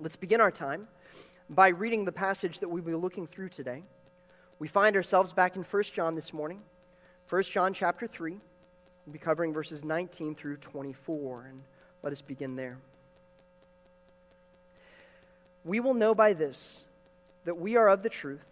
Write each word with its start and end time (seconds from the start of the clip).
Let's 0.00 0.14
begin 0.14 0.40
our 0.40 0.52
time 0.52 0.86
by 1.50 1.68
reading 1.68 2.04
the 2.04 2.12
passage 2.12 2.60
that 2.60 2.68
we'll 2.68 2.84
be 2.84 2.94
looking 2.94 3.26
through 3.26 3.48
today. 3.48 3.82
We 4.60 4.68
find 4.68 4.94
ourselves 4.94 5.32
back 5.32 5.56
in 5.56 5.64
1 5.64 5.82
John 5.92 6.14
this 6.14 6.32
morning. 6.32 6.60
1 7.28 7.42
John 7.42 7.74
chapter 7.74 8.06
3. 8.06 8.30
We'll 8.32 9.12
be 9.12 9.18
covering 9.18 9.52
verses 9.52 9.82
19 9.82 10.36
through 10.36 10.58
24, 10.58 11.46
and 11.48 11.62
let 12.04 12.12
us 12.12 12.20
begin 12.20 12.54
there. 12.54 12.78
We 15.64 15.80
will 15.80 15.94
know 15.94 16.14
by 16.14 16.32
this 16.32 16.84
that 17.44 17.58
we 17.58 17.76
are 17.76 17.88
of 17.88 18.04
the 18.04 18.08
truth, 18.08 18.44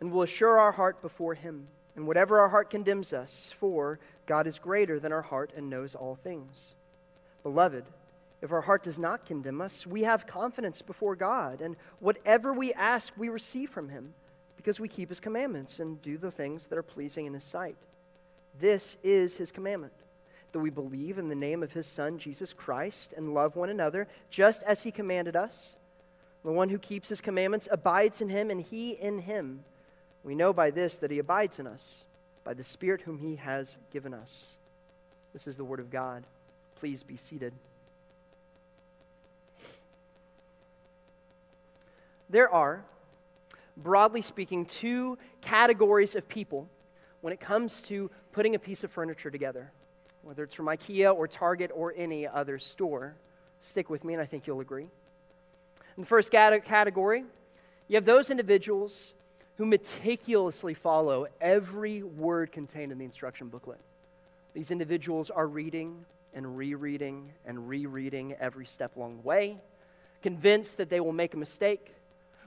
and 0.00 0.10
will 0.10 0.22
assure 0.22 0.58
our 0.58 0.72
heart 0.72 1.02
before 1.02 1.34
Him. 1.34 1.68
And 1.96 2.06
whatever 2.06 2.40
our 2.40 2.48
heart 2.48 2.70
condemns 2.70 3.12
us 3.12 3.52
for, 3.60 3.98
God 4.24 4.46
is 4.46 4.58
greater 4.58 4.98
than 4.98 5.12
our 5.12 5.20
heart 5.20 5.50
and 5.54 5.68
knows 5.68 5.94
all 5.94 6.16
things. 6.22 6.72
Beloved, 7.42 7.84
if 8.40 8.52
our 8.52 8.60
heart 8.60 8.84
does 8.84 8.98
not 8.98 9.26
condemn 9.26 9.60
us, 9.60 9.86
we 9.86 10.02
have 10.02 10.26
confidence 10.26 10.80
before 10.82 11.16
God, 11.16 11.60
and 11.60 11.76
whatever 11.98 12.52
we 12.52 12.72
ask, 12.72 13.12
we 13.16 13.28
receive 13.28 13.70
from 13.70 13.88
Him, 13.88 14.14
because 14.56 14.78
we 14.78 14.88
keep 14.88 15.08
His 15.08 15.20
commandments 15.20 15.80
and 15.80 16.00
do 16.02 16.18
the 16.18 16.30
things 16.30 16.66
that 16.66 16.78
are 16.78 16.82
pleasing 16.82 17.26
in 17.26 17.34
His 17.34 17.44
sight. 17.44 17.76
This 18.60 18.96
is 19.02 19.36
His 19.36 19.50
commandment 19.50 19.92
that 20.52 20.60
we 20.60 20.70
believe 20.70 21.18
in 21.18 21.28
the 21.28 21.34
name 21.34 21.62
of 21.62 21.72
His 21.72 21.86
Son, 21.86 22.18
Jesus 22.18 22.52
Christ, 22.52 23.12
and 23.16 23.34
love 23.34 23.56
one 23.56 23.68
another, 23.68 24.06
just 24.30 24.62
as 24.62 24.82
He 24.82 24.90
commanded 24.90 25.36
us. 25.36 25.74
The 26.44 26.52
one 26.52 26.68
who 26.68 26.78
keeps 26.78 27.08
His 27.08 27.20
commandments 27.20 27.68
abides 27.70 28.20
in 28.20 28.28
Him, 28.28 28.50
and 28.50 28.60
He 28.60 28.92
in 28.92 29.18
Him. 29.18 29.64
We 30.22 30.34
know 30.34 30.52
by 30.52 30.70
this 30.70 30.96
that 30.98 31.10
He 31.10 31.18
abides 31.18 31.58
in 31.58 31.66
us, 31.66 32.04
by 32.44 32.54
the 32.54 32.64
Spirit 32.64 33.02
whom 33.02 33.18
He 33.18 33.36
has 33.36 33.76
given 33.92 34.14
us. 34.14 34.56
This 35.32 35.46
is 35.46 35.56
the 35.56 35.64
Word 35.64 35.80
of 35.80 35.90
God. 35.90 36.24
Please 36.76 37.02
be 37.02 37.16
seated. 37.16 37.52
There 42.30 42.52
are, 42.52 42.84
broadly 43.76 44.22
speaking, 44.22 44.66
two 44.66 45.18
categories 45.40 46.14
of 46.14 46.28
people 46.28 46.68
when 47.20 47.32
it 47.32 47.40
comes 47.40 47.80
to 47.82 48.10
putting 48.32 48.54
a 48.54 48.58
piece 48.58 48.84
of 48.84 48.90
furniture 48.92 49.30
together, 49.30 49.72
whether 50.22 50.42
it's 50.44 50.54
from 50.54 50.66
IKEA 50.66 51.14
or 51.14 51.26
Target 51.26 51.70
or 51.74 51.94
any 51.96 52.26
other 52.26 52.58
store. 52.58 53.14
Stick 53.60 53.90
with 53.90 54.04
me, 54.04 54.14
and 54.14 54.22
I 54.22 54.26
think 54.26 54.46
you'll 54.46 54.60
agree. 54.60 54.88
In 55.96 56.02
the 56.02 56.06
first 56.06 56.30
category, 56.30 57.24
you 57.88 57.96
have 57.96 58.04
those 58.04 58.30
individuals 58.30 59.14
who 59.56 59.66
meticulously 59.66 60.74
follow 60.74 61.26
every 61.40 62.02
word 62.02 62.52
contained 62.52 62.92
in 62.92 62.98
the 62.98 63.04
instruction 63.04 63.48
booklet. 63.48 63.80
These 64.54 64.70
individuals 64.70 65.30
are 65.30 65.48
reading 65.48 66.04
and 66.34 66.56
rereading 66.56 67.32
and 67.44 67.68
rereading 67.68 68.34
every 68.38 68.66
step 68.66 68.96
along 68.96 69.16
the 69.16 69.22
way, 69.22 69.56
convinced 70.22 70.76
that 70.76 70.90
they 70.90 71.00
will 71.00 71.12
make 71.12 71.34
a 71.34 71.36
mistake, 71.36 71.94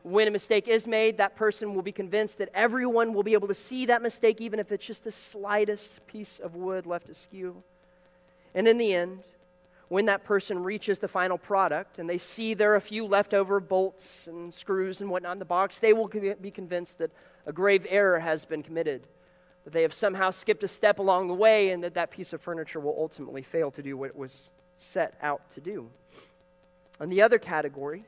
when 0.04 0.28
a 0.28 0.32
mistake 0.32 0.68
is 0.68 0.88
made, 0.88 1.18
that 1.18 1.36
person 1.36 1.76
will 1.76 1.82
be 1.82 1.92
convinced 1.92 2.38
that 2.40 2.50
everyone 2.54 3.14
will 3.14 3.24
be 3.24 3.34
able 3.34 3.48
to 3.48 3.56
see 3.56 3.86
that 3.86 4.02
mistake, 4.02 4.42
even 4.42 4.60
if 4.60 4.72
it's 4.72 4.86
just 4.86 5.04
the 5.04 5.12
slightest 5.12 6.06
piece 6.08 6.40
of 6.40 6.56
wood 6.56 6.86
left 6.86 7.10
askew. 7.10 7.62
And 8.56 8.68
in 8.68 8.78
the 8.78 8.94
end, 8.94 9.20
when 9.90 10.06
that 10.06 10.24
person 10.24 10.64
reaches 10.64 11.00
the 11.00 11.08
final 11.08 11.38
product 11.38 12.00
and 12.00 12.10
they 12.10 12.18
see 12.18 12.54
there 12.54 12.72
are 12.72 12.78
a 12.78 12.82
few 12.82 13.06
leftover 13.06 13.60
bolts 13.60 14.28
and 14.28 14.54
screws 14.54 15.02
and 15.02 15.10
whatnot 15.10 15.34
in 15.34 15.40
the 15.40 15.46
box, 15.46 15.80
they 15.80 15.94
will 15.94 16.08
be 16.08 16.52
convinced 16.52 16.98
that 16.98 17.12
a 17.46 17.52
grave 17.52 17.86
error 17.90 18.20
has 18.20 18.46
been 18.46 18.64
committed, 18.64 19.06
that 19.66 19.74
they 19.74 19.82
have 19.82 19.94
somehow 19.94 20.32
skipped 20.32 20.64
a 20.64 20.68
step 20.68 21.00
along 21.00 21.28
the 21.28 21.34
way, 21.34 21.72
and 21.72 21.84
that 21.84 21.94
that 21.96 22.10
piece 22.10 22.34
of 22.34 22.42
furniture 22.42 22.80
will 22.80 22.96
ultimately 22.98 23.42
fail 23.42 23.70
to 23.72 23.84
do 23.84 23.98
what 23.98 24.10
it 24.10 24.16
was 24.16 24.50
set 24.78 25.14
out 25.22 25.52
to 25.52 25.60
do. 25.60 25.90
And 27.00 27.12
the 27.12 27.22
other 27.22 27.38
category 27.38 28.06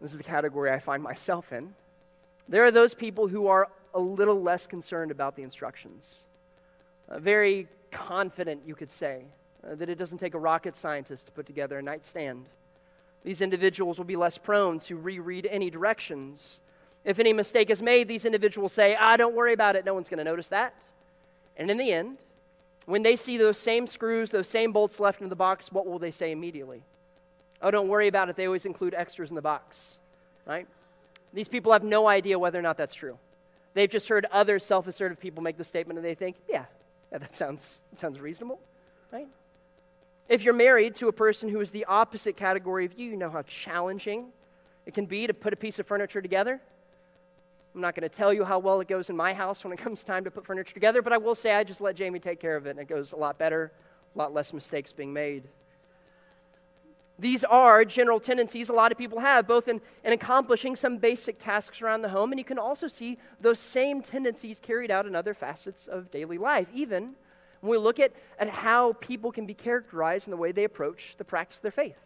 this 0.00 0.12
is 0.12 0.16
the 0.16 0.24
category 0.24 0.70
I 0.70 0.78
find 0.78 1.02
myself 1.02 1.52
in. 1.52 1.74
There 2.48 2.64
are 2.64 2.70
those 2.70 2.94
people 2.94 3.28
who 3.28 3.46
are 3.46 3.68
a 3.94 4.00
little 4.00 4.40
less 4.40 4.66
concerned 4.66 5.10
about 5.10 5.36
the 5.36 5.42
instructions. 5.42 6.20
Uh, 7.08 7.18
very 7.18 7.68
confident, 7.90 8.62
you 8.66 8.74
could 8.74 8.90
say, 8.90 9.24
uh, 9.64 9.74
that 9.74 9.88
it 9.88 9.96
doesn't 9.96 10.18
take 10.18 10.34
a 10.34 10.38
rocket 10.38 10.76
scientist 10.76 11.26
to 11.26 11.32
put 11.32 11.46
together 11.46 11.78
a 11.78 11.82
nightstand. 11.82 12.46
These 13.24 13.40
individuals 13.40 13.98
will 13.98 14.04
be 14.04 14.16
less 14.16 14.38
prone 14.38 14.78
to 14.80 14.96
reread 14.96 15.46
any 15.46 15.70
directions. 15.70 16.60
If 17.04 17.18
any 17.18 17.32
mistake 17.32 17.68
is 17.68 17.82
made, 17.82 18.08
these 18.08 18.24
individuals 18.24 18.72
say, 18.72 18.96
Ah, 18.98 19.16
don't 19.16 19.34
worry 19.34 19.52
about 19.52 19.76
it, 19.76 19.84
no 19.84 19.94
one's 19.94 20.08
going 20.08 20.18
to 20.18 20.24
notice 20.24 20.48
that. 20.48 20.74
And 21.56 21.70
in 21.70 21.76
the 21.76 21.92
end, 21.92 22.18
when 22.86 23.02
they 23.02 23.16
see 23.16 23.36
those 23.36 23.58
same 23.58 23.86
screws, 23.86 24.30
those 24.30 24.48
same 24.48 24.72
bolts 24.72 24.98
left 24.98 25.20
in 25.20 25.28
the 25.28 25.36
box, 25.36 25.70
what 25.70 25.86
will 25.86 25.98
they 25.98 26.10
say 26.10 26.32
immediately? 26.32 26.82
Oh, 27.62 27.70
don't 27.70 27.88
worry 27.88 28.08
about 28.08 28.28
it. 28.28 28.36
They 28.36 28.46
always 28.46 28.64
include 28.64 28.94
extras 28.94 29.30
in 29.30 29.36
the 29.36 29.42
box, 29.42 29.98
right? 30.46 30.66
These 31.32 31.48
people 31.48 31.72
have 31.72 31.84
no 31.84 32.08
idea 32.08 32.38
whether 32.38 32.58
or 32.58 32.62
not 32.62 32.76
that's 32.76 32.94
true. 32.94 33.18
They've 33.74 33.90
just 33.90 34.08
heard 34.08 34.26
other 34.32 34.58
self 34.58 34.86
assertive 34.86 35.20
people 35.20 35.42
make 35.42 35.56
the 35.56 35.64
statement 35.64 35.98
and 35.98 36.04
they 36.04 36.14
think, 36.14 36.36
yeah, 36.48 36.64
yeah 37.12 37.18
that, 37.18 37.36
sounds, 37.36 37.82
that 37.90 38.00
sounds 38.00 38.18
reasonable, 38.18 38.60
right? 39.12 39.28
If 40.28 40.42
you're 40.42 40.54
married 40.54 40.94
to 40.96 41.08
a 41.08 41.12
person 41.12 41.48
who 41.48 41.60
is 41.60 41.70
the 41.70 41.84
opposite 41.84 42.36
category 42.36 42.84
of 42.84 42.98
you, 42.98 43.10
you 43.10 43.16
know 43.16 43.30
how 43.30 43.42
challenging 43.42 44.26
it 44.86 44.94
can 44.94 45.06
be 45.06 45.26
to 45.26 45.34
put 45.34 45.52
a 45.52 45.56
piece 45.56 45.78
of 45.78 45.86
furniture 45.86 46.22
together. 46.22 46.60
I'm 47.74 47.80
not 47.80 47.94
going 47.94 48.08
to 48.08 48.14
tell 48.14 48.32
you 48.32 48.44
how 48.44 48.58
well 48.58 48.80
it 48.80 48.88
goes 48.88 49.10
in 49.10 49.16
my 49.16 49.32
house 49.32 49.62
when 49.62 49.72
it 49.72 49.78
comes 49.82 50.02
time 50.02 50.24
to 50.24 50.30
put 50.30 50.46
furniture 50.46 50.74
together, 50.74 51.02
but 51.02 51.12
I 51.12 51.18
will 51.18 51.34
say 51.34 51.52
I 51.54 51.64
just 51.64 51.80
let 51.80 51.96
Jamie 51.96 52.18
take 52.18 52.40
care 52.40 52.56
of 52.56 52.66
it, 52.66 52.70
and 52.70 52.80
it 52.80 52.88
goes 52.88 53.12
a 53.12 53.16
lot 53.16 53.38
better, 53.38 53.72
a 54.14 54.18
lot 54.18 54.34
less 54.34 54.52
mistakes 54.52 54.92
being 54.92 55.12
made. 55.12 55.44
These 57.20 57.44
are 57.44 57.84
general 57.84 58.18
tendencies 58.18 58.70
a 58.70 58.72
lot 58.72 58.92
of 58.92 58.98
people 58.98 59.20
have, 59.20 59.46
both 59.46 59.68
in, 59.68 59.82
in 60.04 60.14
accomplishing 60.14 60.74
some 60.74 60.96
basic 60.96 61.38
tasks 61.38 61.82
around 61.82 62.00
the 62.00 62.08
home, 62.08 62.32
and 62.32 62.38
you 62.38 62.44
can 62.44 62.58
also 62.58 62.88
see 62.88 63.18
those 63.42 63.58
same 63.58 64.00
tendencies 64.00 64.58
carried 64.58 64.90
out 64.90 65.06
in 65.06 65.14
other 65.14 65.34
facets 65.34 65.86
of 65.86 66.10
daily 66.10 66.38
life, 66.38 66.66
even 66.72 67.14
when 67.60 67.72
we 67.72 67.76
look 67.76 68.00
at, 68.00 68.12
at 68.38 68.48
how 68.48 68.94
people 69.00 69.30
can 69.30 69.44
be 69.44 69.52
characterized 69.52 70.26
in 70.26 70.30
the 70.30 70.36
way 70.38 70.50
they 70.50 70.64
approach 70.64 71.14
the 71.18 71.24
practice 71.24 71.58
of 71.58 71.62
their 71.62 71.70
faith. 71.70 71.98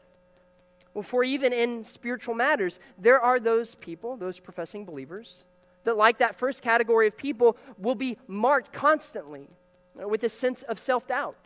Well, 0.95 1.05
for 1.05 1.23
even 1.23 1.53
in 1.53 1.85
spiritual 1.85 2.35
matters, 2.35 2.81
there 2.99 3.21
are 3.21 3.39
those 3.39 3.77
people, 3.77 4.17
those 4.17 4.41
professing 4.41 4.85
believers, 4.85 5.45
that, 5.85 5.97
like 5.97 6.19
that 6.19 6.37
first 6.37 6.61
category 6.61 7.07
of 7.07 7.17
people, 7.17 7.57
will 7.79 7.95
be 7.95 8.19
marked 8.27 8.73
constantly 8.73 9.47
with 9.95 10.25
a 10.25 10.29
sense 10.29 10.63
of 10.63 10.81
self 10.81 11.07
doubt 11.07 11.37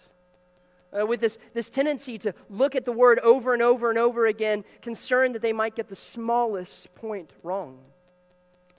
uh, 0.97 1.07
with 1.07 1.21
this, 1.21 1.39
this 1.55 1.69
tendency 1.69 2.19
to 2.19 2.35
look 2.49 2.75
at 2.75 2.85
the 2.85 2.93
word 2.93 3.19
over 3.21 3.53
and 3.53 3.63
over 3.63 3.91
and 3.91 3.99
over 3.99 4.27
again, 4.27 4.65
concerned 4.83 5.35
that 5.35 5.43
they 5.43 5.53
might 5.53 5.75
get 5.75 5.89
the 5.89 5.97
smallest 5.97 6.95
point 6.95 7.33
wrong. 7.43 7.79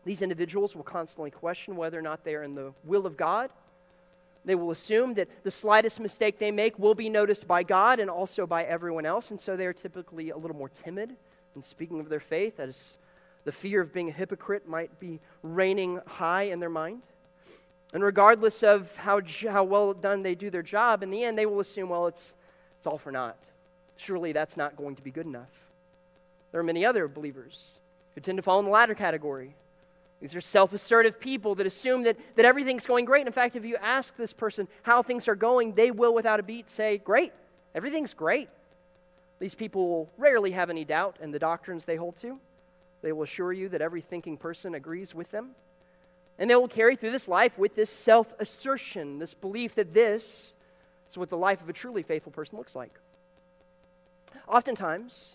These 0.06 0.22
individuals 0.22 0.76
will 0.76 0.84
constantly 0.84 1.32
question 1.32 1.76
whether 1.76 2.00
or 2.00 2.02
not 2.02 2.24
they 2.24 2.36
are 2.36 2.44
in 2.44 2.56
the 2.56 2.74
will 2.84 3.06
of 3.06 3.18
God. 3.18 3.52
They 4.46 4.56
will 4.56 4.72
assume 4.72 5.14
that 5.16 5.28
the 5.44 5.52
slightest 5.52 6.00
mistake 6.00 6.40
they 6.40 6.52
make 6.52 6.80
will 6.80 6.96
be 6.96 7.10
noticed 7.10 7.48
by 7.48 7.64
God 7.64 8.00
and 8.00 8.10
also 8.10 8.48
by 8.48 8.64
everyone 8.64 9.06
else, 9.06 9.32
and 9.32 9.40
so 9.40 9.56
they 9.56 9.66
are 9.66 9.74
typically 9.74 10.30
a 10.30 10.38
little 10.38 10.56
more 10.56 10.70
timid 10.70 11.16
in 11.56 11.62
speaking 11.62 12.00
of 12.00 12.10
their 12.10 12.20
faith, 12.20 12.60
as 12.60 12.98
the 13.44 13.52
fear 13.52 13.82
of 13.82 13.94
being 13.94 14.10
a 14.10 14.14
hypocrite 14.14 14.68
might 14.68 15.00
be 15.00 15.20
reigning 15.44 16.00
high 16.08 16.44
in 16.44 16.60
their 16.60 16.70
mind. 16.70 17.02
And 17.94 18.04
regardless 18.04 18.62
of 18.62 18.96
how, 18.98 19.22
how 19.50 19.64
well 19.64 19.94
done 19.94 20.22
they 20.22 20.36
do 20.36 20.50
their 20.50 20.62
job, 20.62 21.02
in 21.02 21.10
the 21.10 21.24
end, 21.24 21.38
they 21.38 21.46
will 21.46 21.60
assume, 21.60 21.90
well, 21.90 22.08
it's, 22.08 22.34
it's 22.78 22.86
all 22.86 22.98
for 22.98 23.12
naught. 23.12 23.38
Surely 23.98 24.32
that's 24.32 24.56
not 24.56 24.76
going 24.76 24.96
to 24.96 25.02
be 25.02 25.12
good 25.12 25.26
enough. 25.26 25.50
There 26.52 26.62
are 26.62 26.64
many 26.64 26.86
other 26.86 27.08
believers 27.08 27.80
who 28.16 28.22
tend 28.22 28.38
to 28.38 28.42
fall 28.42 28.60
in 28.60 28.66
the 28.66 28.72
latter 28.72 28.96
category. 28.96 29.56
These 30.22 30.36
are 30.36 30.42
self 30.42 30.74
assertive 30.74 31.20
people 31.20 31.56
that 31.56 31.66
assume 31.66 32.04
that, 32.04 32.18
that 32.36 32.46
everything's 32.46 32.86
going 32.86 33.06
great. 33.06 33.26
In 33.26 33.34
fact, 33.34 33.56
if 33.56 33.66
you 33.66 33.78
ask 33.78 34.16
this 34.18 34.34
person 34.34 34.68
how 34.84 35.02
things 35.02 35.28
are 35.28 35.36
going, 35.36 35.74
they 35.74 35.92
will, 35.92 36.14
without 36.14 36.40
a 36.40 36.44
beat, 36.44 36.70
say, 36.70 36.98
Great, 36.98 37.32
everything's 37.74 38.14
great. 38.14 38.50
These 39.40 39.56
people 39.56 39.88
will 39.88 40.10
rarely 40.18 40.52
have 40.52 40.70
any 40.70 40.84
doubt 40.84 41.18
in 41.22 41.32
the 41.32 41.40
doctrines 41.40 41.86
they 41.86 41.96
hold 41.96 42.18
to. 42.18 42.38
They 43.02 43.14
will 43.14 43.24
assure 43.24 43.54
you 43.54 43.70
that 43.70 43.82
every 43.82 44.02
thinking 44.02 44.36
person 44.36 44.76
agrees 44.76 45.16
with 45.16 45.32
them. 45.32 45.52
And 46.40 46.50
they 46.50 46.56
will 46.56 46.70
carry 46.70 46.96
through 46.96 47.12
this 47.12 47.28
life 47.28 47.58
with 47.58 47.76
this 47.76 47.90
self 47.90 48.34
assertion, 48.40 49.20
this 49.20 49.34
belief 49.34 49.76
that 49.76 49.94
this 49.94 50.54
is 51.12 51.18
what 51.18 51.30
the 51.30 51.38
life 51.38 51.62
of 51.62 51.68
a 51.68 51.74
truly 51.74 52.02
faithful 52.02 52.32
person 52.32 52.58
looks 52.58 52.76
like. 52.76 52.98
Oftentimes, 54.48 55.34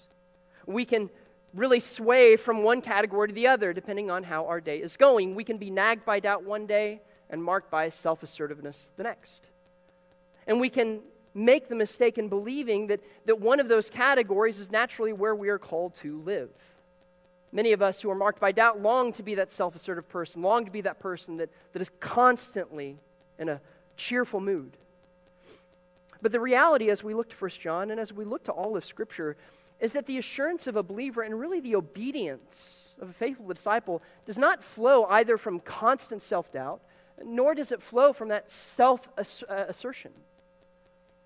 we 0.66 0.86
can 0.86 1.10
really 1.52 1.80
sway 1.80 2.36
from 2.36 2.62
one 2.62 2.80
category 2.80 3.28
to 3.28 3.34
the 3.34 3.46
other 3.46 3.72
depending 3.72 4.10
on 4.10 4.24
how 4.24 4.46
our 4.46 4.60
day 4.60 4.78
is 4.78 4.96
going. 4.96 5.34
We 5.34 5.44
can 5.44 5.58
be 5.58 5.70
nagged 5.70 6.04
by 6.04 6.20
doubt 6.20 6.42
one 6.42 6.66
day 6.66 7.00
and 7.28 7.44
marked 7.44 7.70
by 7.70 7.90
self 7.90 8.22
assertiveness 8.22 8.90
the 8.96 9.02
next. 9.02 9.46
And 10.46 10.58
we 10.58 10.70
can 10.70 11.00
make 11.34 11.68
the 11.68 11.74
mistake 11.74 12.16
in 12.16 12.28
believing 12.28 12.86
that, 12.86 13.00
that 13.26 13.40
one 13.40 13.60
of 13.60 13.68
those 13.68 13.90
categories 13.90 14.58
is 14.58 14.70
naturally 14.70 15.12
where 15.12 15.34
we 15.34 15.48
are 15.48 15.58
called 15.58 15.94
to 15.96 16.20
live. 16.22 16.48
Many 17.54 17.70
of 17.70 17.80
us 17.80 18.02
who 18.02 18.10
are 18.10 18.16
marked 18.16 18.40
by 18.40 18.50
doubt 18.50 18.82
long 18.82 19.12
to 19.12 19.22
be 19.22 19.36
that 19.36 19.52
self 19.52 19.76
assertive 19.76 20.08
person, 20.08 20.42
long 20.42 20.64
to 20.64 20.72
be 20.72 20.80
that 20.80 20.98
person 20.98 21.36
that, 21.36 21.50
that 21.72 21.80
is 21.80 21.90
constantly 22.00 22.98
in 23.38 23.48
a 23.48 23.60
cheerful 23.96 24.40
mood. 24.40 24.76
But 26.20 26.32
the 26.32 26.40
reality, 26.40 26.90
as 26.90 27.04
we 27.04 27.14
look 27.14 27.30
to 27.30 27.36
1 27.36 27.50
John 27.60 27.92
and 27.92 28.00
as 28.00 28.12
we 28.12 28.24
look 28.24 28.42
to 28.44 28.52
all 28.52 28.76
of 28.76 28.84
Scripture, 28.84 29.36
is 29.78 29.92
that 29.92 30.06
the 30.06 30.18
assurance 30.18 30.66
of 30.66 30.74
a 30.74 30.82
believer 30.82 31.22
and 31.22 31.38
really 31.38 31.60
the 31.60 31.76
obedience 31.76 32.96
of 33.00 33.10
a 33.10 33.12
faithful 33.12 33.46
disciple 33.46 34.02
does 34.26 34.38
not 34.38 34.64
flow 34.64 35.04
either 35.04 35.38
from 35.38 35.60
constant 35.60 36.22
self 36.22 36.50
doubt, 36.50 36.80
nor 37.24 37.54
does 37.54 37.70
it 37.70 37.80
flow 37.80 38.12
from 38.12 38.30
that 38.30 38.50
self 38.50 39.08
assertion. 39.16 40.10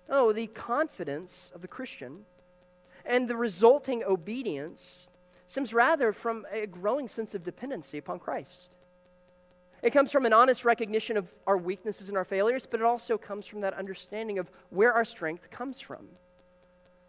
Oh, 0.07 0.31
the 0.31 0.45
confidence 0.45 1.49
of 1.55 1.63
the 1.63 1.67
Christian 1.67 2.25
and 3.03 3.27
the 3.27 3.35
resulting 3.35 4.03
obedience 4.03 5.08
stems 5.49 5.73
rather 5.73 6.13
from 6.13 6.45
a 6.51 6.67
growing 6.67 7.09
sense 7.09 7.33
of 7.33 7.43
dependency 7.43 7.97
upon 7.97 8.19
Christ. 8.19 8.69
It 9.81 9.89
comes 9.91 10.11
from 10.11 10.27
an 10.27 10.31
honest 10.31 10.63
recognition 10.63 11.17
of 11.17 11.27
our 11.47 11.57
weaknesses 11.57 12.07
and 12.07 12.15
our 12.15 12.23
failures, 12.23 12.67
but 12.69 12.79
it 12.79 12.85
also 12.85 13.17
comes 13.17 13.47
from 13.47 13.61
that 13.61 13.73
understanding 13.73 14.37
of 14.37 14.47
where 14.69 14.93
our 14.93 15.03
strength 15.03 15.49
comes 15.49 15.81
from. 15.81 16.07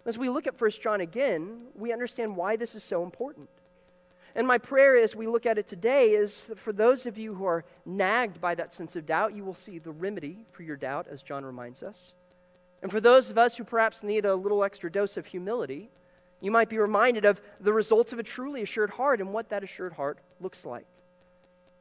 As 0.06 0.16
we 0.16 0.30
look 0.30 0.46
at 0.46 0.58
1 0.58 0.70
John 0.82 1.02
again, 1.02 1.66
we 1.74 1.92
understand 1.92 2.34
why 2.34 2.56
this 2.56 2.74
is 2.74 2.82
so 2.82 3.02
important. 3.02 3.50
And 4.34 4.46
my 4.46 4.56
prayer 4.56 4.96
as 4.96 5.14
we 5.14 5.26
look 5.26 5.44
at 5.44 5.58
it 5.58 5.66
today 5.66 6.12
is 6.12 6.44
that 6.44 6.58
for 6.58 6.72
those 6.72 7.04
of 7.04 7.18
you 7.18 7.34
who 7.34 7.44
are 7.44 7.64
nagged 7.84 8.40
by 8.40 8.54
that 8.54 8.72
sense 8.72 8.96
of 8.96 9.04
doubt, 9.04 9.34
you 9.34 9.44
will 9.44 9.54
see 9.54 9.78
the 9.78 9.92
remedy 9.92 10.46
for 10.52 10.62
your 10.62 10.76
doubt, 10.76 11.08
as 11.10 11.20
John 11.20 11.44
reminds 11.44 11.82
us. 11.82 12.14
And 12.80 12.90
for 12.90 13.00
those 13.02 13.28
of 13.28 13.36
us 13.36 13.58
who 13.58 13.64
perhaps 13.64 14.02
need 14.02 14.24
a 14.24 14.34
little 14.34 14.64
extra 14.64 14.90
dose 14.90 15.18
of 15.18 15.26
humility, 15.26 15.90
you 16.40 16.50
might 16.50 16.68
be 16.68 16.78
reminded 16.78 17.24
of 17.24 17.40
the 17.60 17.72
results 17.72 18.12
of 18.12 18.18
a 18.18 18.22
truly 18.22 18.62
assured 18.62 18.90
heart 18.90 19.20
and 19.20 19.32
what 19.32 19.50
that 19.50 19.62
assured 19.62 19.92
heart 19.92 20.18
looks 20.40 20.64
like. 20.64 20.86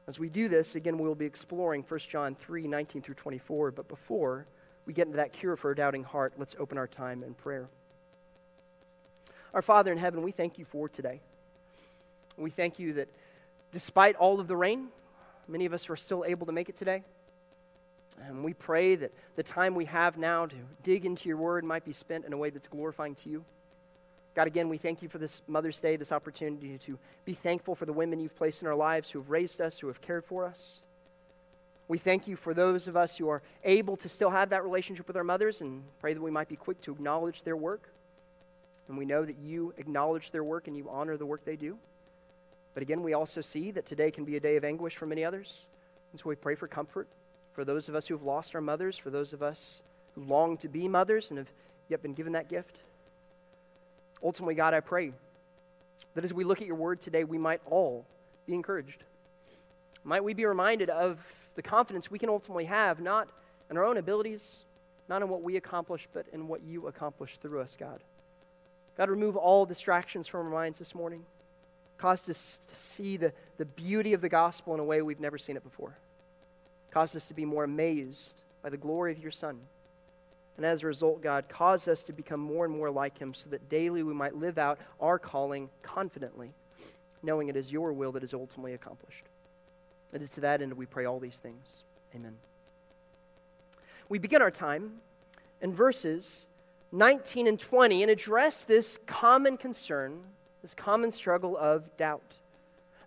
As 0.08 0.20
we 0.20 0.28
do 0.28 0.50
this, 0.50 0.76
again, 0.76 0.98
we 0.98 1.08
will 1.08 1.16
be 1.16 1.26
exploring 1.26 1.86
1 1.88 2.00
John 2.10 2.36
3 2.36 2.68
19 2.68 3.02
through 3.02 3.16
24. 3.16 3.72
But 3.72 3.88
before 3.88 4.48
we 4.86 4.94
get 4.94 5.06
into 5.06 5.18
that 5.18 5.34
cure 5.34 5.56
for 5.56 5.72
a 5.72 5.76
doubting 5.76 6.04
heart, 6.04 6.34
let's 6.38 6.56
open 6.60 6.78
our 6.78 6.88
time 6.88 7.24
in 7.24 7.36
prayer. 7.36 7.70
Our 9.54 9.62
Father 9.62 9.92
in 9.92 9.98
heaven, 9.98 10.24
we 10.24 10.32
thank 10.32 10.58
you 10.58 10.66
for 10.66 10.90
today. 10.90 11.22
We 12.38 12.50
thank 12.50 12.80
you 12.80 12.94
that 12.94 13.08
despite 13.72 14.16
all 14.16 14.40
of 14.40 14.48
the 14.48 14.56
rain, 14.56 14.88
many 15.48 15.66
of 15.66 15.74
us 15.74 15.90
are 15.90 15.96
still 15.96 16.26
able 16.26 16.46
to 16.48 16.52
make 16.52 16.70
it 16.70 16.78
today. 16.78 17.04
And 18.28 18.44
we 18.44 18.54
pray 18.54 18.96
that 18.96 19.12
the 19.36 19.44
time 19.44 19.76
we 19.76 19.86
have 19.86 20.18
now 20.18 20.46
to 20.48 20.56
dig 20.84 21.06
into 21.06 21.30
your 21.30 21.38
word 21.38 21.64
might 21.64 21.86
be 21.86 21.94
spent 21.94 22.26
in 22.26 22.34
a 22.34 22.38
way 22.38 22.50
that's 22.50 22.68
glorifying 22.68 23.16
to 23.16 23.30
you. 23.30 23.46
God, 24.36 24.48
again, 24.48 24.70
we 24.70 24.78
thank 24.78 25.02
you 25.02 25.10
for 25.10 25.18
this 25.18 25.42
Mother's 25.48 25.80
Day, 25.80 25.96
this 25.96 26.12
opportunity 26.12 26.78
to 26.86 26.98
be 27.26 27.34
thankful 27.34 27.76
for 27.76 27.86
the 27.86 27.94
women 27.94 28.20
you've 28.20 28.36
placed 28.36 28.62
in 28.62 28.68
our 28.68 28.76
lives 28.76 29.10
who 29.10 29.20
have 29.20 29.30
raised 29.30 29.60
us, 29.60 29.80
who 29.80 29.88
have 29.88 30.02
cared 30.02 30.24
for 30.26 30.46
us. 30.46 30.80
We 31.88 31.98
thank 31.98 32.28
you 32.28 32.36
for 32.36 32.54
those 32.54 32.88
of 32.88 32.96
us 32.96 33.18
who 33.18 33.30
are 33.30 33.42
able 33.64 33.98
to 33.98 34.08
still 34.08 34.30
have 34.30 34.52
that 34.52 34.64
relationship 34.64 35.08
with 35.08 35.18
our 35.18 35.24
mothers 35.24 35.62
and 35.62 35.84
pray 36.00 36.14
that 36.14 36.22
we 36.22 36.30
might 36.30 36.48
be 36.48 36.56
quick 36.56 36.80
to 36.82 36.92
acknowledge 36.92 37.42
their 37.44 37.58
work. 37.58 37.90
And 38.88 38.98
we 38.98 39.06
know 39.06 39.26
that 39.26 39.38
you 39.40 39.74
acknowledge 39.78 40.32
their 40.32 40.44
work 40.44 40.68
and 40.68 40.78
you 40.78 40.88
honor 40.90 41.18
the 41.18 41.26
work 41.26 41.44
they 41.46 41.56
do. 41.56 41.78
But 42.76 42.84
again, 42.84 43.02
we 43.02 43.14
also 43.14 43.42
see 43.42 43.72
that 43.72 43.88
today 43.88 44.12
can 44.12 44.24
be 44.24 44.36
a 44.36 44.40
day 44.40 44.56
of 44.56 44.64
anguish 44.64 44.96
for 44.96 45.08
many 45.08 45.26
others. 45.26 45.66
And 46.12 46.20
so 46.20 46.30
we 46.30 46.36
pray 46.36 46.56
for 46.56 46.68
comfort 46.68 47.08
for 47.54 47.66
those 47.66 47.90
of 47.90 47.96
us 47.96 48.08
who 48.08 48.14
have 48.14 48.24
lost 48.24 48.54
our 48.54 48.62
mothers, 48.62 48.98
for 48.98 49.10
those 49.10 49.34
of 49.34 49.42
us 49.42 49.82
who 50.14 50.24
long 50.24 50.58
to 50.58 50.70
be 50.70 50.88
mothers 50.88 51.30
and 51.30 51.40
have 51.40 51.52
yet 51.90 52.02
been 52.02 52.14
given 52.14 52.34
that 52.34 52.50
gift. 52.50 52.78
Ultimately, 54.24 54.56
God, 54.56 54.74
I 54.74 54.80
pray 54.80 55.14
that 56.16 56.24
as 56.24 56.34
we 56.34 56.44
look 56.44 56.62
at 56.62 56.68
your 56.68 56.76
word 56.76 57.02
today, 57.02 57.24
we 57.24 57.38
might 57.38 57.62
all 57.66 58.06
be 58.46 58.54
encouraged. 58.54 59.04
Might 60.04 60.24
we 60.24 60.34
be 60.34 60.46
reminded 60.46 60.90
of 60.90 61.20
the 61.56 61.62
confidence 61.62 62.10
we 62.10 62.20
can 62.20 62.30
ultimately 62.30 62.66
have, 62.66 63.00
not 63.00 63.30
in 63.70 63.78
our 63.78 63.86
own 63.86 63.98
abilities, 63.98 64.60
not 65.08 65.22
in 65.22 65.30
what 65.30 65.42
we 65.42 65.58
accomplish, 65.58 66.08
but 66.14 66.26
in 66.34 66.48
what 66.48 66.62
you 66.64 66.88
accomplish 66.88 67.38
through 67.42 67.62
us, 67.62 67.76
God. 67.80 68.00
God, 68.98 69.10
remove 69.10 69.36
all 69.36 69.66
distractions 69.66 70.28
from 70.28 70.46
our 70.46 70.52
minds 70.52 70.80
this 70.80 70.94
morning. 70.94 71.24
Cause 71.98 72.28
us 72.30 72.60
to 72.70 72.76
see 72.76 73.18
the, 73.18 73.34
the 73.58 73.66
beauty 73.66 74.14
of 74.14 74.22
the 74.22 74.30
gospel 74.30 74.74
in 74.74 74.80
a 74.80 74.84
way 74.84 75.02
we've 75.02 75.20
never 75.20 75.38
seen 75.38 75.58
it 75.58 75.64
before. 75.64 75.98
Cause 76.92 77.16
us 77.16 77.26
to 77.26 77.34
be 77.34 77.46
more 77.46 77.64
amazed 77.64 78.36
by 78.64 78.70
the 78.70 78.78
glory 78.78 79.12
of 79.12 79.20
your 79.20 79.32
Son. 79.32 79.60
And 80.60 80.66
as 80.66 80.84
a 80.84 80.88
result, 80.88 81.24
God, 81.24 81.46
cause 81.48 81.88
us 81.88 82.04
to 82.04 82.12
become 82.12 82.42
more 82.42 82.66
and 82.66 82.76
more 82.76 82.92
like 82.92 83.18
him 83.18 83.34
so 83.34 83.50
that 83.50 83.70
daily 83.70 84.04
we 84.04 84.14
might 84.14 84.36
live 84.36 84.58
out 84.58 84.78
our 85.00 85.18
calling 85.18 85.70
confidently, 85.84 86.52
knowing 87.24 87.48
it 87.48 87.56
is 87.56 87.72
your 87.72 87.94
will 87.94 88.12
that 88.12 88.26
is 88.26 88.34
ultimately 88.34 88.74
accomplished. 88.74 89.24
And 90.12 90.22
It 90.22 90.26
is 90.26 90.32
to 90.32 90.42
that 90.42 90.62
end 90.62 90.74
we 90.74 90.86
pray 90.86 91.06
all 91.06 91.18
these 91.18 91.38
things. 91.38 91.66
Amen. 92.14 92.36
We 94.10 94.20
begin 94.20 94.42
our 94.42 94.52
time 94.52 94.96
in 95.62 95.74
verses 95.74 96.46
19 96.92 97.48
and 97.48 97.58
20 97.58 98.04
and 98.04 98.12
address 98.12 98.66
this 98.66 99.00
common 99.08 99.56
concern, 99.56 100.20
this 100.62 100.74
common 100.74 101.14
struggle 101.14 101.56
of 101.56 101.96
doubt. 101.96 102.34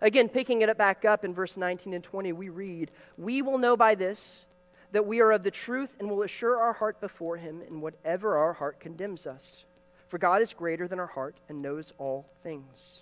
Again, 0.01 0.27
picking 0.27 0.63
it 0.63 0.69
up 0.69 0.79
back 0.79 1.05
up 1.05 1.23
in 1.23 1.35
verse 1.35 1.55
19 1.55 1.93
and 1.93 2.03
20, 2.03 2.31
we 2.31 2.49
read, 2.49 2.89
We 3.15 3.43
will 3.43 3.59
know 3.59 3.77
by 3.77 3.93
this 3.93 4.47
that 4.93 5.05
we 5.05 5.19
are 5.19 5.31
of 5.31 5.43
the 5.43 5.51
truth 5.51 5.95
and 5.99 6.09
will 6.09 6.21
assure 6.21 6.61
our 6.61 6.73
heart 6.73 7.01
before 7.01 7.35
him 7.35 7.61
in 7.67 7.81
whatever 7.81 8.37
our 8.37 8.53
heart 8.53 8.79
condemns 8.79 9.27
us. 9.27 9.65
For 10.07 10.19
God 10.19 10.41
is 10.41 10.53
greater 10.53 10.87
than 10.87 10.99
our 10.99 11.07
heart 11.07 11.35
and 11.49 11.61
knows 11.61 11.91
all 11.97 12.27
things. 12.43 12.99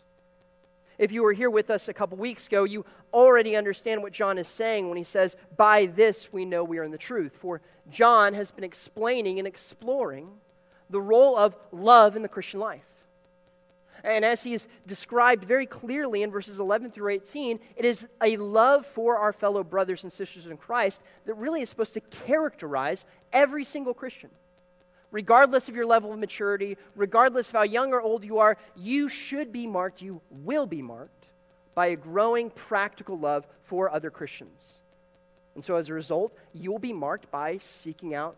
If 0.98 1.12
you 1.12 1.22
were 1.24 1.34
here 1.34 1.50
with 1.50 1.70
us 1.70 1.90
a 1.90 1.94
couple 1.94 2.18
weeks 2.18 2.48
ago, 2.48 2.64
you 2.64 2.86
already 3.14 3.58
understand 3.58 4.02
what 4.02 4.14
John 4.14 4.38
is 4.38 4.48
saying 4.48 4.88
when 4.88 4.98
he 4.98 5.04
says, 5.04 5.36
By 5.58 5.88
this 5.88 6.32
we 6.32 6.46
know 6.46 6.64
we 6.64 6.78
are 6.78 6.84
in 6.84 6.92
the 6.92 6.98
truth. 6.98 7.36
For 7.40 7.60
John 7.90 8.34
has 8.36 8.52
been 8.52 8.64
explaining 8.64 9.38
and 9.38 9.48
exploring 9.48 10.30
the 10.90 11.02
role 11.02 11.38
of 11.38 11.56
love 11.74 12.16
in 12.16 12.22
the 12.22 12.30
Christian 12.30 12.62
life. 12.62 12.86
And 14.04 14.26
as 14.26 14.42
he 14.42 14.54
is 14.54 14.68
described 14.88 15.46
very 15.46 15.66
clearly 15.66 16.24
in 16.24 16.32
verses 16.32 16.60
11 16.60 16.92
through 16.92 17.10
18, 17.10 17.60
it 17.76 17.86
is 17.86 18.08
a 18.22 18.38
love 18.38 18.86
for 18.86 19.18
our 19.18 19.32
fellow 19.32 19.64
brothers 19.64 20.04
and 20.04 20.12
sisters 20.12 20.48
in 20.48 20.58
Christ 20.58 21.02
that 21.26 21.36
really 21.36 21.62
is 21.62 21.70
supposed 21.70 21.94
to 21.94 22.02
characterize 22.02 23.06
every 23.32 23.64
single 23.64 23.94
Christian. 23.94 24.30
Regardless 25.12 25.70
of 25.70 25.76
your 25.76 25.86
level 25.86 26.14
of 26.14 26.20
maturity, 26.20 26.78
regardless 26.96 27.50
of 27.50 27.56
how 27.56 27.64
young 27.64 27.94
or 27.94 28.02
old 28.02 28.24
you 28.24 28.40
are, 28.40 28.58
you 28.76 29.10
should 29.10 29.52
be 29.52 29.68
marked, 29.68 30.02
you 30.02 30.22
will 30.32 30.66
be 30.66 30.82
marked 30.82 31.28
by 31.76 31.88
a 31.88 31.96
growing 31.96 32.50
practical 32.50 33.20
love 33.20 33.46
for 33.64 33.92
other 33.92 34.10
Christians. 34.10 34.80
And 35.54 35.64
so 35.64 35.76
as 35.76 35.90
a 35.90 35.94
result, 35.94 36.36
you 36.54 36.72
will 36.72 36.80
be 36.80 36.94
marked 36.94 37.30
by 37.30 37.58
seeking 37.58 38.16
out 38.16 38.38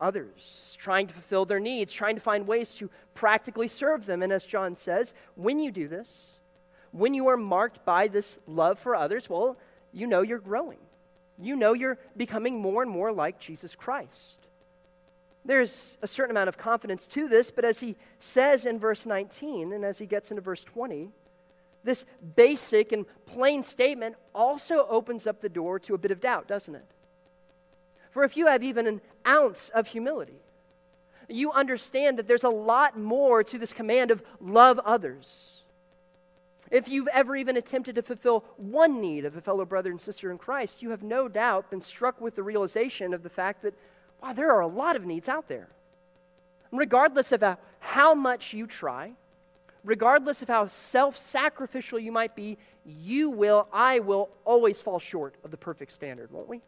others, 0.00 0.76
trying 0.78 1.06
to 1.06 1.14
fulfill 1.14 1.44
their 1.44 1.60
needs, 1.60 1.92
trying 1.92 2.14
to 2.14 2.20
find 2.20 2.46
ways 2.46 2.74
to 2.74 2.90
practically 3.14 3.68
serve 3.68 4.06
them. 4.06 4.22
And 4.22 4.32
as 4.32 4.44
John 4.44 4.76
says, 4.76 5.12
when 5.34 5.58
you 5.58 5.70
do 5.70 5.88
this, 5.88 6.30
when 6.92 7.14
you 7.14 7.28
are 7.28 7.36
marked 7.36 7.84
by 7.84 8.08
this 8.08 8.38
love 8.46 8.78
for 8.78 8.94
others, 8.94 9.28
well, 9.28 9.56
you 9.92 10.06
know 10.06 10.22
you're 10.22 10.38
growing. 10.38 10.78
You 11.38 11.56
know 11.56 11.72
you're 11.72 11.98
becoming 12.16 12.60
more 12.60 12.82
and 12.82 12.90
more 12.90 13.12
like 13.12 13.40
Jesus 13.40 13.74
Christ. 13.74 14.38
There's 15.44 15.98
a 16.00 16.06
certain 16.06 16.30
amount 16.30 16.48
of 16.48 16.56
confidence 16.56 17.06
to 17.08 17.28
this, 17.28 17.50
but 17.50 17.64
as 17.64 17.80
he 17.80 17.96
says 18.18 18.64
in 18.64 18.78
verse 18.78 19.04
19 19.04 19.72
and 19.72 19.84
as 19.84 19.98
he 19.98 20.06
gets 20.06 20.30
into 20.30 20.40
verse 20.40 20.64
20, 20.64 21.10
this 21.82 22.04
basic 22.34 22.92
and 22.92 23.04
plain 23.26 23.62
statement 23.62 24.16
also 24.34 24.86
opens 24.88 25.26
up 25.26 25.40
the 25.42 25.50
door 25.50 25.78
to 25.80 25.94
a 25.94 25.98
bit 25.98 26.10
of 26.10 26.20
doubt, 26.20 26.48
doesn't 26.48 26.74
it? 26.74 26.86
For 28.14 28.22
if 28.22 28.36
you 28.36 28.46
have 28.46 28.62
even 28.62 28.86
an 28.86 29.00
ounce 29.26 29.70
of 29.70 29.88
humility, 29.88 30.38
you 31.28 31.50
understand 31.50 32.16
that 32.16 32.28
there's 32.28 32.44
a 32.44 32.48
lot 32.48 32.96
more 32.96 33.42
to 33.42 33.58
this 33.58 33.72
command 33.72 34.12
of 34.12 34.22
love 34.40 34.78
others. 34.78 35.62
If 36.70 36.88
you've 36.88 37.08
ever 37.08 37.34
even 37.34 37.56
attempted 37.56 37.96
to 37.96 38.02
fulfill 38.02 38.44
one 38.56 39.00
need 39.00 39.24
of 39.24 39.36
a 39.36 39.40
fellow 39.40 39.64
brother 39.64 39.90
and 39.90 40.00
sister 40.00 40.30
in 40.30 40.38
Christ, 40.38 40.80
you 40.80 40.90
have 40.90 41.02
no 41.02 41.26
doubt 41.26 41.70
been 41.70 41.80
struck 41.80 42.20
with 42.20 42.36
the 42.36 42.44
realization 42.44 43.14
of 43.14 43.24
the 43.24 43.28
fact 43.28 43.62
that, 43.62 43.74
wow, 44.22 44.32
there 44.32 44.52
are 44.52 44.60
a 44.60 44.68
lot 44.68 44.94
of 44.94 45.04
needs 45.04 45.28
out 45.28 45.48
there. 45.48 45.66
regardless 46.70 47.32
of 47.32 47.42
how, 47.80 48.14
much 48.14 48.52
you 48.52 48.68
try, 48.68 49.10
regardless 49.82 50.40
of 50.40 50.46
how 50.46 50.68
self 50.68 51.18
sacrificial 51.18 51.98
you 51.98 52.12
might 52.12 52.36
be, 52.36 52.58
you 52.86 53.30
will, 53.30 53.66
I 53.72 53.98
will 53.98 54.28
always 54.44 54.80
fall 54.80 55.00
short 55.00 55.34
of 55.42 55.50
the 55.50 55.56
perfect 55.56 55.90
standard, 55.90 56.30
won't 56.30 56.48
we? 56.48 56.60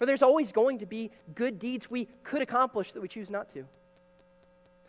For 0.00 0.06
there's 0.06 0.22
always 0.22 0.50
going 0.50 0.78
to 0.78 0.86
be 0.86 1.10
good 1.34 1.58
deeds 1.58 1.90
we 1.90 2.08
could 2.24 2.40
accomplish 2.40 2.92
that 2.92 3.02
we 3.02 3.08
choose 3.08 3.28
not 3.28 3.52
to. 3.52 3.66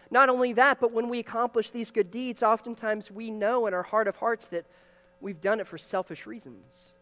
Not 0.09 0.29
only 0.29 0.53
that, 0.53 0.79
but 0.79 0.93
when 0.93 1.09
we 1.09 1.19
accomplish 1.19 1.69
these 1.69 1.91
good 1.91 2.11
deeds, 2.11 2.41
oftentimes 2.41 3.11
we 3.11 3.29
know 3.29 3.67
in 3.67 3.73
our 3.73 3.83
heart 3.83 4.07
of 4.07 4.15
hearts 4.15 4.47
that 4.47 4.63
we've 5.19 5.41
done 5.41 5.59
it 5.59 5.67
for 5.67 5.77
selfish 5.77 6.25
reasons. 6.25 6.93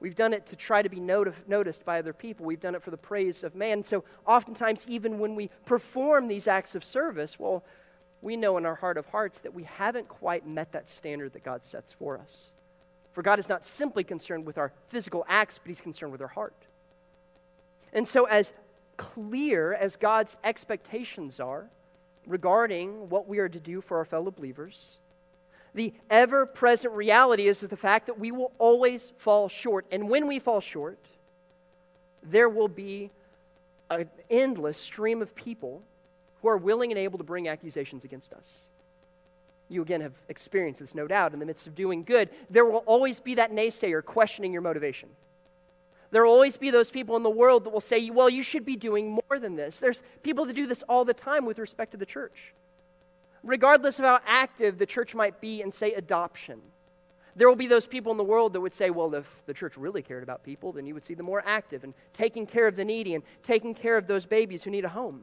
We've 0.00 0.14
done 0.14 0.34
it 0.34 0.44
to 0.48 0.56
try 0.56 0.82
to 0.82 0.90
be 0.90 1.00
not- 1.00 1.48
noticed 1.48 1.82
by 1.82 1.98
other 1.98 2.12
people. 2.12 2.44
We've 2.44 2.60
done 2.60 2.74
it 2.74 2.82
for 2.82 2.90
the 2.90 2.98
praise 2.98 3.42
of 3.42 3.54
man. 3.54 3.84
So 3.84 4.04
oftentimes, 4.26 4.84
even 4.86 5.18
when 5.18 5.34
we 5.34 5.48
perform 5.64 6.28
these 6.28 6.46
acts 6.46 6.74
of 6.74 6.84
service, 6.84 7.38
well, 7.38 7.64
we 8.20 8.36
know 8.36 8.58
in 8.58 8.66
our 8.66 8.74
heart 8.74 8.98
of 8.98 9.06
hearts 9.06 9.38
that 9.38 9.54
we 9.54 9.64
haven't 9.64 10.08
quite 10.08 10.46
met 10.46 10.72
that 10.72 10.90
standard 10.90 11.32
that 11.32 11.42
God 11.42 11.64
sets 11.64 11.90
for 11.94 12.18
us. 12.18 12.50
For 13.12 13.22
God 13.22 13.38
is 13.38 13.48
not 13.48 13.64
simply 13.64 14.04
concerned 14.04 14.44
with 14.44 14.58
our 14.58 14.74
physical 14.88 15.24
acts, 15.26 15.56
but 15.56 15.68
He's 15.68 15.80
concerned 15.80 16.12
with 16.12 16.20
our 16.20 16.28
heart. 16.28 16.66
And 17.92 18.06
so, 18.06 18.24
as 18.24 18.52
clear 18.96 19.72
as 19.72 19.96
God's 19.96 20.36
expectations 20.44 21.40
are 21.40 21.66
regarding 22.26 23.08
what 23.08 23.26
we 23.26 23.38
are 23.38 23.48
to 23.48 23.60
do 23.60 23.80
for 23.80 23.98
our 23.98 24.04
fellow 24.04 24.30
believers, 24.30 24.98
the 25.74 25.92
ever 26.08 26.46
present 26.46 26.94
reality 26.94 27.46
is, 27.46 27.62
is 27.62 27.68
the 27.68 27.76
fact 27.76 28.06
that 28.06 28.18
we 28.18 28.32
will 28.32 28.52
always 28.58 29.12
fall 29.16 29.48
short. 29.48 29.86
And 29.90 30.08
when 30.08 30.26
we 30.26 30.38
fall 30.38 30.60
short, 30.60 30.98
there 32.22 32.48
will 32.48 32.68
be 32.68 33.10
an 33.90 34.08
endless 34.28 34.78
stream 34.78 35.22
of 35.22 35.34
people 35.34 35.82
who 36.42 36.48
are 36.48 36.56
willing 36.56 36.90
and 36.90 36.98
able 36.98 37.18
to 37.18 37.24
bring 37.24 37.48
accusations 37.48 38.04
against 38.04 38.32
us. 38.32 38.58
You 39.68 39.82
again 39.82 40.00
have 40.00 40.14
experienced 40.28 40.80
this, 40.80 40.94
no 40.94 41.06
doubt, 41.06 41.32
in 41.32 41.38
the 41.38 41.46
midst 41.46 41.66
of 41.66 41.74
doing 41.74 42.02
good. 42.02 42.28
There 42.50 42.64
will 42.64 42.82
always 42.86 43.20
be 43.20 43.36
that 43.36 43.52
naysayer 43.52 44.04
questioning 44.04 44.52
your 44.52 44.62
motivation. 44.62 45.08
There 46.10 46.24
will 46.24 46.32
always 46.32 46.56
be 46.56 46.70
those 46.70 46.90
people 46.90 47.16
in 47.16 47.22
the 47.22 47.30
world 47.30 47.64
that 47.64 47.70
will 47.70 47.80
say, 47.80 48.10
well, 48.10 48.28
you 48.28 48.42
should 48.42 48.64
be 48.64 48.76
doing 48.76 49.10
more 49.10 49.38
than 49.38 49.54
this. 49.54 49.78
There's 49.78 50.02
people 50.22 50.44
that 50.46 50.54
do 50.54 50.66
this 50.66 50.82
all 50.88 51.04
the 51.04 51.14
time 51.14 51.44
with 51.44 51.58
respect 51.58 51.92
to 51.92 51.96
the 51.96 52.06
church. 52.06 52.52
Regardless 53.42 53.98
of 53.98 54.04
how 54.04 54.20
active 54.26 54.78
the 54.78 54.86
church 54.86 55.14
might 55.14 55.40
be 55.40 55.62
in, 55.62 55.70
say, 55.70 55.92
adoption, 55.92 56.60
there 57.36 57.48
will 57.48 57.56
be 57.56 57.68
those 57.68 57.86
people 57.86 58.10
in 58.10 58.18
the 58.18 58.24
world 58.24 58.52
that 58.52 58.60
would 58.60 58.74
say, 58.74 58.90
well, 58.90 59.14
if 59.14 59.42
the 59.46 59.54
church 59.54 59.76
really 59.76 60.02
cared 60.02 60.22
about 60.22 60.42
people, 60.42 60.72
then 60.72 60.84
you 60.84 60.94
would 60.94 61.04
see 61.04 61.14
them 61.14 61.26
more 61.26 61.42
active 61.46 61.84
and 61.84 61.94
taking 62.12 62.44
care 62.44 62.66
of 62.66 62.76
the 62.76 62.84
needy 62.84 63.14
and 63.14 63.22
taking 63.42 63.72
care 63.72 63.96
of 63.96 64.06
those 64.06 64.26
babies 64.26 64.64
who 64.64 64.70
need 64.70 64.84
a 64.84 64.88
home. 64.88 65.22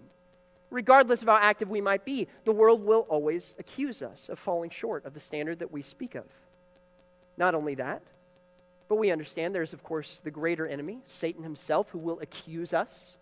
Regardless 0.69 1.21
of 1.21 1.27
how 1.27 1.35
active 1.35 1.69
we 1.69 1.81
might 1.81 2.05
be, 2.05 2.27
the 2.45 2.51
world 2.51 2.83
will 2.83 3.05
always 3.09 3.55
accuse 3.59 4.01
us 4.01 4.29
of 4.29 4.39
falling 4.39 4.69
short 4.69 5.05
of 5.05 5.13
the 5.13 5.19
standard 5.19 5.59
that 5.59 5.71
we 5.71 5.81
speak 5.81 6.15
of. 6.15 6.25
Not 7.37 7.55
only 7.55 7.75
that, 7.75 8.01
but 8.87 8.95
we 8.95 9.11
understand 9.11 9.53
there's, 9.53 9.73
of 9.73 9.83
course, 9.83 10.21
the 10.23 10.31
greater 10.31 10.65
enemy, 10.65 10.99
Satan 11.05 11.43
himself, 11.43 11.89
who 11.89 11.99
will 11.99 12.19
accuse 12.19 12.73
us, 12.73 13.17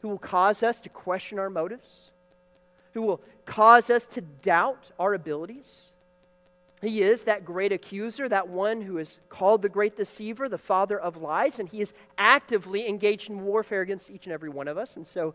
who 0.00 0.08
will 0.08 0.18
cause 0.18 0.62
us 0.62 0.80
to 0.80 0.88
question 0.88 1.38
our 1.38 1.50
motives, 1.50 2.10
who 2.92 3.02
will 3.02 3.20
cause 3.46 3.90
us 3.90 4.06
to 4.08 4.20
doubt 4.20 4.90
our 4.98 5.14
abilities. 5.14 5.92
He 6.80 7.00
is 7.00 7.22
that 7.22 7.44
great 7.44 7.70
accuser, 7.70 8.28
that 8.28 8.48
one 8.48 8.80
who 8.80 8.98
is 8.98 9.20
called 9.28 9.62
the 9.62 9.68
great 9.68 9.96
deceiver, 9.96 10.48
the 10.48 10.58
father 10.58 10.98
of 10.98 11.16
lies, 11.16 11.60
and 11.60 11.68
he 11.68 11.80
is 11.80 11.92
actively 12.18 12.88
engaged 12.88 13.30
in 13.30 13.44
warfare 13.44 13.82
against 13.82 14.10
each 14.10 14.26
and 14.26 14.32
every 14.32 14.50
one 14.50 14.66
of 14.66 14.76
us. 14.76 14.96
And 14.96 15.06
so 15.06 15.34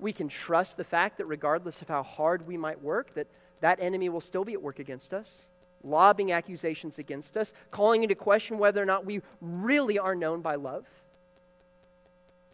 we 0.00 0.12
can 0.12 0.28
trust 0.28 0.76
the 0.76 0.84
fact 0.84 1.18
that 1.18 1.26
regardless 1.26 1.80
of 1.80 1.86
how 1.86 2.02
hard 2.02 2.44
we 2.44 2.56
might 2.56 2.82
work, 2.82 3.14
that 3.14 3.28
that 3.60 3.78
enemy 3.80 4.08
will 4.08 4.20
still 4.20 4.44
be 4.44 4.54
at 4.54 4.62
work 4.62 4.80
against 4.80 5.14
us 5.14 5.49
lobbing 5.82 6.32
accusations 6.32 6.98
against 6.98 7.36
us, 7.36 7.52
calling 7.70 8.02
into 8.02 8.14
question 8.14 8.58
whether 8.58 8.82
or 8.82 8.86
not 8.86 9.06
we 9.06 9.22
really 9.40 9.98
are 9.98 10.14
known 10.14 10.40
by 10.40 10.56
love. 10.56 10.86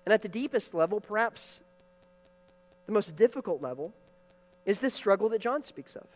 And 0.04 0.12
at 0.12 0.23
the 0.23 0.28
deepest 0.28 0.75
level, 0.75 1.00
perhaps 1.00 1.61
the 2.87 2.92
most 2.92 3.16
difficult 3.16 3.61
level, 3.61 3.92
is 4.64 4.78
this 4.78 4.95
struggle 4.95 5.28
that 5.30 5.40
John 5.40 5.62
speaks 5.62 5.97
of. 5.97 6.06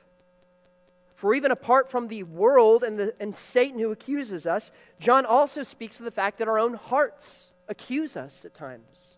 For 1.14 1.34
even 1.34 1.50
apart 1.50 1.90
from 1.90 2.08
the 2.08 2.22
world 2.22 2.82
and, 2.82 2.98
the, 2.98 3.14
and 3.20 3.36
Satan 3.36 3.78
who 3.78 3.90
accuses 3.90 4.46
us, 4.46 4.70
John 4.98 5.26
also 5.26 5.62
speaks 5.62 5.98
of 5.98 6.04
the 6.04 6.10
fact 6.10 6.38
that 6.38 6.48
our 6.48 6.58
own 6.58 6.74
hearts 6.74 7.50
accuse 7.68 8.16
us 8.16 8.44
at 8.44 8.54
times. 8.54 9.16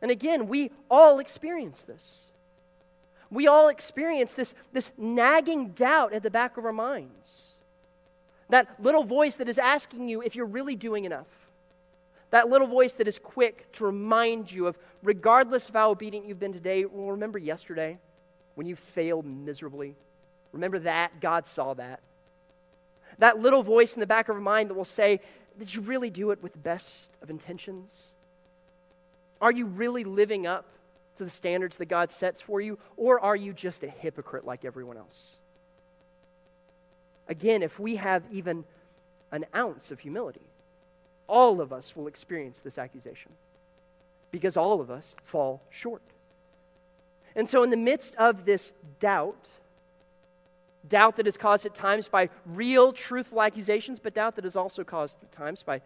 And 0.00 0.10
again, 0.10 0.48
we 0.48 0.70
all 0.90 1.18
experience 1.18 1.82
this. 1.82 2.24
We 3.34 3.48
all 3.48 3.66
experience 3.66 4.32
this, 4.32 4.54
this 4.72 4.92
nagging 4.96 5.70
doubt 5.70 6.12
at 6.12 6.22
the 6.22 6.30
back 6.30 6.56
of 6.56 6.64
our 6.64 6.72
minds. 6.72 7.48
That 8.48 8.80
little 8.80 9.02
voice 9.02 9.34
that 9.36 9.48
is 9.48 9.58
asking 9.58 10.08
you 10.08 10.22
if 10.22 10.36
you're 10.36 10.46
really 10.46 10.76
doing 10.76 11.04
enough. 11.04 11.26
That 12.30 12.48
little 12.48 12.68
voice 12.68 12.94
that 12.94 13.08
is 13.08 13.18
quick 13.18 13.72
to 13.72 13.86
remind 13.86 14.52
you 14.52 14.68
of, 14.68 14.78
regardless 15.02 15.68
of 15.68 15.74
how 15.74 15.90
obedient 15.90 16.26
you've 16.26 16.38
been 16.38 16.52
today, 16.52 16.84
well, 16.84 17.10
remember 17.10 17.38
yesterday 17.38 17.98
when 18.54 18.68
you 18.68 18.76
failed 18.76 19.26
miserably? 19.26 19.96
Remember 20.52 20.78
that? 20.78 21.20
God 21.20 21.48
saw 21.48 21.74
that. 21.74 22.00
That 23.18 23.40
little 23.40 23.64
voice 23.64 23.94
in 23.94 24.00
the 24.00 24.06
back 24.06 24.28
of 24.28 24.36
our 24.36 24.40
mind 24.40 24.70
that 24.70 24.74
will 24.74 24.84
say, 24.84 25.20
Did 25.58 25.74
you 25.74 25.80
really 25.80 26.10
do 26.10 26.30
it 26.30 26.40
with 26.40 26.52
the 26.52 26.58
best 26.58 27.10
of 27.20 27.30
intentions? 27.30 28.12
Are 29.40 29.50
you 29.50 29.66
really 29.66 30.04
living 30.04 30.46
up 30.46 30.66
to 31.18 31.24
the 31.24 31.30
standards 31.30 31.76
that 31.76 31.86
God 31.86 32.10
sets 32.10 32.40
for 32.40 32.60
you, 32.60 32.78
or 32.96 33.20
are 33.20 33.36
you 33.36 33.52
just 33.52 33.82
a 33.82 33.88
hypocrite 33.88 34.44
like 34.44 34.64
everyone 34.64 34.96
else? 34.96 35.36
Again, 37.28 37.62
if 37.62 37.78
we 37.78 37.96
have 37.96 38.22
even 38.30 38.64
an 39.32 39.46
ounce 39.54 39.90
of 39.90 40.00
humility, 40.00 40.42
all 41.26 41.60
of 41.60 41.72
us 41.72 41.96
will 41.96 42.06
experience 42.06 42.58
this 42.58 42.78
accusation 42.78 43.32
because 44.30 44.56
all 44.56 44.80
of 44.80 44.90
us 44.90 45.14
fall 45.22 45.62
short. 45.70 46.02
And 47.36 47.48
so, 47.48 47.62
in 47.62 47.70
the 47.70 47.76
midst 47.76 48.14
of 48.16 48.44
this 48.44 48.72
doubt, 49.00 49.48
doubt 50.88 51.16
that 51.16 51.26
is 51.26 51.36
caused 51.36 51.66
at 51.66 51.74
times 51.74 52.08
by 52.08 52.28
real, 52.46 52.92
truthful 52.92 53.42
accusations, 53.42 53.98
but 53.98 54.14
doubt 54.14 54.36
that 54.36 54.44
is 54.44 54.56
also 54.56 54.84
caused 54.84 55.16
at 55.22 55.32
times 55.32 55.62
by, 55.62 55.80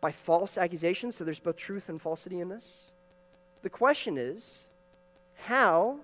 by 0.00 0.12
false 0.12 0.58
accusations, 0.58 1.16
so 1.16 1.24
there's 1.24 1.40
both 1.40 1.56
truth 1.56 1.88
and 1.88 2.02
falsity 2.02 2.40
in 2.40 2.48
this. 2.48 2.84
The 3.64 3.70
question 3.70 4.18
is 4.18 4.66
how 5.36 5.96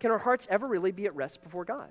can 0.00 0.10
our 0.10 0.18
hearts 0.18 0.48
ever 0.50 0.66
really 0.66 0.90
be 0.90 1.06
at 1.06 1.14
rest 1.14 1.40
before 1.40 1.64
God? 1.64 1.88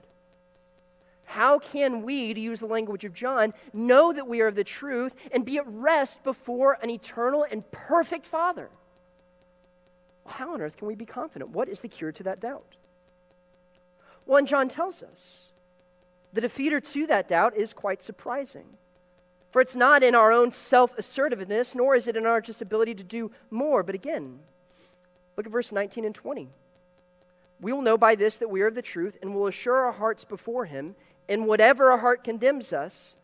How 1.24 1.58
can 1.58 2.04
we, 2.04 2.34
to 2.34 2.40
use 2.40 2.60
the 2.60 2.66
language 2.66 3.06
of 3.06 3.14
John, 3.14 3.54
know 3.74 4.12
that 4.12 4.28
we 4.28 4.42
are 4.42 4.48
of 4.48 4.56
the 4.56 4.66
truth 4.66 5.16
and 5.32 5.46
be 5.46 5.58
at 5.58 5.66
rest 5.68 6.22
before 6.26 6.78
an 6.84 6.90
eternal 6.90 7.46
and 7.50 7.64
perfect 7.72 8.28
Father? 8.28 8.70
How 10.28 10.54
on 10.54 10.62
earth 10.62 10.76
can 10.76 10.88
we 10.88 10.96
be 10.96 11.06
confident? 11.06 11.52
What 11.52 11.70
is 11.70 11.80
the 11.80 11.88
cure 11.88 12.12
to 12.12 12.24
that 12.24 12.42
doubt? 12.42 12.76
Well, 14.26 14.38
and 14.38 14.48
John 14.48 14.68
tells 14.68 15.02
us 15.02 15.46
the 16.34 16.42
defeater 16.42 16.84
to 16.92 17.08
that 17.08 17.30
doubt 17.30 17.56
is 17.56 17.72
quite 17.72 18.04
surprising. 18.04 18.66
For 19.52 19.62
it's 19.62 19.76
not 19.76 20.04
in 20.04 20.14
our 20.14 20.34
own 20.34 20.52
self 20.52 20.98
assertiveness, 20.98 21.74
nor 21.74 21.96
is 21.96 22.06
it 22.06 22.18
in 22.18 22.26
our 22.26 22.42
just 22.42 22.62
ability 22.62 22.96
to 22.96 23.04
do 23.04 23.32
more. 23.50 23.82
But 23.82 23.96
again, 23.96 24.40
Look 25.38 25.46
at 25.46 25.52
verse 25.52 25.72
19 25.72 26.06
and 26.06 26.16
20. 26.16 26.50
We 27.62 27.74
will 27.74 27.82
know 27.82 27.98
by 27.98 28.16
this 28.16 28.38
that 28.38 28.50
we 28.50 28.62
are 28.62 28.68
of 28.68 28.76
the 28.76 28.82
truth 28.82 29.18
and 29.22 29.34
will 29.34 29.48
assure 29.48 29.78
our 29.86 29.92
hearts 29.92 30.24
before 30.24 30.66
him 30.66 30.96
in 31.28 31.46
whatever 31.46 31.92
our 31.92 31.98
heart 31.98 32.24
condemns 32.24 32.74
us, 32.74 33.16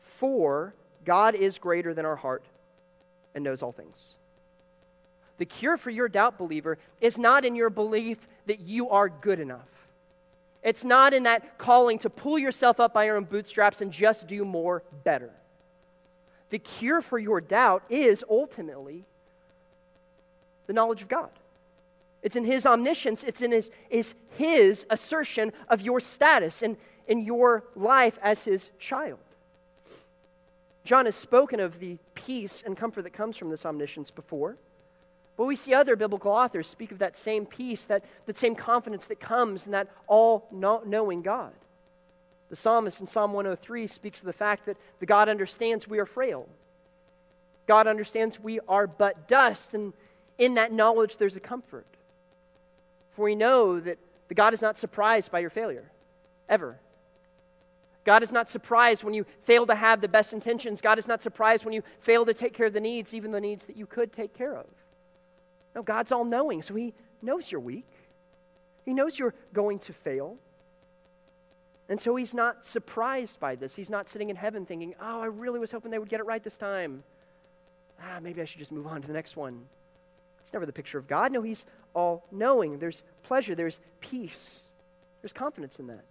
for 0.00 0.74
God 1.04 1.34
is 1.34 1.58
greater 1.58 1.94
than 1.94 2.04
our 2.04 2.16
heart 2.16 2.44
and 3.34 3.42
knows 3.42 3.62
all 3.62 3.72
things. 3.72 4.14
The 5.38 5.46
cure 5.46 5.76
for 5.76 5.90
your 5.90 6.08
doubt, 6.08 6.38
believer, 6.38 6.78
is 7.00 7.18
not 7.18 7.44
in 7.44 7.56
your 7.56 7.70
belief 7.70 8.18
that 8.46 8.60
you 8.60 8.90
are 8.90 9.08
good 9.08 9.40
enough. 9.40 9.68
It's 10.62 10.84
not 10.84 11.12
in 11.12 11.24
that 11.24 11.58
calling 11.58 11.98
to 12.00 12.10
pull 12.10 12.38
yourself 12.38 12.78
up 12.78 12.94
by 12.94 13.06
your 13.06 13.16
own 13.16 13.24
bootstraps 13.24 13.80
and 13.80 13.90
just 13.90 14.28
do 14.28 14.44
more 14.44 14.84
better. 15.02 15.30
The 16.50 16.58
cure 16.58 17.02
for 17.02 17.18
your 17.18 17.40
doubt 17.40 17.82
is 17.88 18.22
ultimately 18.30 19.04
the 20.66 20.72
knowledge 20.72 21.02
of 21.02 21.08
God. 21.08 21.30
It's 22.22 22.36
in 22.36 22.44
his 22.44 22.66
omniscience, 22.66 23.24
it's 23.24 23.42
in 23.42 23.50
his, 23.50 23.70
is 23.90 24.14
his 24.36 24.86
assertion 24.90 25.52
of 25.68 25.80
your 25.80 26.00
status 26.00 26.62
and 26.62 26.76
in 27.08 27.24
your 27.24 27.64
life 27.74 28.18
as 28.22 28.44
his 28.44 28.70
child. 28.78 29.18
John 30.84 31.04
has 31.06 31.16
spoken 31.16 31.60
of 31.60 31.78
the 31.78 31.98
peace 32.14 32.62
and 32.64 32.76
comfort 32.76 33.02
that 33.02 33.12
comes 33.12 33.36
from 33.36 33.50
this 33.50 33.66
omniscience 33.66 34.10
before. 34.10 34.56
But 35.36 35.46
we 35.46 35.56
see 35.56 35.74
other 35.74 35.96
biblical 35.96 36.30
authors 36.30 36.66
speak 36.66 36.92
of 36.92 36.98
that 36.98 37.16
same 37.16 37.46
peace, 37.46 37.84
that, 37.84 38.04
that 38.26 38.38
same 38.38 38.54
confidence 38.54 39.06
that 39.06 39.20
comes 39.20 39.66
in 39.66 39.72
that 39.72 39.88
all 40.06 40.46
knowing 40.52 41.22
God. 41.22 41.52
The 42.50 42.56
psalmist 42.56 43.00
in 43.00 43.06
Psalm 43.06 43.32
103 43.32 43.86
speaks 43.86 44.20
of 44.20 44.26
the 44.26 44.32
fact 44.32 44.66
that 44.66 44.76
the 45.00 45.06
God 45.06 45.28
understands 45.28 45.88
we 45.88 45.98
are 45.98 46.06
frail. 46.06 46.46
God 47.66 47.86
understands 47.86 48.38
we 48.38 48.60
are 48.68 48.86
but 48.86 49.26
dust, 49.26 49.72
and 49.72 49.94
in 50.36 50.54
that 50.54 50.72
knowledge 50.72 51.16
there's 51.16 51.36
a 51.36 51.40
comfort. 51.40 51.86
For 53.12 53.24
we 53.24 53.34
know 53.34 53.80
that 53.80 53.98
the 54.28 54.34
God 54.34 54.54
is 54.54 54.62
not 54.62 54.78
surprised 54.78 55.30
by 55.30 55.40
your 55.40 55.50
failure, 55.50 55.90
ever. 56.48 56.78
God 58.04 58.22
is 58.22 58.32
not 58.32 58.50
surprised 58.50 59.04
when 59.04 59.14
you 59.14 59.24
fail 59.42 59.66
to 59.66 59.74
have 59.74 60.00
the 60.00 60.08
best 60.08 60.32
intentions. 60.32 60.80
God 60.80 60.98
is 60.98 61.06
not 61.06 61.22
surprised 61.22 61.64
when 61.64 61.74
you 61.74 61.82
fail 62.00 62.26
to 62.26 62.34
take 62.34 62.52
care 62.52 62.66
of 62.66 62.72
the 62.72 62.80
needs, 62.80 63.14
even 63.14 63.30
the 63.30 63.40
needs 63.40 63.64
that 63.66 63.76
you 63.76 63.86
could 63.86 64.12
take 64.12 64.34
care 64.34 64.56
of. 64.56 64.66
No, 65.74 65.82
God's 65.82 66.12
all 66.12 66.24
knowing, 66.24 66.62
so 66.62 66.74
He 66.74 66.94
knows 67.20 67.50
you're 67.50 67.60
weak. 67.60 67.86
He 68.84 68.92
knows 68.92 69.18
you're 69.18 69.34
going 69.52 69.78
to 69.80 69.92
fail. 69.92 70.36
And 71.88 72.00
so 72.00 72.16
He's 72.16 72.34
not 72.34 72.64
surprised 72.64 73.38
by 73.38 73.54
this. 73.54 73.74
He's 73.74 73.90
not 73.90 74.08
sitting 74.08 74.30
in 74.30 74.36
heaven 74.36 74.66
thinking, 74.66 74.94
oh, 75.00 75.20
I 75.20 75.26
really 75.26 75.60
was 75.60 75.70
hoping 75.70 75.90
they 75.90 75.98
would 75.98 76.08
get 76.08 76.20
it 76.20 76.26
right 76.26 76.42
this 76.42 76.56
time. 76.56 77.04
Ah, 78.02 78.18
maybe 78.20 78.42
I 78.42 78.44
should 78.46 78.58
just 78.58 78.72
move 78.72 78.86
on 78.86 79.00
to 79.00 79.06
the 79.06 79.14
next 79.14 79.36
one. 79.36 79.62
It's 80.40 80.52
never 80.52 80.66
the 80.66 80.72
picture 80.72 80.98
of 80.98 81.06
God. 81.06 81.30
No, 81.30 81.40
He's 81.40 81.64
all 81.94 82.26
knowing. 82.30 82.78
There's 82.78 83.02
pleasure, 83.22 83.54
there's 83.54 83.80
peace, 84.00 84.62
there's 85.20 85.32
confidence 85.32 85.78
in 85.78 85.86
that. 85.88 86.04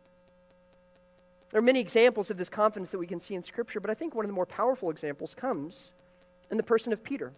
There 1.51 1.59
are 1.59 1.63
many 1.63 1.79
examples 1.79 2.31
of 2.31 2.37
this 2.37 2.49
confidence 2.49 2.91
that 2.91 2.97
we 2.97 3.07
can 3.07 3.19
see 3.19 3.35
in 3.35 3.43
Scripture, 3.43 3.79
but 3.79 3.89
I 3.89 3.93
think 3.93 4.15
one 4.15 4.23
of 4.23 4.29
the 4.29 4.33
more 4.33 4.45
powerful 4.45 4.89
examples 4.89 5.35
comes 5.35 5.91
in 6.49 6.57
the 6.57 6.63
person 6.63 6.93
of 6.93 7.03
Peter. 7.03 7.33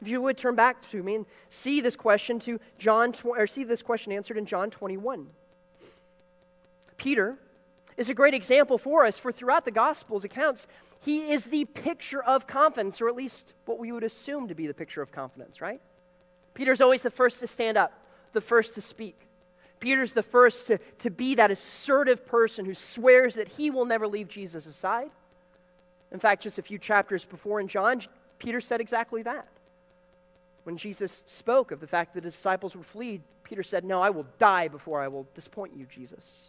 If 0.00 0.06
you 0.06 0.22
would 0.22 0.38
turn 0.38 0.54
back 0.54 0.88
to 0.90 1.02
me 1.02 1.16
and 1.16 1.26
see 1.50 1.80
this 1.80 1.96
question 1.96 2.38
to 2.40 2.60
John 2.78 3.14
or 3.24 3.48
see 3.48 3.64
this 3.64 3.82
question 3.82 4.12
answered 4.12 4.38
in 4.38 4.46
John 4.46 4.70
21. 4.70 5.26
Peter 6.96 7.36
is 7.96 8.08
a 8.08 8.14
great 8.14 8.34
example 8.34 8.78
for 8.78 9.04
us 9.04 9.18
for 9.18 9.32
throughout 9.32 9.64
the 9.64 9.72
gospel's 9.72 10.24
accounts 10.24 10.68
he 11.00 11.30
is 11.30 11.44
the 11.44 11.64
picture 11.64 12.22
of 12.22 12.46
confidence 12.46 13.00
or 13.00 13.08
at 13.08 13.14
least 13.14 13.52
what 13.64 13.78
we 13.78 13.92
would 13.92 14.04
assume 14.04 14.48
to 14.48 14.54
be 14.54 14.66
the 14.66 14.74
picture 14.74 15.02
of 15.02 15.12
confidence, 15.12 15.60
right? 15.60 15.80
Peter's 16.58 16.80
always 16.80 17.02
the 17.02 17.10
first 17.10 17.38
to 17.38 17.46
stand 17.46 17.78
up, 17.78 17.92
the 18.32 18.40
first 18.40 18.74
to 18.74 18.80
speak. 18.80 19.16
Peter's 19.78 20.12
the 20.12 20.24
first 20.24 20.66
to, 20.66 20.78
to 20.98 21.08
be 21.08 21.36
that 21.36 21.52
assertive 21.52 22.26
person 22.26 22.64
who 22.64 22.74
swears 22.74 23.36
that 23.36 23.46
he 23.46 23.70
will 23.70 23.84
never 23.84 24.08
leave 24.08 24.26
Jesus 24.26 24.66
aside. 24.66 25.08
In 26.10 26.18
fact, 26.18 26.42
just 26.42 26.58
a 26.58 26.62
few 26.62 26.76
chapters 26.76 27.24
before 27.24 27.60
in 27.60 27.68
John, 27.68 28.02
Peter 28.40 28.60
said 28.60 28.80
exactly 28.80 29.22
that. 29.22 29.46
When 30.64 30.76
Jesus 30.76 31.22
spoke 31.28 31.70
of 31.70 31.78
the 31.78 31.86
fact 31.86 32.14
that 32.14 32.24
his 32.24 32.34
disciples 32.34 32.74
were 32.74 32.82
fleed, 32.82 33.22
Peter 33.44 33.62
said, 33.62 33.84
No, 33.84 34.02
I 34.02 34.10
will 34.10 34.26
die 34.40 34.66
before 34.66 35.00
I 35.00 35.06
will 35.06 35.28
disappoint 35.36 35.76
you, 35.76 35.86
Jesus. 35.86 36.48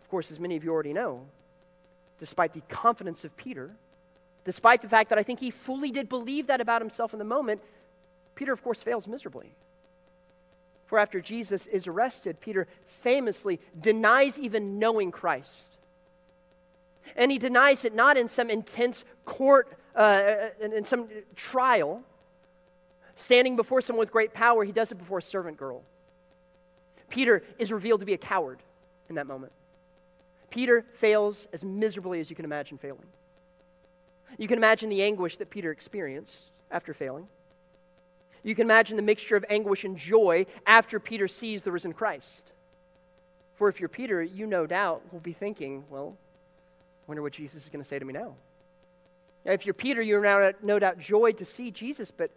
Of 0.00 0.08
course, 0.08 0.30
as 0.30 0.40
many 0.40 0.56
of 0.56 0.64
you 0.64 0.72
already 0.72 0.94
know, 0.94 1.20
despite 2.18 2.54
the 2.54 2.62
confidence 2.70 3.26
of 3.26 3.36
Peter, 3.36 3.72
despite 4.46 4.80
the 4.80 4.88
fact 4.88 5.10
that 5.10 5.18
I 5.18 5.22
think 5.22 5.38
he 5.38 5.50
fully 5.50 5.90
did 5.90 6.08
believe 6.08 6.46
that 6.46 6.62
about 6.62 6.80
himself 6.80 7.12
in 7.12 7.18
the 7.18 7.26
moment, 7.26 7.60
Peter, 8.36 8.52
of 8.52 8.62
course, 8.62 8.82
fails 8.82 9.08
miserably. 9.08 9.50
For 10.84 11.00
after 11.00 11.20
Jesus 11.20 11.66
is 11.66 11.88
arrested, 11.88 12.40
Peter 12.40 12.68
famously 12.84 13.58
denies 13.78 14.38
even 14.38 14.78
knowing 14.78 15.10
Christ. 15.10 15.64
And 17.16 17.32
he 17.32 17.38
denies 17.38 17.84
it 17.84 17.94
not 17.94 18.16
in 18.16 18.28
some 18.28 18.50
intense 18.50 19.02
court, 19.24 19.76
uh, 19.96 20.50
in, 20.60 20.72
in 20.72 20.84
some 20.84 21.08
trial, 21.34 22.02
standing 23.16 23.56
before 23.56 23.80
someone 23.80 24.00
with 24.00 24.12
great 24.12 24.32
power. 24.32 24.64
He 24.64 24.72
does 24.72 24.92
it 24.92 24.96
before 24.96 25.18
a 25.18 25.22
servant 25.22 25.56
girl. 25.56 25.82
Peter 27.08 27.42
is 27.58 27.72
revealed 27.72 28.00
to 28.00 28.06
be 28.06 28.14
a 28.14 28.18
coward 28.18 28.62
in 29.08 29.16
that 29.16 29.26
moment. 29.26 29.52
Peter 30.50 30.84
fails 30.94 31.48
as 31.52 31.64
miserably 31.64 32.20
as 32.20 32.30
you 32.30 32.36
can 32.36 32.44
imagine 32.44 32.78
failing. 32.78 33.06
You 34.38 34.46
can 34.46 34.58
imagine 34.58 34.88
the 34.88 35.02
anguish 35.02 35.36
that 35.38 35.50
Peter 35.50 35.70
experienced 35.70 36.50
after 36.70 36.94
failing. 36.94 37.26
You 38.46 38.54
can 38.54 38.64
imagine 38.64 38.94
the 38.94 39.02
mixture 39.02 39.34
of 39.34 39.44
anguish 39.50 39.82
and 39.82 39.98
joy 39.98 40.46
after 40.68 41.00
Peter 41.00 41.26
sees 41.26 41.64
the 41.64 41.72
risen 41.72 41.92
Christ. 41.92 42.52
For 43.56 43.68
if 43.68 43.80
you're 43.80 43.88
Peter, 43.88 44.22
you 44.22 44.46
no 44.46 44.66
doubt 44.66 45.02
will 45.12 45.18
be 45.18 45.32
thinking, 45.32 45.82
well, 45.90 46.16
wonder 47.08 47.22
what 47.22 47.32
Jesus 47.32 47.64
is 47.64 47.70
going 47.70 47.82
to 47.82 47.88
say 47.88 47.98
to 47.98 48.04
me 48.04 48.12
now. 48.12 48.36
now 49.44 49.50
if 49.50 49.66
you're 49.66 49.74
Peter, 49.74 50.00
you're 50.00 50.20
now 50.20 50.52
no 50.62 50.78
doubt 50.78 51.00
joyed 51.00 51.38
to 51.38 51.44
see 51.44 51.72
Jesus, 51.72 52.12
but, 52.12 52.30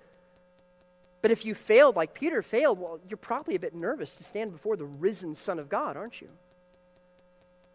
but 1.22 1.30
if 1.30 1.46
you 1.46 1.54
failed 1.54 1.96
like 1.96 2.16
Peter 2.16 2.42
failed, 2.42 2.80
well, 2.80 3.00
you're 3.08 3.16
probably 3.18 3.54
a 3.54 3.60
bit 3.60 3.76
nervous 3.76 4.16
to 4.16 4.24
stand 4.24 4.52
before 4.52 4.76
the 4.76 4.86
risen 4.86 5.36
Son 5.36 5.60
of 5.60 5.70
God, 5.70 5.96
aren't 5.96 6.22
you? 6.22 6.30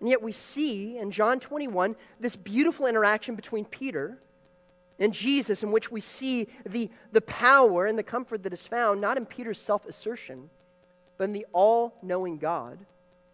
And 0.01 0.09
yet 0.09 0.23
we 0.23 0.33
see 0.33 0.99
in 0.99 1.13
John 1.13 1.39
21 1.39 1.95
this 2.19 2.35
beautiful 2.35 2.87
interaction 2.87 3.37
between 3.37 3.65
Peter 3.65 4.19
in 4.99 5.13
Jesus, 5.13 5.63
in 5.63 5.73
which 5.73 5.91
we 5.91 6.01
see 6.01 6.49
the, 6.65 6.91
the 7.13 7.21
power 7.21 7.87
and 7.87 7.99
the 7.99 8.03
comfort 8.03 8.43
that 8.45 8.53
is 8.53 8.67
found 8.67 9.01
not 9.01 9.17
in 9.17 9.27
Peter's 9.27 9.61
self 9.61 9.87
assertion, 9.87 10.51
but 11.19 11.25
in 11.25 11.33
the 11.33 11.47
all 11.53 11.95
knowing 12.03 12.39
God, 12.39 12.79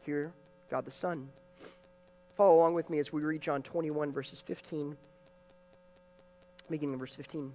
here, 0.05 0.33
God 0.71 0.85
the 0.85 0.91
Son. 0.91 1.29
Follow 2.37 2.57
along 2.57 2.75
with 2.75 2.89
me 2.89 2.99
as 2.99 3.13
we 3.13 3.23
read 3.23 3.43
John 3.43 3.63
21, 3.63 4.13
verses 4.13 4.41
15, 4.41 4.97
beginning 6.71 6.95
in 6.95 6.99
verse 6.99 7.15
15. 7.15 7.53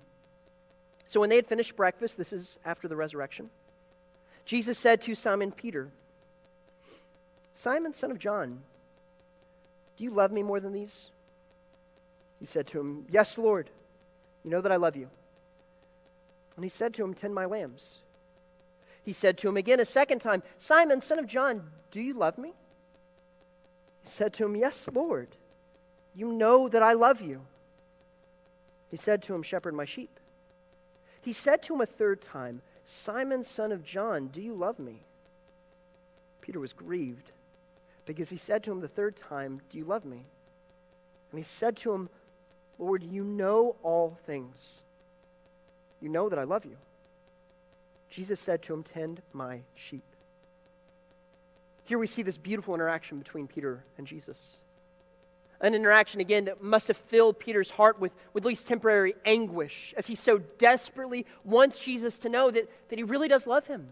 So 1.08 1.20
when 1.20 1.30
they 1.30 1.36
had 1.36 1.48
finished 1.48 1.76
breakfast, 1.76 2.18
this 2.18 2.34
is 2.34 2.58
after 2.66 2.88
the 2.88 2.96
resurrection, 2.96 3.50
Jesus 4.46 4.78
said 4.78 5.02
to 5.04 5.16
Simon 5.16 5.52
Peter, 5.52 5.90
Simon, 7.56 7.94
son 7.94 8.12
of 8.12 8.20
John, 8.20 8.60
do 9.98 10.04
you 10.04 10.12
love 10.12 10.32
me 10.32 10.44
more 10.44 10.60
than 10.60 10.74
these? 10.74 11.08
He 12.40 12.46
said 12.46 12.68
to 12.68 12.80
him, 12.80 13.06
Yes, 13.10 13.38
Lord. 13.38 13.70
You 14.46 14.52
know 14.52 14.62
that 14.62 14.72
I 14.72 14.76
love 14.76 14.96
you. 14.96 15.10
And 16.56 16.64
he 16.64 16.70
said 16.70 16.94
to 16.94 17.04
him, 17.04 17.16
Tend 17.16 17.34
my 17.34 17.46
lambs. 17.46 17.98
He 19.04 19.12
said 19.12 19.40
to 19.40 19.50
him 19.50 19.58
again 19.58 19.80
a 19.80 19.86
second 19.86 20.20
time, 20.20 20.44
Simon, 20.60 21.02
son 21.02 21.18
of 21.18 21.26
John, 21.26 21.64
do 21.92 22.00
you 22.00 22.14
love 22.14 22.38
me? 22.38 22.54
He 24.04 24.10
said 24.10 24.34
to 24.36 24.46
him, 24.46 24.56
Yes, 24.56 24.88
Lord. 24.94 25.30
You 26.14 26.32
know 26.32 26.70
that 26.70 26.84
I 26.84 26.94
love 26.94 27.22
you. 27.22 27.42
He 28.92 28.98
said 28.98 29.24
to 29.24 29.34
him, 29.34 29.42
Shepherd 29.42 29.74
my 29.74 29.84
sheep. 29.84 30.20
He 31.22 31.34
said 31.34 31.64
to 31.64 31.74
him 31.74 31.82
a 31.82 31.88
third 31.88 32.22
time, 32.22 32.62
Simon, 32.86 33.44
son 33.44 33.72
of 33.72 33.84
John, 33.84 34.28
do 34.28 34.40
you 34.40 34.54
love 34.54 34.78
me? 34.78 35.02
Peter 36.42 36.60
was 36.60 36.72
grieved 36.72 37.32
because 38.06 38.30
he 38.30 38.38
said 38.38 38.64
to 38.64 38.72
him 38.72 38.80
the 38.80 38.88
third 38.88 39.16
time, 39.18 39.62
Do 39.72 39.80
you 39.80 39.86
love 39.86 40.06
me? 40.06 40.28
And 41.32 41.40
he 41.40 41.44
said 41.44 41.76
to 41.78 41.94
him, 41.94 42.10
Lord, 42.78 43.04
you 43.04 43.24
know 43.24 43.76
all 43.84 44.18
things. 44.26 44.82
You 46.02 46.10
know 46.10 46.30
that 46.30 46.40
I 46.40 46.44
love 46.44 46.66
you. 46.66 46.78
Jesus 48.10 48.40
said 48.40 48.62
to 48.64 48.74
him, 48.74 48.84
Tend 48.84 49.22
my 49.34 49.62
sheep. 49.76 50.04
Here 51.86 52.00
we 52.00 52.08
see 52.08 52.24
this 52.24 52.38
beautiful 52.38 52.74
interaction 52.74 53.20
between 53.20 53.48
Peter 53.48 53.84
and 53.98 54.08
Jesus. 54.08 54.40
An 55.62 55.74
interaction, 55.74 56.20
again, 56.20 56.46
that 56.46 56.62
must 56.62 56.88
have 56.90 56.98
filled 56.98 57.40
Peter's 57.40 57.70
heart 57.70 58.00
with, 58.00 58.12
with 58.34 58.44
at 58.44 58.48
least 58.48 58.68
temporary 58.68 59.16
anguish 59.26 59.94
as 59.98 60.08
he 60.08 60.16
so 60.16 60.40
desperately 60.58 61.26
wants 61.44 61.80
Jesus 61.80 62.18
to 62.20 62.30
know 62.30 62.52
that, 62.52 62.70
that 62.90 63.00
he 63.00 63.04
really 63.04 63.28
does 63.28 63.48
love 63.48 63.68
him. 63.68 63.90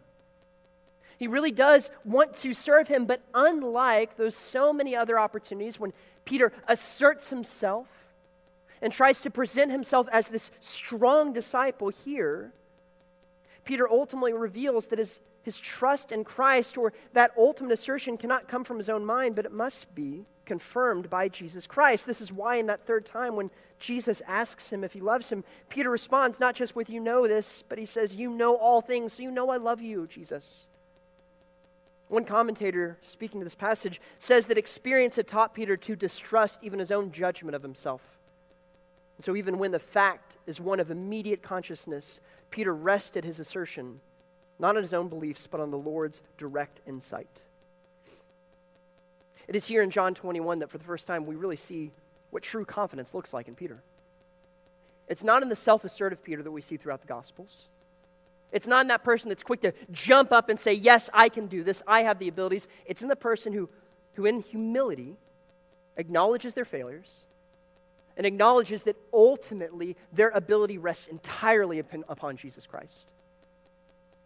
He 1.17 1.27
really 1.27 1.51
does 1.51 1.89
want 2.03 2.35
to 2.37 2.53
serve 2.53 2.87
him, 2.87 3.05
but 3.05 3.21
unlike 3.33 4.17
those 4.17 4.35
so 4.35 4.73
many 4.73 4.95
other 4.95 5.17
opportunities 5.17 5.79
when 5.79 5.93
Peter 6.25 6.51
asserts 6.67 7.29
himself 7.29 7.87
and 8.83 8.91
tries 8.91 9.21
to 9.21 9.31
present 9.31 9.71
himself 9.71 10.09
as 10.11 10.27
this 10.27 10.51
strong 10.59 11.31
disciple 11.31 11.87
here, 11.87 12.51
Peter 13.63 13.89
ultimately 13.89 14.33
reveals 14.33 14.87
that 14.87 14.99
his, 14.99 15.21
his 15.41 15.57
trust 15.57 16.11
in 16.11 16.25
Christ 16.25 16.77
or 16.77 16.91
that 17.13 17.31
ultimate 17.37 17.71
assertion 17.71 18.17
cannot 18.17 18.49
come 18.49 18.65
from 18.65 18.77
his 18.77 18.89
own 18.89 19.05
mind, 19.05 19.35
but 19.37 19.45
it 19.45 19.53
must 19.53 19.95
be 19.95 20.25
confirmed 20.45 21.09
by 21.09 21.29
Jesus 21.29 21.65
Christ. 21.65 22.05
This 22.05 22.19
is 22.19 22.29
why, 22.29 22.57
in 22.57 22.65
that 22.65 22.85
third 22.85 23.05
time, 23.05 23.37
when 23.37 23.51
Jesus 23.79 24.21
asks 24.27 24.69
him 24.69 24.83
if 24.83 24.91
he 24.91 24.99
loves 24.99 25.29
him, 25.29 25.45
Peter 25.69 25.89
responds 25.89 26.41
not 26.41 26.53
just 26.53 26.75
with, 26.75 26.89
You 26.89 26.99
know 26.99 27.25
this, 27.25 27.63
but 27.69 27.79
he 27.79 27.85
says, 27.85 28.13
You 28.13 28.29
know 28.29 28.57
all 28.57 28.81
things, 28.81 29.13
so 29.13 29.23
you 29.23 29.31
know 29.31 29.49
I 29.49 29.57
love 29.57 29.81
you, 29.81 30.07
Jesus. 30.07 30.67
One 32.09 32.25
commentator 32.25 32.97
speaking 33.01 33.39
to 33.39 33.45
this 33.45 33.55
passage 33.55 34.01
says 34.19 34.47
that 34.47 34.57
experience 34.57 35.15
had 35.15 35.27
taught 35.29 35.53
Peter 35.53 35.77
to 35.77 35.95
distrust 35.95 36.59
even 36.61 36.79
his 36.79 36.91
own 36.91 37.13
judgment 37.13 37.55
of 37.55 37.63
himself. 37.63 38.01
So, 39.23 39.37
even 39.37 39.57
when 39.57 39.71
the 39.71 39.79
fact 39.79 40.33
is 40.47 40.59
one 40.59 40.81
of 40.81 40.91
immediate 40.91 41.41
consciousness, 41.41 42.19
Peter 42.51 42.75
rested 42.75 43.23
his 43.23 43.39
assertion 43.39 44.01
not 44.59 44.75
on 44.75 44.81
his 44.81 44.93
own 44.93 45.07
beliefs, 45.07 45.47
but 45.49 45.61
on 45.61 45.71
the 45.71 45.77
Lord's 45.77 46.21
direct 46.37 46.81
insight. 46.85 47.29
It 49.47 49.55
is 49.55 49.65
here 49.65 49.81
in 49.81 49.91
John 49.91 50.13
21 50.13 50.59
that 50.59 50.69
for 50.69 50.77
the 50.77 50.83
first 50.83 51.07
time 51.07 51.25
we 51.25 51.35
really 51.35 51.55
see 51.55 51.91
what 52.31 52.43
true 52.43 52.65
confidence 52.65 53.13
looks 53.13 53.31
like 53.31 53.47
in 53.47 53.55
Peter. 53.55 53.81
It's 55.07 55.23
not 55.23 55.41
in 55.41 55.47
the 55.47 55.55
self 55.55 55.85
assertive 55.85 56.21
Peter 56.21 56.43
that 56.43 56.51
we 56.51 56.61
see 56.61 56.75
throughout 56.75 56.99
the 56.99 57.07
Gospels. 57.07 57.63
It's 58.51 58.67
not 58.67 58.81
in 58.81 58.89
that 58.89 59.05
person 59.05 59.29
that's 59.29 59.41
quick 59.41 59.61
to 59.61 59.71
jump 59.93 60.33
up 60.33 60.49
and 60.49 60.59
say, 60.59 60.73
Yes, 60.73 61.09
I 61.13 61.29
can 61.29 61.47
do 61.47 61.63
this. 61.63 61.81
I 61.87 62.01
have 62.01 62.19
the 62.19 62.27
abilities. 62.27 62.67
It's 62.85 63.01
in 63.01 63.07
the 63.07 63.15
person 63.15 63.53
who, 63.53 63.69
who 64.15 64.25
in 64.25 64.41
humility, 64.41 65.15
acknowledges 65.95 66.53
their 66.53 66.65
failures 66.65 67.09
and 68.17 68.25
acknowledges 68.25 68.83
that 68.83 68.95
ultimately 69.11 69.95
their 70.11 70.29
ability 70.29 70.77
rests 70.77 71.07
entirely 71.07 71.79
upon, 71.79 72.37
Jesus 72.37 72.65
Christ. 72.65 73.05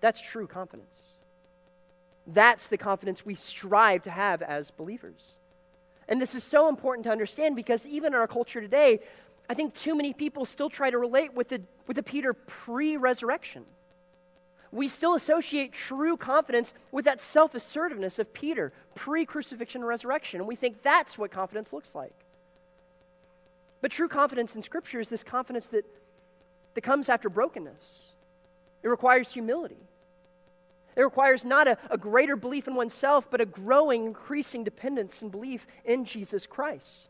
That's 0.02 0.22
true 0.22 0.48
confidence. 0.48 1.00
That's 2.28 2.68
the 2.68 2.78
confidence 2.78 3.26
we 3.26 3.36
strive 3.36 4.04
to 4.04 4.12
have 4.12 4.42
as 4.42 4.72
believers. 4.72 5.38
And 6.10 6.22
this 6.22 6.36
is 6.36 6.44
so 6.44 6.70
important 6.70 7.06
to 7.06 7.12
understand 7.12 7.56
because 7.56 7.86
even 7.86 8.14
in 8.14 8.20
our 8.20 8.28
culture 8.28 8.62
today, 8.62 9.00
I 9.50 9.54
think 9.54 9.74
too 9.74 9.96
many 9.96 10.14
people 10.14 10.46
still 10.46 10.70
try 10.70 10.90
to 10.90 10.98
relate 10.98 11.34
with 11.34 11.50
the, 11.50 11.62
with 11.88 11.96
the 11.96 12.04
Peter 12.04 12.34
pre 12.34 12.98
resurrection 12.98 13.66
we 14.72 14.88
still 14.88 15.16
associate 15.16 15.72
true 15.72 16.18
confidence 16.18 16.74
with 16.92 17.06
that 17.06 17.22
self 17.22 17.56
assertiveness 17.56 18.20
of 18.20 18.34
Peter 18.34 18.74
pre 18.96 19.26
crucifixion 19.26 19.82
and 19.82 19.88
resurrection. 19.88 20.40
And 20.40 20.48
we 20.48 20.56
think 20.56 20.82
that's 20.84 21.18
what 21.18 21.32
confidence 21.32 21.72
looks 21.74 21.96
like. 21.96 22.14
But 23.82 23.92
true 23.92 24.08
confidence 24.08 24.56
in 24.56 24.64
Scripture 24.64 25.00
is 25.00 25.10
this 25.10 25.24
confidence 25.24 25.68
that, 25.68 25.86
that 26.74 26.82
comes 26.82 27.10
after 27.10 27.30
brokenness, 27.30 28.14
it 28.84 28.88
requires 28.88 29.32
humility. 29.32 29.78
It 30.96 31.02
requires 31.02 31.46
not 31.46 31.68
a, 31.68 31.78
a 31.92 31.98
greater 31.98 32.36
belief 32.36 32.68
in 32.68 32.74
oneself, 32.74 33.30
but 33.30 33.40
a 33.40 33.46
growing, 33.46 34.06
increasing 34.06 34.64
dependence 34.64 35.22
and 35.22 35.32
belief 35.32 35.68
in 35.86 36.06
Jesus 36.06 36.48
Christ. 36.48 37.08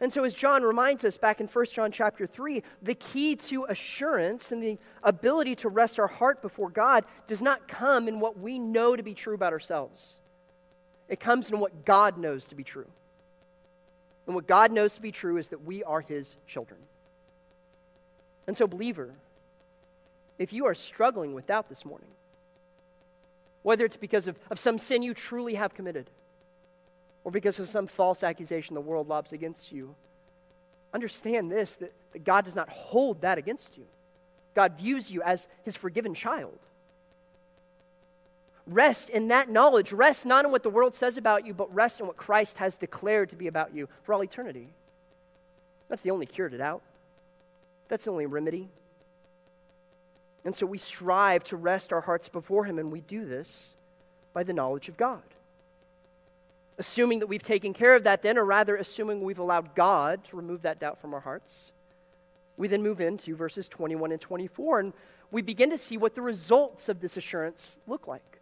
And 0.00 0.12
so, 0.12 0.24
as 0.24 0.32
John 0.32 0.62
reminds 0.62 1.04
us 1.04 1.18
back 1.18 1.40
in 1.40 1.48
1 1.48 1.66
John 1.66 1.92
chapter 1.92 2.26
3, 2.26 2.62
the 2.80 2.94
key 2.94 3.36
to 3.36 3.64
assurance 3.64 4.50
and 4.50 4.62
the 4.62 4.78
ability 5.02 5.56
to 5.56 5.68
rest 5.68 5.98
our 5.98 6.06
heart 6.06 6.40
before 6.40 6.70
God 6.70 7.04
does 7.26 7.42
not 7.42 7.68
come 7.68 8.08
in 8.08 8.20
what 8.20 8.38
we 8.38 8.58
know 8.58 8.96
to 8.96 9.02
be 9.02 9.12
true 9.12 9.34
about 9.34 9.52
ourselves. 9.52 10.20
It 11.08 11.20
comes 11.20 11.50
in 11.50 11.58
what 11.58 11.84
God 11.84 12.16
knows 12.16 12.46
to 12.46 12.54
be 12.54 12.64
true. 12.64 12.86
And 14.30 14.36
what 14.36 14.46
God 14.46 14.70
knows 14.70 14.92
to 14.92 15.00
be 15.00 15.10
true 15.10 15.38
is 15.38 15.48
that 15.48 15.64
we 15.64 15.82
are 15.82 16.00
His 16.00 16.36
children. 16.46 16.78
And 18.46 18.56
so, 18.56 18.68
believer, 18.68 19.10
if 20.38 20.52
you 20.52 20.66
are 20.66 20.74
struggling 20.76 21.34
with 21.34 21.48
this 21.48 21.84
morning, 21.84 22.10
whether 23.64 23.84
it's 23.84 23.96
because 23.96 24.28
of, 24.28 24.38
of 24.48 24.60
some 24.60 24.78
sin 24.78 25.02
you 25.02 25.14
truly 25.14 25.56
have 25.56 25.74
committed, 25.74 26.08
or 27.24 27.32
because 27.32 27.58
of 27.58 27.68
some 27.68 27.88
false 27.88 28.22
accusation 28.22 28.76
the 28.76 28.80
world 28.80 29.08
lobs 29.08 29.32
against 29.32 29.72
you, 29.72 29.96
understand 30.94 31.50
this 31.50 31.74
that, 31.74 31.92
that 32.12 32.22
God 32.22 32.44
does 32.44 32.54
not 32.54 32.68
hold 32.68 33.22
that 33.22 33.36
against 33.36 33.76
you. 33.76 33.84
God 34.54 34.78
views 34.78 35.10
you 35.10 35.22
as 35.22 35.48
his 35.64 35.74
forgiven 35.74 36.14
child. 36.14 36.56
Rest 38.70 39.10
in 39.10 39.28
that 39.28 39.50
knowledge. 39.50 39.92
Rest 39.92 40.24
not 40.24 40.44
in 40.44 40.52
what 40.52 40.62
the 40.62 40.70
world 40.70 40.94
says 40.94 41.16
about 41.16 41.44
you, 41.44 41.52
but 41.52 41.74
rest 41.74 41.98
in 41.98 42.06
what 42.06 42.16
Christ 42.16 42.58
has 42.58 42.76
declared 42.76 43.30
to 43.30 43.36
be 43.36 43.48
about 43.48 43.74
you 43.74 43.88
for 44.04 44.14
all 44.14 44.22
eternity. 44.22 44.68
That's 45.88 46.02
the 46.02 46.12
only 46.12 46.24
cure 46.24 46.48
to 46.48 46.56
doubt. 46.56 46.82
That's 47.88 48.04
the 48.04 48.12
only 48.12 48.26
remedy. 48.26 48.68
And 50.44 50.54
so 50.54 50.66
we 50.66 50.78
strive 50.78 51.42
to 51.44 51.56
rest 51.56 51.92
our 51.92 52.00
hearts 52.00 52.28
before 52.28 52.64
Him, 52.64 52.78
and 52.78 52.92
we 52.92 53.00
do 53.00 53.26
this 53.26 53.74
by 54.32 54.44
the 54.44 54.52
knowledge 54.52 54.88
of 54.88 54.96
God. 54.96 55.22
Assuming 56.78 57.18
that 57.18 57.26
we've 57.26 57.42
taken 57.42 57.74
care 57.74 57.96
of 57.96 58.04
that, 58.04 58.22
then, 58.22 58.38
or 58.38 58.44
rather, 58.44 58.76
assuming 58.76 59.22
we've 59.22 59.40
allowed 59.40 59.74
God 59.74 60.22
to 60.26 60.36
remove 60.36 60.62
that 60.62 60.78
doubt 60.78 61.00
from 61.00 61.12
our 61.12 61.20
hearts, 61.20 61.72
we 62.56 62.68
then 62.68 62.84
move 62.84 63.00
into 63.00 63.34
verses 63.34 63.66
21 63.66 64.12
and 64.12 64.20
24, 64.20 64.78
and 64.78 64.92
we 65.32 65.42
begin 65.42 65.70
to 65.70 65.78
see 65.78 65.96
what 65.96 66.14
the 66.14 66.22
results 66.22 66.88
of 66.88 67.00
this 67.00 67.16
assurance 67.16 67.76
look 67.88 68.06
like. 68.06 68.39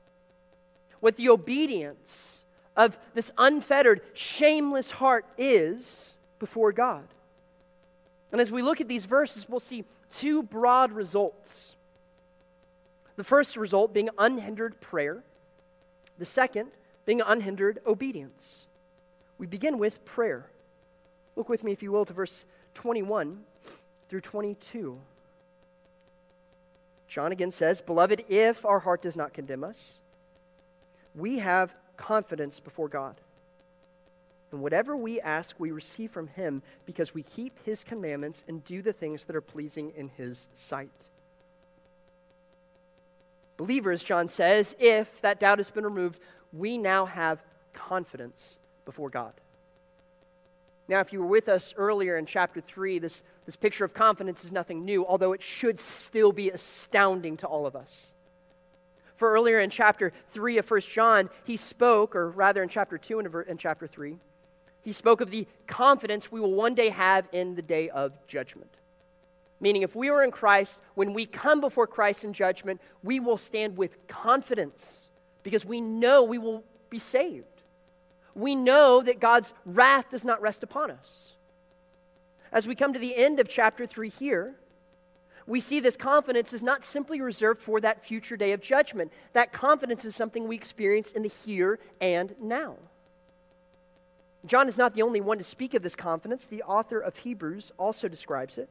What 1.00 1.16
the 1.16 1.28
obedience 1.28 2.44
of 2.76 2.98
this 3.14 3.30
unfettered, 3.36 4.00
shameless 4.14 4.90
heart 4.90 5.26
is 5.36 6.16
before 6.38 6.72
God. 6.72 7.04
And 8.30 8.40
as 8.40 8.50
we 8.50 8.62
look 8.62 8.80
at 8.80 8.88
these 8.88 9.04
verses, 9.04 9.48
we'll 9.48 9.60
see 9.60 9.84
two 10.10 10.42
broad 10.42 10.92
results 10.92 11.74
the 13.16 13.24
first 13.24 13.56
result 13.56 13.92
being 13.92 14.10
unhindered 14.16 14.80
prayer, 14.80 15.24
the 16.18 16.24
second 16.24 16.70
being 17.04 17.20
unhindered 17.20 17.80
obedience. 17.84 18.66
We 19.38 19.46
begin 19.48 19.78
with 19.78 20.04
prayer. 20.04 20.46
Look 21.34 21.48
with 21.48 21.64
me, 21.64 21.72
if 21.72 21.82
you 21.82 21.90
will, 21.90 22.04
to 22.04 22.12
verse 22.12 22.44
21 22.74 23.40
through 24.08 24.20
22. 24.20 25.00
John 27.08 27.32
again 27.32 27.50
says, 27.50 27.80
Beloved, 27.80 28.24
if 28.28 28.64
our 28.64 28.78
heart 28.78 29.02
does 29.02 29.16
not 29.16 29.32
condemn 29.32 29.64
us, 29.64 29.98
we 31.18 31.38
have 31.38 31.74
confidence 31.96 32.60
before 32.60 32.88
God. 32.88 33.16
And 34.50 34.62
whatever 34.62 34.96
we 34.96 35.20
ask, 35.20 35.54
we 35.58 35.72
receive 35.72 36.10
from 36.10 36.28
Him 36.28 36.62
because 36.86 37.12
we 37.12 37.22
keep 37.22 37.52
His 37.64 37.84
commandments 37.84 38.44
and 38.48 38.64
do 38.64 38.80
the 38.80 38.92
things 38.92 39.24
that 39.24 39.36
are 39.36 39.42
pleasing 39.42 39.92
in 39.96 40.08
His 40.08 40.48
sight. 40.54 40.90
Believers, 43.58 44.02
John 44.02 44.28
says, 44.28 44.74
if 44.78 45.20
that 45.20 45.40
doubt 45.40 45.58
has 45.58 45.68
been 45.68 45.84
removed, 45.84 46.20
we 46.52 46.78
now 46.78 47.04
have 47.06 47.42
confidence 47.74 48.58
before 48.84 49.10
God. 49.10 49.32
Now, 50.86 51.00
if 51.00 51.12
you 51.12 51.20
were 51.20 51.26
with 51.26 51.50
us 51.50 51.74
earlier 51.76 52.16
in 52.16 52.24
chapter 52.24 52.62
3, 52.62 53.00
this, 53.00 53.20
this 53.44 53.56
picture 53.56 53.84
of 53.84 53.92
confidence 53.92 54.44
is 54.44 54.52
nothing 54.52 54.86
new, 54.86 55.04
although 55.04 55.32
it 55.34 55.42
should 55.42 55.78
still 55.80 56.32
be 56.32 56.48
astounding 56.48 57.36
to 57.38 57.46
all 57.46 57.66
of 57.66 57.76
us. 57.76 58.12
For 59.18 59.32
earlier 59.32 59.58
in 59.58 59.68
chapter 59.68 60.12
3 60.32 60.58
of 60.58 60.70
1 60.70 60.80
John, 60.82 61.28
he 61.44 61.56
spoke, 61.56 62.14
or 62.14 62.30
rather 62.30 62.62
in 62.62 62.68
chapter 62.68 62.96
2 62.96 63.18
and 63.18 63.34
in 63.48 63.58
chapter 63.58 63.86
3, 63.86 64.16
he 64.82 64.92
spoke 64.92 65.20
of 65.20 65.30
the 65.30 65.46
confidence 65.66 66.30
we 66.30 66.40
will 66.40 66.54
one 66.54 66.74
day 66.74 66.88
have 66.88 67.28
in 67.32 67.56
the 67.56 67.62
day 67.62 67.90
of 67.90 68.12
judgment. 68.28 68.70
Meaning, 69.60 69.82
if 69.82 69.96
we 69.96 70.08
are 70.08 70.22
in 70.22 70.30
Christ, 70.30 70.78
when 70.94 71.12
we 71.14 71.26
come 71.26 71.60
before 71.60 71.88
Christ 71.88 72.22
in 72.22 72.32
judgment, 72.32 72.80
we 73.02 73.18
will 73.18 73.36
stand 73.36 73.76
with 73.76 74.06
confidence 74.06 75.00
because 75.42 75.64
we 75.64 75.80
know 75.80 76.22
we 76.22 76.38
will 76.38 76.62
be 76.88 77.00
saved. 77.00 77.44
We 78.36 78.54
know 78.54 79.02
that 79.02 79.18
God's 79.18 79.52
wrath 79.66 80.10
does 80.12 80.22
not 80.22 80.40
rest 80.40 80.62
upon 80.62 80.92
us. 80.92 81.32
As 82.52 82.68
we 82.68 82.76
come 82.76 82.92
to 82.92 83.00
the 83.00 83.16
end 83.16 83.40
of 83.40 83.48
chapter 83.48 83.84
3 83.84 84.10
here, 84.10 84.54
we 85.48 85.60
see 85.60 85.80
this 85.80 85.96
confidence 85.96 86.52
is 86.52 86.62
not 86.62 86.84
simply 86.84 87.22
reserved 87.22 87.60
for 87.62 87.80
that 87.80 88.04
future 88.04 88.36
day 88.36 88.52
of 88.52 88.60
judgment. 88.60 89.10
That 89.32 89.50
confidence 89.50 90.04
is 90.04 90.14
something 90.14 90.46
we 90.46 90.54
experience 90.54 91.10
in 91.12 91.22
the 91.22 91.30
here 91.30 91.78
and 92.02 92.34
now. 92.38 92.76
John 94.44 94.68
is 94.68 94.76
not 94.76 94.94
the 94.94 95.00
only 95.00 95.22
one 95.22 95.38
to 95.38 95.44
speak 95.44 95.72
of 95.72 95.82
this 95.82 95.96
confidence. 95.96 96.44
The 96.44 96.62
author 96.64 97.00
of 97.00 97.16
Hebrews 97.16 97.72
also 97.78 98.08
describes 98.08 98.58
it. 98.58 98.68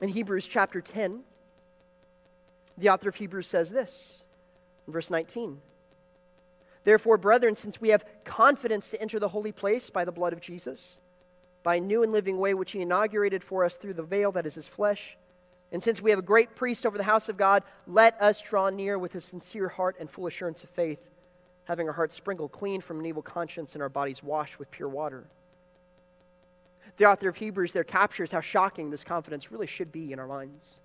In 0.00 0.10
Hebrews 0.10 0.46
chapter 0.46 0.80
10, 0.80 1.22
the 2.78 2.90
author 2.90 3.08
of 3.08 3.16
Hebrews 3.16 3.48
says 3.48 3.68
this 3.68 4.22
in 4.86 4.92
verse 4.92 5.10
19. 5.10 5.60
Therefore, 6.84 7.18
brethren, 7.18 7.56
since 7.56 7.80
we 7.80 7.88
have 7.88 8.04
confidence 8.24 8.90
to 8.90 9.02
enter 9.02 9.18
the 9.18 9.28
holy 9.28 9.52
place 9.52 9.90
by 9.90 10.04
the 10.04 10.12
blood 10.12 10.32
of 10.32 10.40
Jesus, 10.40 10.98
by 11.64 11.74
a 11.74 11.80
new 11.80 12.04
and 12.04 12.12
living 12.12 12.38
way 12.38 12.54
which 12.54 12.70
he 12.70 12.80
inaugurated 12.80 13.42
for 13.42 13.64
us 13.64 13.74
through 13.74 13.94
the 13.94 14.04
veil 14.04 14.30
that 14.32 14.46
is 14.46 14.54
his 14.54 14.68
flesh, 14.68 15.16
and 15.70 15.82
since 15.82 16.00
we 16.00 16.10
have 16.10 16.18
a 16.18 16.22
great 16.22 16.54
priest 16.54 16.86
over 16.86 16.96
the 16.96 17.04
house 17.04 17.28
of 17.28 17.36
God, 17.36 17.62
let 17.86 18.20
us 18.20 18.40
draw 18.40 18.70
near 18.70 18.98
with 18.98 19.14
a 19.14 19.20
sincere 19.20 19.68
heart 19.68 19.96
and 20.00 20.08
full 20.08 20.26
assurance 20.26 20.62
of 20.62 20.70
faith, 20.70 21.00
having 21.64 21.86
our 21.86 21.92
hearts 21.92 22.14
sprinkled 22.14 22.52
clean 22.52 22.80
from 22.80 22.98
an 22.98 23.06
evil 23.06 23.22
conscience 23.22 23.74
and 23.74 23.82
our 23.82 23.90
bodies 23.90 24.22
washed 24.22 24.58
with 24.58 24.70
pure 24.70 24.88
water. 24.88 25.24
The 26.96 27.04
author 27.04 27.28
of 27.28 27.36
Hebrews 27.36 27.72
there 27.72 27.84
captures 27.84 28.32
how 28.32 28.40
shocking 28.40 28.90
this 28.90 29.04
confidence 29.04 29.52
really 29.52 29.66
should 29.66 29.92
be 29.92 30.12
in 30.12 30.18
our 30.18 30.26
minds. 30.26 30.76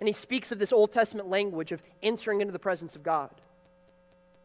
And 0.00 0.08
he 0.08 0.12
speaks 0.12 0.52
of 0.52 0.58
this 0.58 0.72
Old 0.72 0.92
Testament 0.92 1.28
language 1.28 1.70
of 1.70 1.82
entering 2.02 2.40
into 2.40 2.52
the 2.52 2.58
presence 2.58 2.96
of 2.96 3.02
God. 3.02 3.30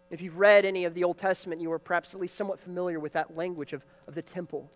If 0.10 0.22
you've 0.22 0.38
read 0.38 0.66
any 0.66 0.84
of 0.84 0.94
the 0.94 1.06
Old 1.06 1.18
Testament, 1.18 1.62
you 1.62 1.72
are 1.72 1.80
perhaps 1.80 2.14
at 2.14 2.20
least 2.20 2.36
somewhat 2.36 2.60
familiar 2.60 3.00
with 3.00 3.14
that 3.14 3.38
language 3.38 3.72
of, 3.72 3.84
of 4.08 4.16
the 4.16 4.22
temple, 4.22 4.70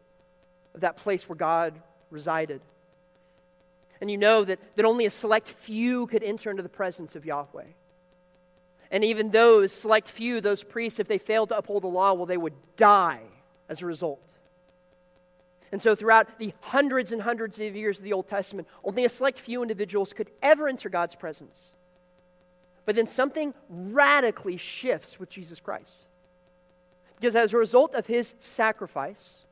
of 0.73 0.81
that 0.81 0.95
place 0.95 1.27
where 1.27 1.35
God 1.35 1.73
resided. 2.09 2.61
And 4.05 4.11
you 4.11 4.19
know 4.19 4.43
that, 4.43 4.59
that 4.75 4.85
only 4.85 5.07
a 5.07 5.09
select 5.09 5.49
few 5.49 6.05
could 6.05 6.21
enter 6.21 6.51
into 6.51 6.61
the 6.61 6.69
presence 6.69 7.15
of 7.15 7.25
Yahweh. 7.25 7.65
And 8.91 9.03
even 9.03 9.31
those 9.31 9.71
select 9.71 10.09
few, 10.09 10.41
those 10.41 10.61
priests, 10.61 10.99
if 10.99 11.07
they 11.07 11.17
failed 11.17 11.49
to 11.49 11.57
uphold 11.57 11.81
the 11.81 11.87
law, 11.87 12.13
well, 12.13 12.27
they 12.27 12.37
would 12.37 12.53
die 12.77 13.23
as 13.67 13.81
a 13.81 13.87
result. 13.87 14.21
And 15.71 15.81
so, 15.81 15.95
throughout 15.95 16.37
the 16.37 16.53
hundreds 16.61 17.13
and 17.13 17.19
hundreds 17.19 17.59
of 17.59 17.75
years 17.75 17.97
of 17.97 18.03
the 18.03 18.13
Old 18.13 18.27
Testament, 18.27 18.67
only 18.83 19.05
a 19.05 19.09
select 19.09 19.39
few 19.39 19.63
individuals 19.63 20.13
could 20.13 20.29
ever 20.43 20.67
enter 20.67 20.87
God's 20.87 21.15
presence. 21.15 21.71
But 22.85 22.95
then 22.95 23.07
something 23.07 23.55
radically 23.67 24.57
shifts 24.57 25.19
with 25.19 25.31
Jesus 25.31 25.59
Christ. 25.59 26.05
Because 27.15 27.35
as 27.35 27.53
a 27.53 27.57
result 27.57 27.95
of 27.95 28.05
his 28.05 28.35
sacrifice, 28.39 29.45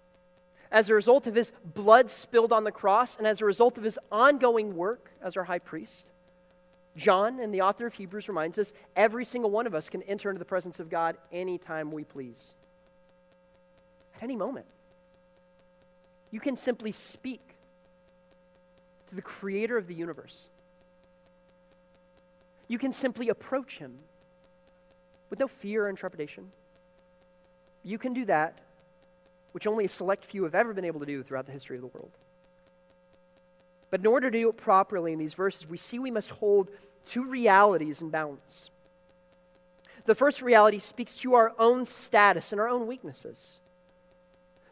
as 0.73 0.89
a 0.89 0.93
result 0.95 1.27
of 1.27 1.35
his 1.35 1.51
blood 1.63 2.09
spilled 2.09 2.51
on 2.51 2.63
the 2.63 2.71
cross, 2.71 3.15
and 3.15 3.27
as 3.27 3.39
a 3.39 3.45
result 3.45 3.77
of 3.77 3.83
his 3.83 3.99
ongoing 4.11 4.75
work 4.75 5.11
as 5.21 5.37
our 5.37 5.43
high 5.43 5.59
priest, 5.59 6.07
John 6.97 7.39
and 7.39 7.53
the 7.53 7.61
author 7.61 7.85
of 7.85 7.93
Hebrews 7.93 8.27
reminds 8.27 8.57
us 8.57 8.73
every 8.95 9.23
single 9.23 9.51
one 9.51 9.67
of 9.67 9.75
us 9.75 9.87
can 9.87 10.01
enter 10.03 10.29
into 10.29 10.39
the 10.39 10.45
presence 10.45 10.79
of 10.79 10.89
God 10.89 11.15
anytime 11.31 11.91
we 11.91 12.03
please. 12.03 12.53
At 14.15 14.23
any 14.23 14.35
moment. 14.35 14.65
You 16.31 16.39
can 16.39 16.57
simply 16.57 16.91
speak 16.91 17.41
to 19.09 19.15
the 19.15 19.21
creator 19.21 19.77
of 19.77 19.85
the 19.87 19.93
universe. 19.93 20.49
You 22.67 22.79
can 22.79 22.93
simply 22.93 23.29
approach 23.29 23.77
him 23.77 23.99
with 25.29 25.39
no 25.39 25.47
fear 25.47 25.87
and 25.87 25.95
trepidation. 25.95 26.51
You 27.83 27.99
can 27.99 28.13
do 28.13 28.25
that, 28.25 28.57
which 29.53 29.65
only 29.65 29.85
a 29.85 29.89
select 29.89 30.25
few 30.25 30.43
have 30.43 30.55
ever 30.55 30.73
been 30.73 30.85
able 30.85 30.99
to 30.99 31.05
do 31.05 31.23
throughout 31.23 31.45
the 31.45 31.51
history 31.51 31.77
of 31.77 31.81
the 31.81 31.87
world. 31.87 32.11
But 33.89 34.01
in 34.01 34.07
order 34.07 34.29
to 34.29 34.37
do 34.37 34.49
it 34.49 34.57
properly 34.57 35.13
in 35.13 35.19
these 35.19 35.35
verses, 35.35 35.69
we 35.69 35.77
see 35.77 35.99
we 35.99 36.11
must 36.11 36.29
hold 36.29 36.69
two 37.05 37.25
realities 37.25 38.01
in 38.01 38.09
balance. 38.09 38.69
The 40.05 40.15
first 40.15 40.41
reality 40.41 40.79
speaks 40.79 41.15
to 41.17 41.35
our 41.35 41.53
own 41.59 41.85
status 41.85 42.51
and 42.51 42.59
our 42.59 42.67
own 42.67 42.87
weaknesses. 42.87 43.59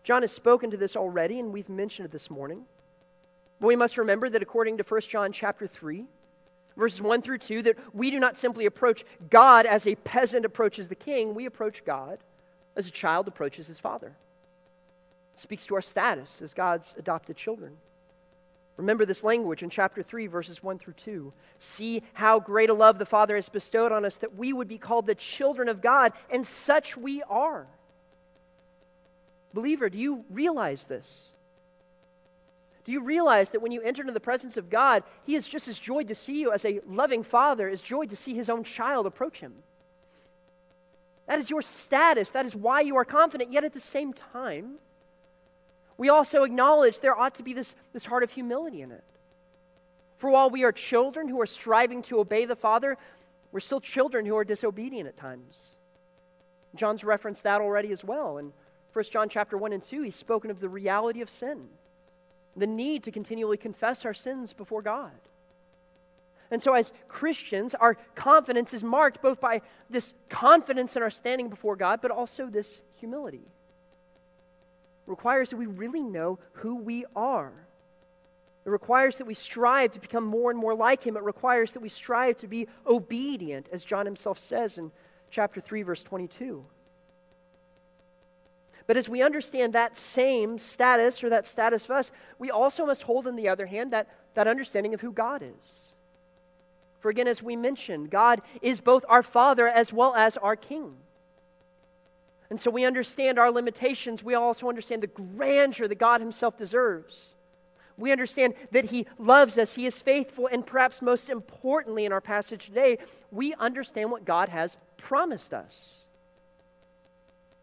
John 0.04 0.24
has 0.24 0.32
spoken 0.32 0.72
to 0.72 0.78
this 0.78 0.96
already, 0.96 1.40
and 1.40 1.54
we've 1.54 1.70
mentioned 1.70 2.08
it 2.08 2.12
this 2.12 2.30
morning. 2.30 2.66
But 3.60 3.68
we 3.68 3.76
must 3.76 3.98
remember 3.98 4.30
that 4.30 4.42
according 4.42 4.78
to 4.78 4.84
1 4.84 5.02
John 5.02 5.32
chapter 5.32 5.68
3, 5.68 6.06
verses 6.76 7.02
1 7.02 7.22
through 7.22 7.38
2, 7.38 7.62
that 7.62 7.78
we 7.94 8.10
do 8.10 8.20
not 8.20 8.40
simply 8.40 8.66
approach 8.66 9.06
God 9.30 9.68
as 9.68 9.86
a 9.86 9.96
peasant 9.96 10.46
approaches 10.46 10.88
the 10.88 10.96
king, 10.96 11.36
we 11.36 11.46
approach 11.46 11.86
God 11.86 12.18
as 12.76 12.88
a 12.88 12.92
child 12.92 13.28
approaches 13.28 13.68
his 13.68 13.78
father. 13.78 14.14
Speaks 15.42 15.66
to 15.66 15.76
our 15.76 15.82
status 15.82 16.42
as 16.42 16.54
God's 16.54 16.94
adopted 16.98 17.36
children. 17.36 17.78
Remember 18.78 19.06
this 19.06 19.24
language 19.24 19.64
in 19.64 19.70
chapter 19.70 20.02
3, 20.02 20.28
verses 20.28 20.64
1 20.64 20.80
through 20.80 20.94
2. 20.94 21.34
See 21.60 22.04
how 22.14 22.40
great 22.40 22.70
a 22.70 22.74
love 22.74 22.98
the 22.98 23.06
Father 23.06 23.36
has 23.36 23.50
bestowed 23.50 23.92
on 23.92 24.06
us 24.06 24.16
that 24.18 24.36
we 24.36 24.54
would 24.54 24.68
be 24.68 24.78
called 24.78 25.06
the 25.06 25.16
children 25.16 25.70
of 25.70 25.82
God, 25.82 26.14
and 26.30 26.48
such 26.48 26.96
we 26.96 27.22
are. 27.24 27.68
Believer, 29.54 29.90
do 29.90 29.98
you 29.98 30.24
realize 30.30 30.86
this? 30.86 31.28
Do 32.84 32.92
you 32.92 33.04
realize 33.04 33.52
that 33.52 33.62
when 33.62 33.72
you 33.72 33.82
enter 33.82 34.02
into 34.02 34.14
the 34.14 34.20
presence 34.20 34.58
of 34.58 34.70
God, 34.70 35.04
He 35.26 35.36
is 35.36 35.48
just 35.48 35.68
as 35.68 35.78
joyed 35.78 36.08
to 36.08 36.16
see 36.16 36.40
you 36.40 36.52
as 36.52 36.66
a 36.66 36.80
loving 36.88 37.24
father 37.24 37.70
is 37.70 37.82
joyed 37.82 38.10
to 38.10 38.16
see 38.16 38.34
his 38.34 38.50
own 38.50 38.64
child 38.64 39.06
approach 39.06 39.40
Him? 39.40 39.54
That 41.28 41.40
is 41.40 41.50
your 41.50 41.62
status. 41.62 42.32
That 42.32 42.46
is 42.46 42.56
why 42.56 42.82
you 42.82 42.96
are 42.96 43.06
confident. 43.06 43.52
Yet 43.52 43.64
at 43.64 43.74
the 43.74 43.80
same 43.80 44.14
time, 44.14 44.80
we 45.98 46.10
also 46.10 46.44
acknowledge 46.44 47.00
there 47.00 47.18
ought 47.18 47.36
to 47.36 47.44
be 47.44 47.54
this, 47.54 47.76
this 47.94 48.06
heart 48.06 48.24
of 48.24 48.32
humility 48.32 48.82
in 48.82 48.92
it. 48.92 49.04
For 50.18 50.30
while 50.30 50.50
we 50.50 50.64
are 50.64 50.72
children 50.72 51.28
who 51.28 51.40
are 51.42 51.46
striving 51.46 52.02
to 52.04 52.20
obey 52.20 52.46
the 52.46 52.56
Father, 52.56 52.98
we're 53.52 53.60
still 53.60 53.82
children 53.82 54.26
who 54.26 54.38
are 54.38 54.44
disobedient 54.44 55.08
at 55.08 55.18
times. 55.18 55.76
John's 56.76 57.04
referenced 57.04 57.44
that 57.44 57.62
already 57.62 57.92
as 57.92 58.04
well. 58.04 58.38
In 58.38 58.54
1 58.94 59.06
John 59.12 59.30
chapter 59.30 59.58
1 59.58 59.74
and 59.74 59.84
2, 59.84 60.04
he's 60.04 60.16
spoken 60.16 60.52
of 60.52 60.60
the 60.60 60.70
reality 60.70 61.22
of 61.22 61.30
sin, 61.30 61.68
the 62.56 62.68
need 62.68 63.04
to 63.04 63.12
continually 63.12 63.58
confess 63.58 64.06
our 64.06 64.14
sins 64.14 64.54
before 64.54 64.82
God. 64.82 65.12
And 66.52 66.62
so, 66.62 66.74
as 66.74 66.92
Christians, 67.08 67.74
our 67.76 67.96
confidence 68.14 68.74
is 68.74 68.84
marked 68.84 69.22
both 69.22 69.40
by 69.40 69.62
this 69.90 70.14
confidence 70.30 70.98
in 70.98 71.02
our 71.02 71.10
standing 71.10 71.50
before 71.50 71.78
God, 71.78 72.00
but 72.02 72.12
also 72.12 72.48
this 72.48 72.82
humility. 72.96 73.48
Requires 75.08 75.50
that 75.50 75.58
we 75.58 75.66
really 75.66 76.04
know 76.04 76.40
who 76.54 76.76
we 76.76 77.06
are. 77.16 77.54
It 78.66 78.70
requires 78.70 79.16
that 79.18 79.26
we 79.26 79.34
strive 79.34 79.92
to 79.94 80.00
become 80.00 80.24
more 80.24 80.52
and 80.52 80.60
more 80.60 80.76
like 80.76 81.04
Him. 81.04 81.18
It 81.18 81.24
requires 81.24 81.72
that 81.72 81.82
we 81.82 81.90
strive 81.90 82.38
to 82.38 82.48
be 82.48 82.68
obedient, 82.86 83.68
as 83.72 83.84
John 83.84 84.06
himself 84.06 84.38
says 84.38 84.78
in 84.78 84.92
chapter 85.32 85.60
3, 85.60 85.82
verse 85.82 86.04
22. 86.04 86.64
But 88.86 88.98
as 88.98 89.10
we 89.10 89.22
understand 89.22 89.74
that 89.74 89.98
same 89.98 90.60
status 90.60 91.24
or 91.24 91.30
that 91.30 91.48
status 91.48 91.86
of 91.86 91.92
us, 91.92 92.12
we 92.38 92.52
also 92.52 92.86
must 92.86 93.04
hold, 93.04 93.26
on 93.26 93.36
the 93.36 93.50
other 93.50 93.66
hand, 93.66 93.94
that, 93.94 94.08
that 94.34 94.48
understanding 94.48 94.94
of 94.94 95.02
who 95.02 95.12
God 95.12 95.42
is. 95.42 95.94
For 97.00 97.10
again, 97.10 97.28
as 97.28 97.42
we 97.42 97.56
mentioned, 97.56 98.12
God 98.12 98.42
is 98.62 98.80
both 98.80 99.04
our 99.10 99.24
Father 99.24 99.68
as 99.68 99.92
well 99.92 100.14
as 100.14 100.38
our 100.38 100.56
King. 100.56 100.98
And 102.52 102.60
so 102.60 102.70
we 102.70 102.84
understand 102.84 103.40
our 103.40 103.50
limitations. 103.50 104.22
We 104.22 104.36
also 104.36 104.68
understand 104.68 105.02
the 105.02 105.08
grandeur 105.08 105.88
that 105.88 105.96
God 105.96 106.20
Himself 106.20 106.58
deserves. 106.58 107.34
We 107.98 108.12
understand 108.12 108.56
that 108.72 108.84
He 108.84 109.08
loves 109.18 109.58
us, 109.58 109.74
He 109.74 109.86
is 109.86 110.02
faithful, 110.02 110.50
and 110.52 110.66
perhaps 110.66 111.02
most 111.02 111.30
importantly 111.30 112.04
in 112.04 112.12
our 112.12 112.20
passage 112.20 112.66
today, 112.66 112.98
we 113.32 113.54
understand 113.54 114.12
what 114.12 114.26
God 114.26 114.50
has 114.50 114.76
promised 114.98 115.54
us. 115.54 115.94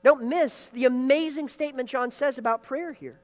Don't 0.03 0.25
miss 0.25 0.71
the 0.71 0.87
amazing 0.87 1.49
statement 1.49 1.91
John 1.91 2.11
says 2.11 2.39
about 2.39 2.63
prayer 2.63 2.95
here. 2.95 3.19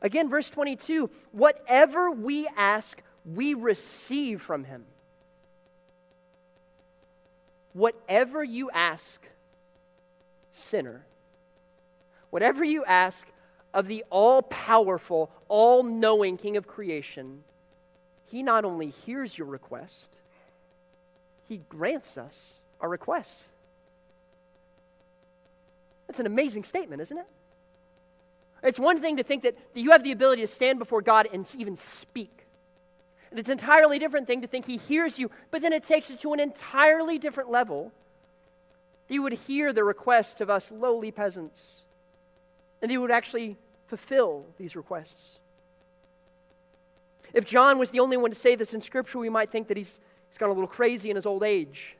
Again, 0.00 0.28
verse 0.28 0.50
22 0.50 1.08
whatever 1.30 2.10
we 2.10 2.48
ask, 2.56 3.00
we 3.24 3.54
receive 3.54 4.42
from 4.42 4.64
him. 4.64 4.86
Whatever 7.74 8.42
you 8.42 8.72
ask, 8.72 9.24
sinner, 10.52 11.04
whatever 12.30 12.64
you 12.64 12.84
ask 12.84 13.26
of 13.74 13.86
the 13.86 14.04
all 14.10 14.42
powerful, 14.42 15.30
all 15.48 15.82
knowing 15.82 16.36
King 16.36 16.56
of 16.56 16.66
creation, 16.66 17.42
he 18.26 18.42
not 18.42 18.64
only 18.64 18.90
hears 18.90 19.36
your 19.36 19.46
request, 19.46 20.08
he 21.48 21.60
grants 21.68 22.16
us 22.16 22.54
our 22.80 22.88
requests. 22.88 23.44
That's 26.06 26.20
an 26.20 26.26
amazing 26.26 26.64
statement, 26.64 27.02
isn't 27.02 27.18
it? 27.18 27.26
It's 28.62 28.78
one 28.78 29.00
thing 29.00 29.16
to 29.16 29.22
think 29.22 29.42
that, 29.42 29.56
that 29.74 29.80
you 29.80 29.90
have 29.90 30.02
the 30.02 30.12
ability 30.12 30.42
to 30.42 30.48
stand 30.48 30.78
before 30.78 31.02
God 31.02 31.28
and 31.32 31.50
even 31.56 31.76
speak. 31.76 32.46
And 33.30 33.38
it's 33.38 33.48
an 33.48 33.52
entirely 33.52 33.98
different 33.98 34.26
thing 34.26 34.42
to 34.42 34.46
think 34.46 34.66
he 34.66 34.76
hears 34.76 35.18
you, 35.18 35.30
but 35.50 35.62
then 35.62 35.72
it 35.72 35.84
takes 35.84 36.10
it 36.10 36.20
to 36.20 36.32
an 36.32 36.40
entirely 36.40 37.18
different 37.18 37.50
level. 37.50 37.92
He 39.12 39.18
would 39.18 39.34
hear 39.34 39.74
the 39.74 39.84
request 39.84 40.40
of 40.40 40.48
us 40.48 40.72
lowly 40.72 41.10
peasants, 41.10 41.82
and 42.80 42.90
he 42.90 42.96
would 42.96 43.10
actually 43.10 43.58
fulfill 43.86 44.46
these 44.56 44.74
requests. 44.74 45.38
If 47.34 47.44
John 47.44 47.78
was 47.78 47.90
the 47.90 48.00
only 48.00 48.16
one 48.16 48.30
to 48.30 48.34
say 48.34 48.56
this 48.56 48.72
in 48.72 48.80
Scripture, 48.80 49.18
we 49.18 49.28
might 49.28 49.52
think 49.52 49.68
that 49.68 49.76
he's, 49.76 50.00
he's 50.30 50.38
gone 50.38 50.48
a 50.48 50.54
little 50.54 50.66
crazy 50.66 51.10
in 51.10 51.16
his 51.16 51.26
old 51.26 51.42
age. 51.42 51.94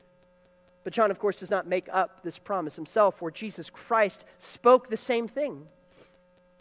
But 0.83 0.91
John, 0.91 1.11
of 1.11 1.19
course, 1.19 1.37
does 1.37 1.51
not 1.51 1.67
make 1.67 1.87
up 1.91 2.23
this 2.23 2.39
promise 2.39 2.75
himself, 2.75 3.19
for 3.19 3.29
Jesus 3.29 3.69
Christ 3.69 4.25
spoke 4.39 4.89
the 4.89 4.97
same 4.97 5.27
thing. 5.27 5.67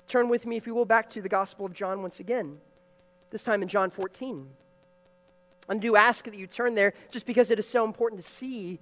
Turn 0.07 0.29
with 0.29 0.45
me, 0.45 0.59
if 0.59 0.67
you 0.67 0.75
will, 0.75 0.85
back 0.85 1.09
to 1.13 1.23
the 1.23 1.31
Gospel 1.31 1.65
of 1.65 1.73
John 1.73 2.03
once 2.03 2.21
again, 2.21 2.59
this 3.31 3.43
time 3.43 3.63
in 3.63 3.69
John 3.69 3.89
14. 3.89 4.47
I 5.71 5.79
do 5.79 5.97
ask 5.97 6.27
that 6.27 6.35
you 6.35 6.47
turn 6.47 6.75
there 6.75 6.93
just 7.11 7.25
because 7.25 7.51
it 7.51 7.59
is 7.59 7.67
so 7.67 7.87
important 7.87 8.23
to 8.23 8.29
see 8.29 8.81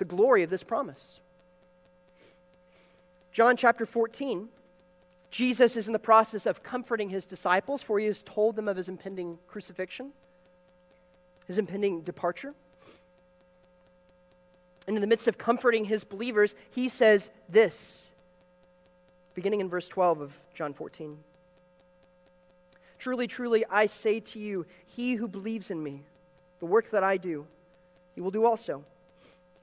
the 0.00 0.04
glory 0.06 0.42
of 0.42 0.48
this 0.48 0.62
promise. 0.62 1.20
John 3.32 3.54
chapter 3.56 3.84
14, 3.84 4.48
Jesus 5.30 5.76
is 5.76 5.86
in 5.86 5.92
the 5.92 5.98
process 5.98 6.46
of 6.46 6.62
comforting 6.62 7.10
his 7.10 7.26
disciples, 7.26 7.82
for 7.82 8.00
he 8.00 8.06
has 8.06 8.22
told 8.22 8.56
them 8.56 8.66
of 8.66 8.78
his 8.78 8.88
impending 8.88 9.38
crucifixion, 9.46 10.12
his 11.46 11.58
impending 11.58 12.00
departure. 12.00 12.54
And 14.88 14.96
in 14.96 15.02
the 15.02 15.06
midst 15.06 15.28
of 15.28 15.36
comforting 15.36 15.84
his 15.84 16.02
believers, 16.02 16.54
he 16.70 16.88
says 16.88 17.28
this, 17.50 18.06
beginning 19.34 19.60
in 19.60 19.68
verse 19.68 19.86
12 19.86 20.22
of 20.22 20.32
John 20.54 20.72
14. 20.72 21.18
Truly, 22.98 23.26
truly, 23.26 23.66
I 23.70 23.84
say 23.84 24.20
to 24.20 24.38
you, 24.38 24.64
he 24.86 25.16
who 25.16 25.28
believes 25.28 25.70
in 25.70 25.82
me, 25.82 26.04
the 26.58 26.66
work 26.66 26.90
that 26.90 27.04
I 27.04 27.18
do, 27.18 27.46
he 28.14 28.22
will 28.22 28.30
do 28.30 28.46
also. 28.46 28.82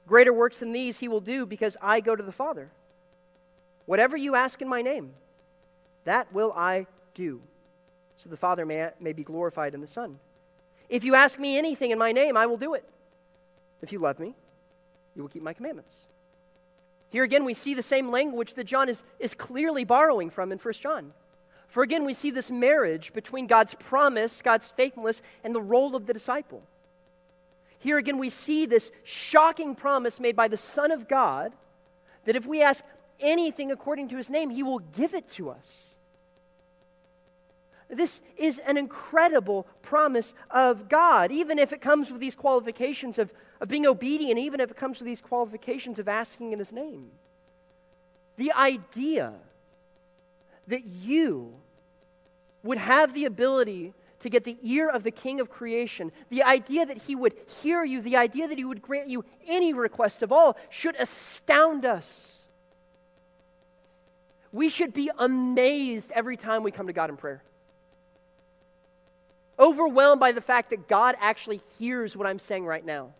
Greater 0.08 0.34
works 0.34 0.60
than 0.60 0.72
these 0.72 0.98
he 0.98 1.08
will 1.08 1.22
do 1.22 1.46
because 1.46 1.78
I 1.82 2.00
go 2.00 2.16
to 2.16 2.24
the 2.24 2.32
Father. 2.32 2.70
Whatever 3.86 4.18
you 4.18 4.36
ask 4.36 4.62
in 4.62 4.68
my 4.68 4.82
name, 4.82 5.12
that 6.06 6.32
will 6.34 6.54
I 6.54 6.88
do, 7.14 7.42
so 8.18 8.30
the 8.30 8.38
Father 8.38 8.66
may, 8.66 8.90
may 9.00 9.14
be 9.14 9.24
glorified 9.24 9.74
in 9.74 9.82
the 9.82 9.88
Son. 9.88 10.18
If 10.90 11.04
you 11.04 11.16
ask 11.16 11.38
me 11.38 11.58
anything 11.58 11.92
in 11.92 12.00
my 12.00 12.14
name, 12.14 12.38
I 12.38 12.46
will 12.46 12.58
do 12.58 12.74
it. 12.74 12.88
If 13.82 13.92
you 13.92 14.00
love 14.00 14.18
me, 14.18 14.34
you 15.16 15.22
will 15.22 15.30
keep 15.30 15.44
my 15.44 15.54
commandments. 15.54 16.06
Here 17.10 17.24
again, 17.24 17.46
we 17.46 17.54
see 17.54 17.74
the 17.74 17.84
same 17.84 18.10
language 18.10 18.54
that 18.54 18.66
John 18.66 18.90
is, 18.90 19.04
is 19.20 19.34
clearly 19.34 19.84
borrowing 19.84 20.30
from 20.30 20.52
in 20.52 20.58
1 20.58 20.74
John. 20.76 21.14
For 21.68 21.84
again, 21.84 22.06
we 22.06 22.14
see 22.14 22.32
this 22.32 22.50
marriage 22.50 23.14
between 23.14 23.48
God's 23.48 23.76
promise, 23.76 24.42
God's 24.42 24.72
faithfulness, 24.72 25.22
and 25.44 25.54
the 25.54 25.62
role 25.62 25.96
of 25.96 26.06
the 26.06 26.14
disciple. 26.14 26.64
Here 27.80 27.98
again, 27.98 28.18
we 28.18 28.30
see 28.30 28.66
this 28.66 28.92
shocking 29.04 29.76
promise 29.76 30.20
made 30.20 30.36
by 30.36 30.48
the 30.48 30.58
Son 30.58 30.92
of 30.92 31.08
God 31.08 31.54
that 32.26 32.36
if 32.36 32.46
we 32.46 32.62
ask 32.62 32.84
anything 33.20 33.72
according 33.72 34.10
to 34.10 34.18
his 34.18 34.30
name, 34.30 34.50
he 34.50 34.64
will 34.64 34.80
give 34.80 35.14
it 35.14 35.30
to 35.32 35.50
us. 35.50 35.88
This 37.90 38.20
is 38.36 38.58
an 38.60 38.78
incredible 38.78 39.66
promise 39.82 40.34
of 40.52 40.90
God, 40.90 41.32
even 41.32 41.58
if 41.58 41.72
it 41.72 41.80
comes 41.80 42.12
with 42.12 42.20
these 42.20 42.36
qualifications 42.36 43.18
of, 43.18 43.32
of 43.62 43.70
being 43.70 43.86
obedient, 43.86 44.40
even 44.40 44.60
if 44.60 44.70
it 44.70 44.76
comes 44.76 45.00
with 45.00 45.06
these 45.06 45.22
qualifications 45.22 45.98
of 45.98 46.08
asking 46.10 46.52
in 46.52 46.60
his 46.60 46.72
name. 46.72 47.12
The 48.36 48.52
idea 48.52 49.34
that 50.68 50.84
you 50.84 51.54
would 52.62 52.78
have 52.78 53.14
the 53.14 53.26
ability 53.26 53.94
to 54.28 54.30
get 54.30 54.44
the 54.44 54.58
ear 54.62 54.90
of 54.90 55.04
the 55.04 55.12
King 55.12 55.40
of 55.40 55.50
creation, 55.50 56.12
the 56.30 56.44
idea 56.44 56.86
that 56.86 56.98
he 56.98 57.16
would 57.16 57.34
hear 57.62 57.86
you, 57.86 58.02
the 58.02 58.18
idea 58.18 58.48
that 58.50 58.58
he 58.58 58.66
would 58.66 58.82
grant 58.82 59.10
you 59.10 59.24
any 59.48 59.74
request 59.74 60.22
of 60.22 60.34
all, 60.34 60.58
should 60.70 60.98
astound 61.00 61.86
us. 61.86 62.34
We 64.52 64.68
should 64.68 64.94
be 64.94 65.10
amazed 65.18 66.12
every 66.12 66.36
time 66.36 66.64
we 66.64 66.72
come 66.72 66.88
to 66.88 66.94
God 66.94 67.10
in 67.10 67.16
prayer. 67.16 67.42
Overwhelmed 69.58 70.20
by 70.20 70.34
the 70.34 70.42
fact 70.42 70.72
that 70.72 70.90
God 70.90 71.16
actually 71.22 71.62
hears 71.80 72.16
what 72.18 72.28
I'm 72.28 72.40
saying 72.40 72.66
right 72.66 72.86
now. 72.86 73.14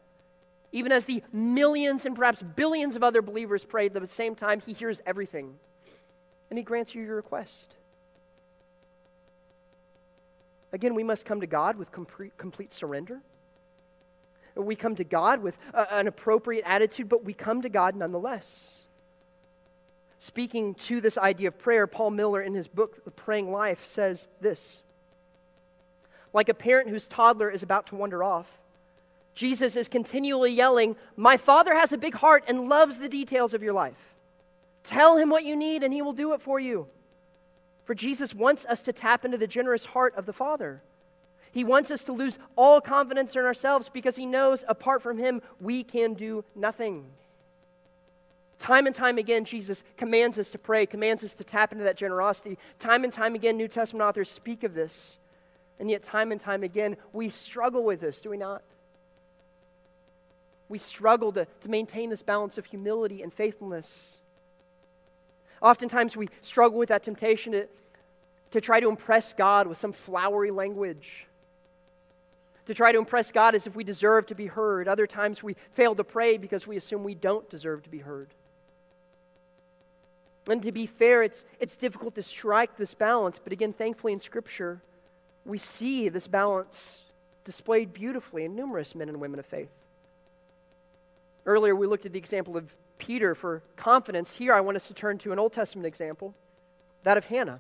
Even 0.74 0.92
as 0.92 1.06
the 1.06 1.24
millions 1.32 2.06
and 2.06 2.18
perhaps 2.18 2.42
billions 2.42 2.98
of 2.98 3.04
other 3.04 3.22
believers 3.22 3.64
pray 3.64 3.86
at 3.86 3.94
the 3.94 4.08
same 4.08 4.36
time, 4.36 4.62
He 4.66 4.74
hears 4.74 5.00
everything 5.06 5.56
and 6.50 6.60
He 6.60 6.64
grants 6.64 6.94
you 6.94 7.02
your 7.02 7.16
request. 7.16 7.77
Again, 10.78 10.94
we 10.94 11.04
must 11.04 11.26
come 11.26 11.42
to 11.42 11.48
God 11.48 11.76
with 11.76 11.92
complete, 11.92 12.72
surrender. 12.72 13.20
We 14.54 14.76
come 14.76 14.94
to 14.98 15.04
God 15.04 15.42
with 15.42 15.58
an 15.74 16.06
appropriate 16.06 16.66
attitude, 16.68 17.10
but 17.10 17.26
we 17.26 17.34
come 17.34 17.64
to 17.64 17.70
God 17.70 17.96
nonetheless. 17.96 18.84
speaking 20.20 20.76
to 20.76 21.02
this 21.02 21.18
idea 21.18 21.48
of 21.48 21.58
prayer, 21.58 21.88
Paul 21.88 22.12
Miller, 22.12 22.44
in 22.44 22.54
his 22.54 22.68
book, 22.68 23.04
The 23.04 23.10
Praying 23.10 23.52
Life, 23.52 23.88
says 23.88 24.28
this 24.40 24.84
Like 26.32 26.48
a 26.48 26.54
parent 26.54 26.92
whose 26.92 27.08
toddler 27.08 27.50
is 27.50 27.64
about 27.64 27.88
to 27.88 27.96
wander 27.96 28.24
off, 28.24 28.46
Jesus 29.34 29.76
is 29.76 29.88
continually 29.88 30.52
yelling, 30.52 30.96
My 31.16 31.38
Father 31.38 31.74
has 31.74 31.92
a 31.92 31.98
big 31.98 32.14
heart 32.14 32.44
and 32.48 32.70
loves 32.70 33.00
the 33.00 33.10
details 33.10 33.56
of 33.56 33.64
your 33.64 33.74
life. 33.74 34.14
Tell 34.84 35.18
him 35.18 35.32
what 35.32 35.44
you 35.44 35.56
need, 35.56 35.82
and 35.82 35.92
he 35.92 36.04
will 36.04 36.14
do 36.14 36.34
it 36.34 36.42
for 36.44 36.60
you. 36.60 36.88
For 37.88 37.96
Jesus 37.96 38.36
wants 38.36 38.66
us 38.66 38.82
to 38.82 38.92
tap 38.92 39.24
into 39.24 39.38
the 39.38 39.48
generous 39.48 39.86
heart 39.86 40.14
of 40.18 40.26
the 40.26 40.34
Father. 40.34 40.82
He 41.54 41.64
wants 41.64 41.90
us 41.90 42.04
to 42.04 42.12
lose 42.12 42.38
all 42.58 42.82
confidence 42.82 43.34
in 43.34 43.46
ourselves 43.46 43.90
because 43.90 44.18
he 44.18 44.26
knows 44.26 44.66
apart 44.68 45.02
from 45.02 45.18
him, 45.18 45.42
we 45.62 45.86
can 45.86 46.14
do 46.14 46.44
nothing. 46.54 47.06
Time 48.60 48.88
and 48.88 48.94
time 48.96 49.18
again, 49.18 49.46
Jesus 49.46 49.84
commands 49.96 50.38
us 50.38 50.50
to 50.50 50.58
pray, 50.58 50.86
commands 50.86 51.24
us 51.24 51.34
to 51.36 51.46
tap 51.46 51.72
into 51.72 51.86
that 51.86 51.96
generosity. 51.96 52.58
Time 52.78 53.06
and 53.06 53.14
time 53.14 53.36
again, 53.36 53.56
New 53.56 53.70
Testament 53.70 54.04
authors 54.04 54.30
speak 54.30 54.64
of 54.64 54.74
this. 54.74 55.18
And 55.80 55.90
yet, 55.90 56.04
time 56.04 56.34
and 56.34 56.42
time 56.42 56.64
again, 56.64 56.98
we 57.14 57.30
struggle 57.30 57.86
with 57.86 58.02
this, 58.02 58.20
do 58.20 58.30
we 58.30 58.38
not? 58.38 58.64
We 60.68 60.78
struggle 60.78 61.32
to, 61.32 61.48
to 61.62 61.70
maintain 61.70 62.10
this 62.10 62.22
balance 62.22 62.58
of 62.58 62.66
humility 62.66 63.24
and 63.24 63.34
faithfulness. 63.34 64.18
Oftentimes, 65.62 66.16
we 66.16 66.30
struggle 66.42 66.78
with 66.78 66.90
that 66.90 67.04
temptation 67.04 67.54
to, 67.54 67.68
to 68.52 68.62
try 68.62 68.80
to 68.80 68.90
impress 68.90 69.34
God 69.34 69.68
with 69.68 69.78
some 69.78 69.92
flowery 69.92 70.52
language, 70.52 71.28
to 72.66 72.74
try 72.74 72.92
to 72.92 72.98
impress 72.98 73.32
God 73.32 73.56
as 73.56 73.66
if 73.66 73.76
we 73.76 73.84
deserve 73.84 74.28
to 74.28 74.36
be 74.36 74.48
heard. 74.48 74.88
Other 74.88 75.08
times, 75.08 75.42
we 75.42 75.56
fail 75.74 75.96
to 75.96 76.04
pray 76.04 76.38
because 76.38 76.68
we 76.68 76.78
assume 76.78 77.04
we 77.04 77.16
don't 77.16 77.50
deserve 77.50 77.84
to 77.84 77.90
be 77.90 78.00
heard. 78.00 78.28
And 80.50 80.64
to 80.64 80.72
be 80.72 80.86
fair, 80.86 81.24
it's, 81.24 81.44
it's 81.60 81.76
difficult 81.76 82.16
to 82.16 82.24
strike 82.24 82.78
this 82.78 82.94
balance, 82.94 83.40
but 83.44 83.52
again, 83.52 83.74
thankfully 83.74 84.14
in 84.14 84.20
Scripture, 84.20 84.82
we 85.46 85.58
see 85.58 86.10
this 86.10 86.28
balance 86.28 87.02
displayed 87.44 87.94
beautifully 87.94 88.46
in 88.46 88.56
numerous 88.56 88.96
men 88.96 89.10
and 89.10 89.20
women 89.20 89.40
of 89.40 89.46
faith. 89.46 89.72
Earlier, 91.46 91.76
we 91.76 91.88
looked 91.88 92.06
at 92.06 92.12
the 92.12 92.20
example 92.20 92.58
of 92.58 92.74
Peter 92.98 93.36
for 93.36 93.64
confidence. 93.76 94.34
Here, 94.34 94.54
I 94.54 94.62
want 94.62 94.78
us 94.78 94.88
to 94.88 94.94
turn 94.94 95.18
to 95.20 95.32
an 95.32 95.40
Old 95.40 95.54
Testament 95.54 95.86
example, 95.86 96.34
that 97.04 97.18
of 97.18 97.26
Hannah. 97.26 97.60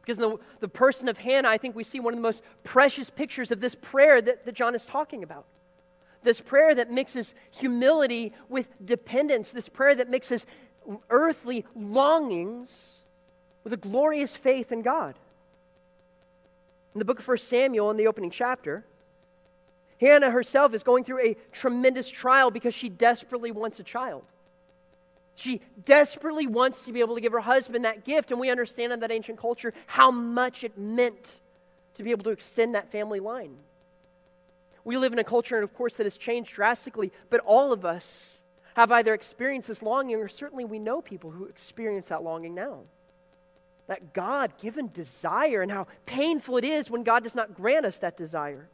Because 0.00 0.16
in 0.16 0.22
the, 0.22 0.38
the 0.60 0.68
person 0.68 1.08
of 1.08 1.18
Hannah, 1.18 1.48
I 1.48 1.58
think 1.58 1.76
we 1.76 1.84
see 1.84 2.00
one 2.00 2.14
of 2.14 2.18
the 2.18 2.22
most 2.22 2.42
precious 2.64 3.10
pictures 3.10 3.50
of 3.50 3.60
this 3.60 3.74
prayer 3.74 4.20
that, 4.20 4.44
that 4.44 4.54
John 4.54 4.74
is 4.74 4.86
talking 4.86 5.22
about. 5.22 5.44
This 6.22 6.40
prayer 6.40 6.74
that 6.74 6.90
mixes 6.90 7.34
humility 7.50 8.32
with 8.48 8.68
dependence, 8.84 9.52
this 9.52 9.68
prayer 9.68 9.94
that 9.94 10.10
mixes 10.10 10.46
earthly 11.08 11.64
longings 11.74 13.00
with 13.64 13.72
a 13.72 13.76
glorious 13.76 14.36
faith 14.36 14.72
in 14.72 14.82
God. 14.82 15.14
In 16.94 16.98
the 16.98 17.04
book 17.04 17.20
of 17.20 17.28
1 17.28 17.38
Samuel, 17.38 17.90
in 17.90 17.96
the 17.96 18.06
opening 18.06 18.30
chapter, 18.30 18.84
Hannah 20.00 20.30
herself 20.30 20.72
is 20.74 20.82
going 20.82 21.04
through 21.04 21.20
a 21.20 21.36
tremendous 21.52 22.08
trial 22.08 22.50
because 22.50 22.74
she 22.74 22.88
desperately 22.88 23.50
wants 23.50 23.78
a 23.78 23.82
child. 23.82 24.24
She 25.34 25.60
desperately 25.84 26.46
wants 26.46 26.84
to 26.84 26.92
be 26.92 27.00
able 27.00 27.14
to 27.14 27.20
give 27.20 27.32
her 27.32 27.40
husband 27.40 27.84
that 27.84 28.04
gift, 28.04 28.30
and 28.30 28.40
we 28.40 28.50
understand 28.50 28.92
in 28.92 29.00
that 29.00 29.10
ancient 29.10 29.38
culture 29.38 29.74
how 29.86 30.10
much 30.10 30.64
it 30.64 30.76
meant 30.78 31.40
to 31.94 32.02
be 32.02 32.10
able 32.10 32.24
to 32.24 32.30
extend 32.30 32.74
that 32.74 32.90
family 32.90 33.20
line. 33.20 33.56
We 34.84 34.96
live 34.96 35.12
in 35.12 35.18
a 35.18 35.24
culture, 35.24 35.56
and 35.56 35.64
of 35.64 35.74
course, 35.74 35.96
that 35.96 36.06
has 36.06 36.16
changed 36.16 36.54
drastically, 36.54 37.12
but 37.28 37.40
all 37.40 37.72
of 37.72 37.84
us 37.84 38.38
have 38.74 38.90
either 38.92 39.12
experienced 39.12 39.68
this 39.68 39.82
longing 39.82 40.16
or 40.16 40.28
certainly 40.28 40.64
we 40.64 40.78
know 40.78 41.02
people 41.02 41.30
who 41.30 41.44
experience 41.44 42.08
that 42.08 42.22
longing 42.22 42.54
now. 42.54 42.80
That 43.88 44.14
God 44.14 44.52
given 44.62 44.90
desire 44.92 45.60
and 45.60 45.70
how 45.70 45.88
painful 46.06 46.56
it 46.56 46.64
is 46.64 46.90
when 46.90 47.02
God 47.02 47.24
does 47.24 47.34
not 47.34 47.54
grant 47.54 47.84
us 47.84 47.98
that 47.98 48.16
desire. 48.16 48.68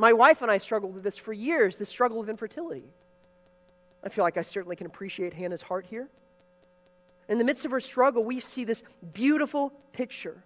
My 0.00 0.14
wife 0.14 0.40
and 0.40 0.50
I 0.50 0.56
struggled 0.56 0.94
with 0.94 1.02
this 1.02 1.18
for 1.18 1.34
years, 1.34 1.76
the 1.76 1.84
struggle 1.84 2.22
of 2.22 2.30
infertility. 2.30 2.84
I 4.02 4.08
feel 4.08 4.24
like 4.24 4.38
I 4.38 4.42
certainly 4.42 4.74
can 4.74 4.86
appreciate 4.86 5.34
Hannah's 5.34 5.60
heart 5.60 5.84
here. 5.84 6.08
In 7.28 7.36
the 7.36 7.44
midst 7.44 7.66
of 7.66 7.70
her 7.70 7.80
struggle, 7.80 8.24
we 8.24 8.40
see 8.40 8.64
this 8.64 8.82
beautiful 9.12 9.74
picture. 9.92 10.42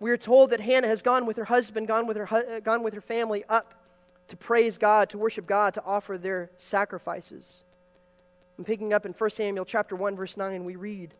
We 0.00 0.10
are 0.10 0.16
told 0.16 0.50
that 0.50 0.58
Hannah 0.60 0.88
has 0.88 1.00
gone 1.00 1.26
with 1.26 1.36
her 1.36 1.44
husband, 1.44 1.86
gone 1.86 2.08
with 2.08 2.16
her, 2.16 2.28
uh, 2.28 2.58
gone 2.58 2.82
with 2.82 2.94
her 2.94 3.00
family 3.00 3.44
up 3.48 3.72
to 4.26 4.36
praise 4.36 4.78
God, 4.78 5.10
to 5.10 5.18
worship 5.18 5.46
God, 5.46 5.74
to 5.74 5.84
offer 5.84 6.18
their 6.18 6.50
sacrifices. 6.58 7.62
And 8.56 8.66
picking 8.66 8.92
up 8.92 9.06
in 9.06 9.12
1 9.12 9.30
Samuel 9.30 9.64
chapter 9.64 9.94
1 9.94 10.16
verse 10.16 10.36
9 10.36 10.64
we 10.64 10.74
read 10.74 11.14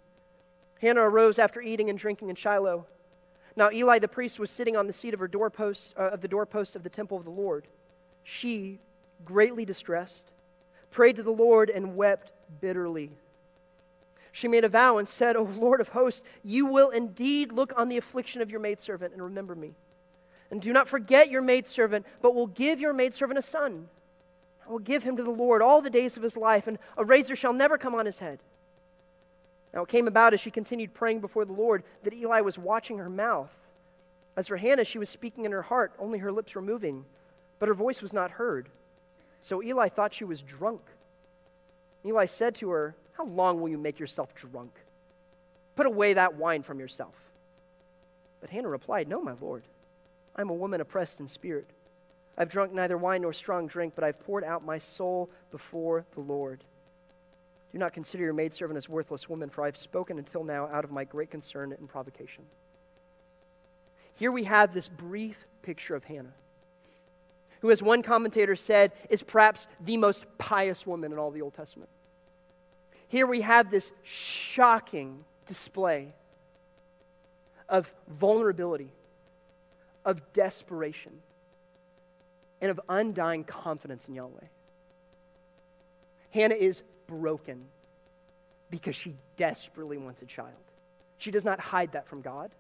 Hannah 0.81 1.03
arose 1.03 1.39
after 1.39 1.61
eating 1.61 1.91
and 1.91 1.99
drinking 1.99 2.29
in 2.29 2.35
Shiloh. 2.35 2.87
Now 3.59 3.73
Eli 3.73 3.99
the 3.99 4.07
priest 4.07 4.39
was 4.39 4.53
sitting 4.53 4.77
on 4.77 4.87
the 4.87 4.93
seat 4.93 5.15
of 5.15 5.21
her 5.21 5.27
doorpost 5.27 5.93
uh, 5.99 6.11
of 6.11 6.21
the 6.21 6.29
doorpost 6.29 6.77
of 6.77 6.85
the 6.85 6.89
temple 6.89 7.19
of 7.19 7.25
the 7.25 7.31
Lord. 7.31 7.67
She, 8.23 8.79
greatly 9.25 9.65
distressed, 9.65 10.31
prayed 10.93 11.17
to 11.17 11.25
the 11.25 11.33
Lord 11.33 11.69
and 11.69 11.97
wept 11.97 12.31
bitterly. 12.61 13.11
She 14.31 14.47
made 14.47 14.63
a 14.63 14.69
vow 14.69 14.99
and 14.99 15.09
said, 15.09 15.35
O 15.35 15.43
Lord 15.43 15.81
of 15.81 15.89
hosts, 15.89 16.23
you 16.45 16.67
will 16.67 16.91
indeed 16.91 17.51
look 17.51 17.73
on 17.77 17.89
the 17.89 17.97
affliction 17.97 18.43
of 18.43 18.51
your 18.51 18.61
maidservant 18.61 19.13
and 19.13 19.21
remember 19.21 19.57
me. 19.57 19.75
And 20.53 20.63
do 20.63 20.73
not 20.73 20.87
forget 20.87 21.29
your 21.29 21.43
maidservant, 21.43 22.07
but 22.23 22.37
will 22.37 22.47
give 22.47 22.79
your 22.79 22.93
maidservant 22.93 23.41
a 23.41 23.43
son. 23.43 23.89
I 24.65 24.71
will 24.71 24.79
give 24.79 25.03
him 25.03 25.17
to 25.17 25.25
the 25.25 25.31
Lord 25.31 25.63
all 25.63 25.83
the 25.83 25.91
days 25.91 26.17
of 26.17 26.23
his 26.23 26.37
life, 26.37 26.69
and 26.69 26.79
a 26.97 27.05
razor 27.05 27.35
shall 27.35 27.53
never 27.53 27.77
come 27.77 27.97
on 27.97 28.07
his 28.07 28.21
head. 28.21 28.39
Now 29.73 29.83
it 29.83 29.89
came 29.89 30.09
about 30.09 30.35
as 30.35 30.41
she 30.41 30.51
continued 30.51 30.95
praying 30.95 31.21
before 31.21 31.45
the 31.45 31.53
Lord 31.53 31.83
that 32.03 32.15
Eli 32.15 32.41
was 32.41 32.59
watching 32.59 32.99
her 32.99 33.11
mouth. 33.11 33.51
As 34.37 34.49
for 34.49 34.57
Hannah, 34.57 34.85
she 34.85 34.99
was 34.99 35.09
speaking 35.09 35.45
in 35.45 35.53
her 35.53 35.63
heart, 35.63 35.93
only 35.99 36.19
her 36.19 36.33
lips 36.33 36.55
were 36.55 36.63
moving, 36.63 37.05
but 37.59 37.69
her 37.69 37.75
voice 37.75 38.01
was 38.01 38.13
not 38.13 38.31
heard. 38.31 38.69
So 39.41 39.63
Eli 39.63 39.89
thought 39.89 40.15
she 40.15 40.25
was 40.25 40.43
drunk. 40.43 40.81
Eli 42.05 42.27
said 42.27 42.55
to 42.57 42.71
her, 42.71 42.95
How 43.13 43.25
long 43.25 43.61
will 43.61 43.69
you 43.69 43.79
make 43.79 43.99
yourself 43.99 44.35
drunk? 44.35 44.73
Put 45.77 45.87
away 45.87 46.15
that 46.15 46.37
wine 46.37 46.63
from 46.63 46.81
yourself. 46.81 47.15
But 48.41 48.51
Hannah 48.51 48.69
replied, 48.69 49.09
No, 49.09 49.21
my 49.21 49.35
Lord. 49.41 49.65
I'm 50.37 50.51
a 50.51 50.55
woman 50.55 50.81
oppressed 50.81 51.21
in 51.21 51.27
spirit. 51.29 51.69
I've 52.37 52.49
drunk 52.49 52.73
neither 52.73 52.97
wine 52.97 53.23
nor 53.23 53.33
strong 53.33 53.67
drink, 53.67 53.95
but 53.97 54.05
I've 54.05 54.21
poured 54.21 54.45
out 54.45 54.65
my 54.65 54.79
soul 54.79 55.29
before 55.51 56.05
the 56.15 56.21
Lord. 56.21 56.63
Do 57.73 57.79
not 57.79 57.93
consider 57.93 58.25
your 58.25 58.33
maidservant 58.33 58.77
as 58.77 58.89
worthless 58.89 59.29
woman, 59.29 59.51
for 59.51 59.65
I've 59.65 59.77
spoken 59.77 60.19
until 60.19 60.43
now 60.43 60.67
out 60.69 60.85
of 60.85 60.91
my 60.91 61.05
great 61.05 61.31
concern 61.31 61.73
and 61.73 61.89
provocation. 61.89 62.45
Here 64.15 64.33
we 64.33 64.45
have 64.45 64.73
this 64.73 64.89
brief 64.89 65.37
picture 65.63 65.95
of 65.95 66.05
Hannah, 66.05 66.33
who, 67.61 67.71
as 67.71 67.83
one 67.83 68.03
commentator 68.03 68.57
said, 68.57 68.93
is 69.11 69.23
perhaps 69.23 69.67
the 69.85 69.97
most 69.97 70.25
pious 70.39 70.87
woman 70.87 71.13
in 71.13 71.19
all 71.19 71.31
the 71.31 71.43
Old 71.43 71.55
Testament. 71.55 71.91
Here 73.09 73.27
we 73.27 73.43
have 73.43 73.71
this 73.71 73.93
shocking 74.03 75.25
display 75.47 76.13
of 77.69 77.93
vulnerability 78.09 78.91
of 80.05 80.33
desperation 80.33 81.13
and 82.61 82.71
of 82.71 82.81
undying 82.89 83.45
confidence 83.45 84.07
in 84.09 84.15
Yahweh. 84.15 84.47
Hannah 86.31 86.55
is 86.55 86.83
broken 87.09 87.65
because 88.71 88.95
she 88.95 89.15
desperately 89.37 89.99
wants 89.99 90.23
a 90.23 90.27
child. 90.27 90.53
She 91.19 91.31
does 91.33 91.45
not 91.45 91.59
hide 91.59 91.93
that 91.93 92.07
from 92.07 92.21
God. 92.21 92.51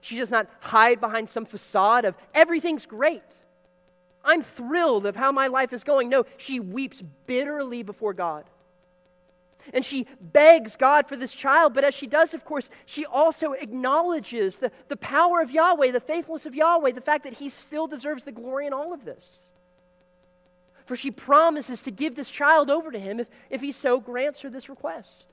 She 0.00 0.16
does 0.16 0.30
not 0.30 0.48
hide 0.60 1.00
behind 1.00 1.28
some 1.28 1.44
facade 1.44 2.04
of 2.04 2.16
everything's 2.34 2.86
great. 2.86 3.22
I'm 4.24 4.42
thrilled 4.42 5.06
of 5.06 5.14
how 5.14 5.30
my 5.30 5.46
life 5.46 5.72
is 5.72 5.84
going. 5.84 6.08
No, 6.08 6.24
she 6.36 6.58
weeps 6.58 7.02
bitterly 7.26 7.82
before 7.82 8.12
God. 8.12 8.44
And 9.74 9.84
she 9.84 10.06
begs 10.20 10.76
God 10.76 11.06
for 11.06 11.16
this 11.16 11.34
child, 11.34 11.74
but 11.74 11.84
as 11.84 11.94
she 11.94 12.06
does, 12.06 12.32
of 12.32 12.44
course, 12.44 12.70
she 12.86 13.04
also 13.04 13.52
acknowledges 13.52 14.56
the, 14.56 14.72
the 14.88 14.96
power 14.96 15.42
of 15.42 15.50
Yahweh, 15.50 15.90
the 15.92 16.00
faithfulness 16.00 16.46
of 16.46 16.54
Yahweh, 16.54 16.92
the 16.92 17.00
fact 17.00 17.24
that 17.24 17.34
he 17.34 17.50
still 17.50 17.86
deserves 17.86 18.24
the 18.24 18.32
glory 18.32 18.66
in 18.66 18.72
all 18.72 18.94
of 18.94 19.04
this. 19.04 19.49
For 20.90 20.96
she 20.96 21.12
promises 21.12 21.82
to 21.82 21.92
give 21.92 22.16
this 22.16 22.28
child 22.28 22.68
over 22.68 22.90
to 22.90 22.98
him 22.98 23.20
if, 23.20 23.28
if 23.48 23.60
he 23.60 23.70
so 23.70 24.00
grants 24.00 24.40
her 24.40 24.50
this 24.50 24.68
request. 24.68 25.24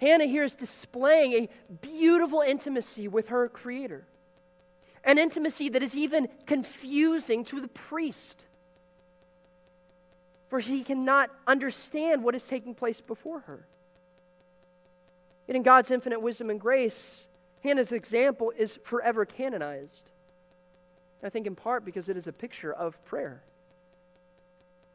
Hannah 0.00 0.26
here 0.26 0.44
is 0.44 0.54
displaying 0.54 1.32
a 1.32 1.48
beautiful 1.82 2.40
intimacy 2.40 3.08
with 3.08 3.30
her 3.30 3.48
Creator, 3.48 4.04
an 5.02 5.18
intimacy 5.18 5.70
that 5.70 5.82
is 5.82 5.96
even 5.96 6.28
confusing 6.46 7.44
to 7.46 7.60
the 7.60 7.66
priest 7.66 8.44
for 10.54 10.60
he 10.60 10.84
cannot 10.84 11.30
understand 11.48 12.22
what 12.22 12.36
is 12.36 12.44
taking 12.44 12.76
place 12.76 13.00
before 13.00 13.40
her. 13.40 13.66
Yet, 15.48 15.56
in 15.56 15.64
God's 15.64 15.90
infinite 15.90 16.20
wisdom 16.20 16.48
and 16.48 16.60
grace, 16.60 17.26
Hannah's 17.64 17.90
example 17.90 18.52
is 18.56 18.78
forever 18.84 19.24
canonized. 19.24 20.12
I 21.24 21.28
think 21.28 21.48
in 21.48 21.56
part 21.56 21.84
because 21.84 22.08
it 22.08 22.16
is 22.16 22.28
a 22.28 22.32
picture 22.32 22.72
of 22.72 23.04
prayer. 23.04 23.42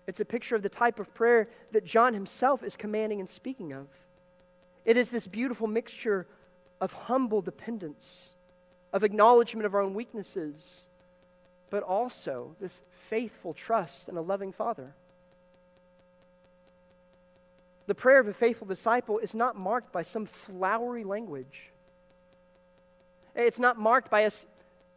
It's 0.10 0.20
a 0.20 0.26
picture 0.26 0.55
of 0.55 0.64
the 0.64 0.70
type 0.70 0.99
of 0.99 1.14
prayer 1.14 1.49
that 1.72 1.86
John 1.86 2.16
himself 2.16 2.64
is 2.64 2.76
commanding 2.76 3.20
and 3.20 3.30
speaking 3.30 3.74
of. 3.74 3.86
It 4.84 4.97
is 4.97 5.12
this 5.12 5.28
beautiful 5.28 5.68
mixture 5.68 6.26
of 6.82 6.91
humble 6.91 7.43
dependence, 7.43 8.30
of 8.91 9.03
acknowledgement 9.03 9.68
of 9.68 9.76
our 9.76 9.82
own 9.82 9.93
weaknesses, 9.93 10.86
but 11.70 11.84
also 11.84 12.55
this 12.60 12.82
faithful 12.89 13.53
trust 13.53 14.10
in 14.10 14.18
a 14.18 14.22
loving 14.22 14.51
Father. 14.51 14.95
The 17.86 17.93
prayer 17.93 18.20
of 18.20 18.28
a 18.28 18.34
faithful 18.34 18.66
disciple 18.66 19.20
is 19.20 19.36
not 19.36 19.55
marked 19.55 19.91
by 19.91 20.01
some 20.01 20.26
flowery 20.26 21.03
language. 21.03 21.70
It's 23.36 23.60
not 23.60 23.78
marked 23.78 24.10
by 24.10 24.26
us 24.26 24.43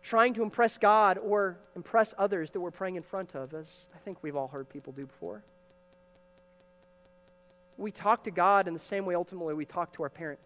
trying 0.03 0.35
to 0.35 0.43
impress 0.43 0.79
God 0.79 1.19
or 1.19 1.59
impress 1.77 2.13
others 2.19 2.51
that 2.51 2.61
we're 2.61 2.71
praying 2.71 2.97
in 2.97 3.03
front 3.03 3.35
of, 3.35 3.55
as 3.55 3.87
I 3.95 3.99
think 3.99 4.19
we've 4.23 4.37
all 4.37 4.49
heard 4.49 4.69
people 4.69 4.93
do 4.93 5.07
before. 5.07 5.43
We 7.79 7.93
talk 7.93 8.25
to 8.25 8.31
God 8.31 8.69
in 8.69 8.75
the 8.75 8.81
same 8.81 9.07
way 9.07 9.15
ultimately 9.15 9.55
we 9.55 9.65
talk 9.65 9.93
to 9.95 10.03
our 10.03 10.11
parent. 10.11 10.41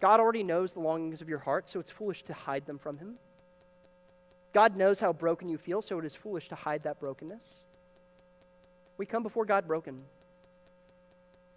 God 0.00 0.20
already 0.20 0.42
knows 0.42 0.72
the 0.72 0.80
longings 0.80 1.22
of 1.22 1.28
your 1.28 1.38
heart, 1.38 1.68
so 1.68 1.80
it's 1.80 1.90
foolish 1.90 2.22
to 2.24 2.34
hide 2.34 2.66
them 2.66 2.78
from 2.78 2.98
Him. 2.98 3.14
God 4.52 4.76
knows 4.76 5.00
how 5.00 5.12
broken 5.12 5.48
you 5.48 5.58
feel, 5.58 5.82
so 5.82 5.98
it 5.98 6.04
is 6.04 6.14
foolish 6.14 6.48
to 6.48 6.54
hide 6.54 6.82
that 6.84 7.00
brokenness. 7.00 7.42
We 8.98 9.06
come 9.06 9.22
before 9.22 9.44
God 9.44 9.66
broken. 9.66 10.02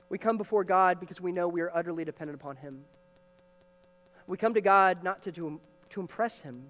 We 0.10 0.18
come 0.18 0.38
before 0.38 0.64
God 0.64 1.00
because 1.00 1.22
we 1.22 1.32
know 1.32 1.48
we 1.48 1.62
are 1.62 1.72
utterly 1.74 2.04
dependent 2.04 2.40
upon 2.40 2.56
Him. 2.56 2.84
We 4.28 4.38
come 4.38 4.54
to 4.54 4.62
God 4.62 5.04
not 5.04 5.24
to, 5.24 5.32
to, 5.34 5.60
to 5.92 6.02
impress 6.02 6.40
Him, 6.40 6.64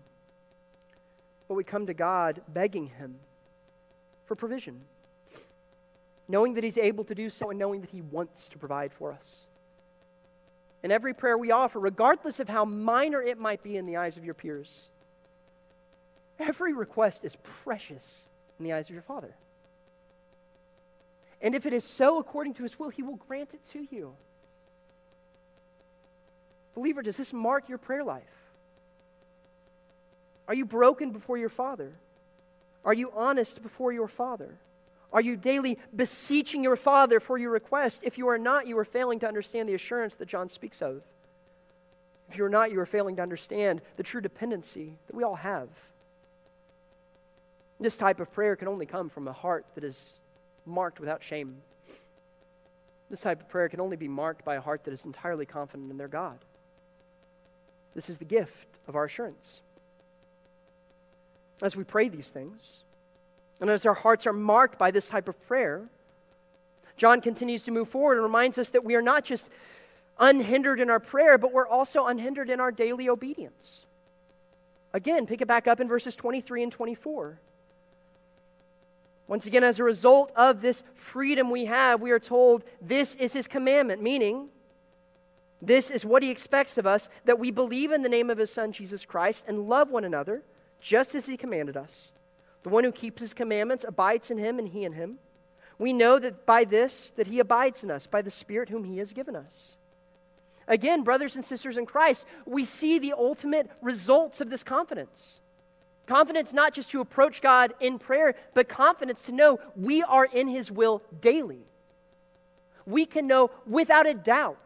but 1.48 1.56
we 1.56 1.64
come 1.64 1.88
to 1.88 1.94
God 1.94 2.42
begging 2.50 2.88
Him 2.88 3.16
for 4.26 4.36
provision, 4.36 4.82
knowing 6.28 6.54
that 6.54 6.64
He's 6.64 6.78
able 6.78 7.04
to 7.06 7.16
do 7.16 7.30
so 7.30 7.50
and 7.50 7.60
knowing 7.60 7.82
that 7.82 7.90
He 7.90 8.02
wants 8.02 8.50
to 8.50 8.58
provide 8.58 8.94
for 8.94 9.12
us. 9.12 9.48
And 10.84 10.92
every 10.92 11.14
prayer 11.14 11.38
we 11.38 11.52
offer, 11.52 11.80
regardless 11.80 12.40
of 12.40 12.48
how 12.48 12.64
minor 12.66 13.22
it 13.22 13.38
might 13.38 13.64
be 13.64 13.76
in 13.76 13.86
the 13.86 13.98
eyes 13.98 14.16
of 14.16 14.24
your 14.24 14.34
peers, 14.34 14.88
every 16.38 16.74
request 16.74 17.26
is 17.26 17.36
precious 17.64 18.22
in 18.58 18.66
the 18.66 18.74
eyes 18.74 18.88
of 18.88 18.94
your 18.94 19.02
Father. 19.02 19.34
And 21.42 21.56
if 21.56 21.66
it 21.66 21.74
is 21.74 21.84
so 21.84 22.20
according 22.20 22.54
to 22.56 22.64
His 22.64 22.78
will, 22.80 22.90
He 22.90 23.04
will 23.04 23.16
grant 23.16 23.54
it 23.54 23.64
to 23.72 23.86
you. 23.92 24.14
Believer, 26.76 27.02
does 27.02 27.18
this 27.18 27.34
mark 27.34 27.68
your 27.68 27.78
prayer 27.78 28.04
life? 28.04 28.24
Are 30.50 30.56
you 30.56 30.66
broken 30.66 31.12
before 31.12 31.38
your 31.38 31.50
Father? 31.50 31.92
Are 32.84 32.94
you 32.94 33.12
honest 33.16 33.62
before 33.62 33.94
your 33.94 34.08
Father? 34.08 34.50
Are 35.14 35.22
you 35.22 35.38
daily 35.38 35.78
beseeching 35.96 36.64
your 36.64 36.76
Father 36.76 37.20
for 37.20 37.38
your 37.38 37.52
request? 37.52 38.02
If 38.04 38.18
you 38.18 38.28
are 38.30 38.40
not, 38.40 38.66
you 38.66 38.78
are 38.80 38.86
failing 38.86 39.20
to 39.20 39.28
understand 39.28 39.70
the 39.70 39.76
assurance 39.76 40.16
that 40.16 40.28
John 40.28 40.50
speaks 40.50 40.82
of. 40.82 41.04
If 42.30 42.38
you 42.38 42.46
are 42.46 42.50
not, 42.50 42.72
you 42.72 42.80
are 42.80 42.88
failing 42.88 43.16
to 43.18 43.22
understand 43.22 43.82
the 43.98 44.04
true 44.04 44.22
dependency 44.22 44.98
that 45.06 45.16
we 45.16 45.24
all 45.24 45.36
have. 45.36 45.70
This 47.80 47.96
type 47.96 48.20
of 48.20 48.32
prayer 48.34 48.56
can 48.56 48.68
only 48.68 48.88
come 48.88 49.10
from 49.10 49.28
a 49.28 49.34
heart 49.34 49.68
that 49.76 49.84
is 49.84 50.14
marked 50.66 51.00
without 51.00 51.24
shame. 51.24 51.58
This 53.12 53.22
type 53.22 53.40
of 53.40 53.50
prayer 53.50 53.70
can 53.70 53.82
only 53.82 53.98
be 53.98 54.08
marked 54.08 54.44
by 54.44 54.56
a 54.56 54.62
heart 54.62 54.84
that 54.86 54.94
is 54.94 55.06
entirely 55.06 55.46
confident 55.46 55.92
in 55.92 55.98
their 55.98 56.08
God. 56.08 56.40
This 57.94 58.10
is 58.10 58.18
the 58.18 58.26
gift 58.26 58.68
of 58.88 58.96
our 58.96 59.06
assurance. 59.06 59.62
As 61.62 61.76
we 61.76 61.84
pray 61.84 62.10
these 62.10 62.30
things, 62.30 62.78
and 63.60 63.70
as 63.70 63.86
our 63.86 63.94
hearts 63.94 64.26
are 64.26 64.34
marked 64.34 64.78
by 64.78 64.92
this 64.92 65.08
type 65.08 65.28
of 65.28 65.40
prayer, 65.48 65.90
John 66.96 67.22
continues 67.22 67.64
to 67.64 67.72
move 67.72 67.90
forward 67.90 68.16
and 68.16 68.24
reminds 68.24 68.58
us 68.58 68.70
that 68.70 68.84
we 68.84 68.96
are 68.96 69.02
not 69.02 69.26
just 69.26 69.50
unhindered 70.20 70.80
in 70.80 70.90
our 70.90 71.00
prayer, 71.00 71.38
but 71.38 71.52
we're 71.52 71.68
also 71.68 72.08
unhindered 72.08 72.50
in 72.50 72.60
our 72.60 72.72
daily 72.72 73.10
obedience. 73.10 73.86
Again, 74.94 75.26
pick 75.26 75.42
it 75.42 75.48
back 75.48 75.68
up 75.68 75.80
in 75.80 75.88
verses 75.88 76.16
23 76.16 76.64
and 76.64 76.72
24. 76.72 77.40
Once 79.28 79.46
again, 79.46 79.64
as 79.64 79.80
a 79.80 79.84
result 79.84 80.32
of 80.36 80.62
this 80.62 80.84
freedom 80.96 81.52
we 81.52 81.66
have, 81.66 82.02
we 82.02 82.12
are 82.12 82.20
told 82.20 82.64
this 82.82 83.16
is 83.16 83.32
his 83.32 83.48
commandment, 83.48 84.02
meaning 84.02 84.50
this 85.62 85.92
is 85.92 86.04
what 86.04 86.24
he 86.24 86.32
expects 86.32 86.78
of 86.78 86.88
us 86.88 87.10
that 87.26 87.38
we 87.38 87.52
believe 87.52 87.92
in 87.92 88.02
the 88.02 88.10
name 88.10 88.30
of 88.30 88.38
his 88.38 88.52
son, 88.52 88.72
Jesus 88.72 89.06
Christ, 89.06 89.44
and 89.48 89.70
love 89.70 89.92
one 89.92 90.04
another 90.04 90.42
just 90.82 91.16
as 91.16 91.26
he 91.26 91.38
commanded 91.38 91.78
us. 91.78 92.12
The 92.64 92.70
one 92.70 92.84
who 92.84 92.92
keeps 92.92 93.22
his 93.22 93.34
commandments 93.34 93.86
abides 93.88 94.32
in 94.32 94.38
him, 94.38 94.60
and 94.60 94.68
he 94.68 94.84
in 94.84 94.94
him. 94.94 95.20
We 95.78 95.94
know 95.94 96.20
that 96.20 96.46
by 96.46 96.66
this 96.66 97.12
that 97.16 97.28
he 97.28 97.40
abides 97.40 97.84
in 97.84 97.92
us, 97.92 98.06
by 98.06 98.22
the 98.22 98.32
Spirit 98.32 98.70
whom 98.70 98.84
he 98.84 98.98
has 98.98 99.14
given 99.14 99.36
us. 99.36 99.78
Again, 100.68 101.04
brothers 101.04 101.36
and 101.36 101.44
sisters 101.44 101.78
in 101.78 101.86
Christ, 101.86 102.26
we 102.46 102.64
see 102.64 103.00
the 103.00 103.14
ultimate 103.14 103.70
results 103.82 104.40
of 104.40 104.50
this 104.50 104.64
confidence. 104.64 105.40
Confidence 106.06 106.54
not 106.54 106.74
just 106.74 106.92
to 106.92 107.02
approach 107.02 107.42
God 107.42 107.74
in 107.80 107.98
prayer, 107.98 108.36
but 108.54 108.68
confidence 108.68 109.22
to 109.24 109.32
know 109.32 109.60
we 109.76 110.04
are 110.04 110.26
in 110.26 110.48
his 110.48 110.72
will 110.72 111.02
daily. 111.22 111.62
We 112.86 113.06
can 113.06 113.26
know 113.26 113.52
without 113.66 114.08
a 114.08 114.14
doubt 114.14 114.58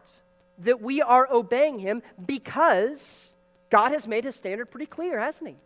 that 0.58 0.80
we 0.80 1.00
are 1.00 1.28
obeying 1.30 1.78
him 1.78 2.02
because 2.24 3.32
God 3.70 3.92
has 3.92 4.06
made 4.06 4.24
his 4.24 4.36
standard 4.36 4.66
pretty 4.66 4.86
clear, 4.86 5.18
hasn't 5.18 5.48
he? 5.48 5.56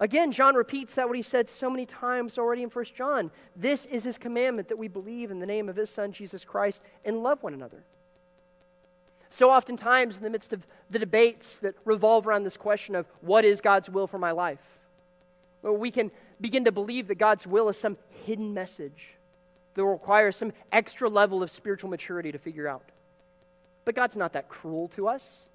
Again, 0.00 0.32
John 0.32 0.54
repeats 0.54 0.94
that 0.94 1.06
what 1.08 1.16
he 1.16 1.22
said 1.22 1.50
so 1.50 1.68
many 1.68 1.84
times 1.84 2.38
already 2.38 2.62
in 2.62 2.70
1 2.70 2.84
John. 2.96 3.30
This 3.54 3.84
is 3.84 4.02
his 4.02 4.16
commandment 4.16 4.68
that 4.68 4.78
we 4.78 4.88
believe 4.88 5.30
in 5.30 5.40
the 5.40 5.46
name 5.46 5.68
of 5.68 5.76
his 5.76 5.90
son, 5.90 6.12
Jesus 6.12 6.42
Christ, 6.42 6.80
and 7.04 7.22
love 7.22 7.42
one 7.42 7.52
another. 7.52 7.84
So 9.28 9.50
oftentimes, 9.50 10.16
in 10.16 10.24
the 10.24 10.30
midst 10.30 10.54
of 10.54 10.66
the 10.88 10.98
debates 10.98 11.58
that 11.58 11.74
revolve 11.84 12.26
around 12.26 12.44
this 12.44 12.56
question 12.56 12.94
of 12.94 13.06
what 13.20 13.44
is 13.44 13.60
God's 13.60 13.90
will 13.90 14.06
for 14.06 14.18
my 14.18 14.32
life, 14.32 14.58
we 15.62 15.90
can 15.90 16.10
begin 16.40 16.64
to 16.64 16.72
believe 16.72 17.06
that 17.08 17.16
God's 17.16 17.46
will 17.46 17.68
is 17.68 17.76
some 17.76 17.98
hidden 18.24 18.54
message 18.54 19.14
that 19.74 19.84
requires 19.84 20.34
some 20.34 20.52
extra 20.72 21.10
level 21.10 21.42
of 21.42 21.50
spiritual 21.50 21.90
maturity 21.90 22.32
to 22.32 22.38
figure 22.38 22.66
out. 22.66 22.88
But 23.84 23.94
God's 23.94 24.16
not 24.16 24.32
that 24.32 24.48
cruel 24.48 24.88
to 24.88 25.08
us. 25.08 25.46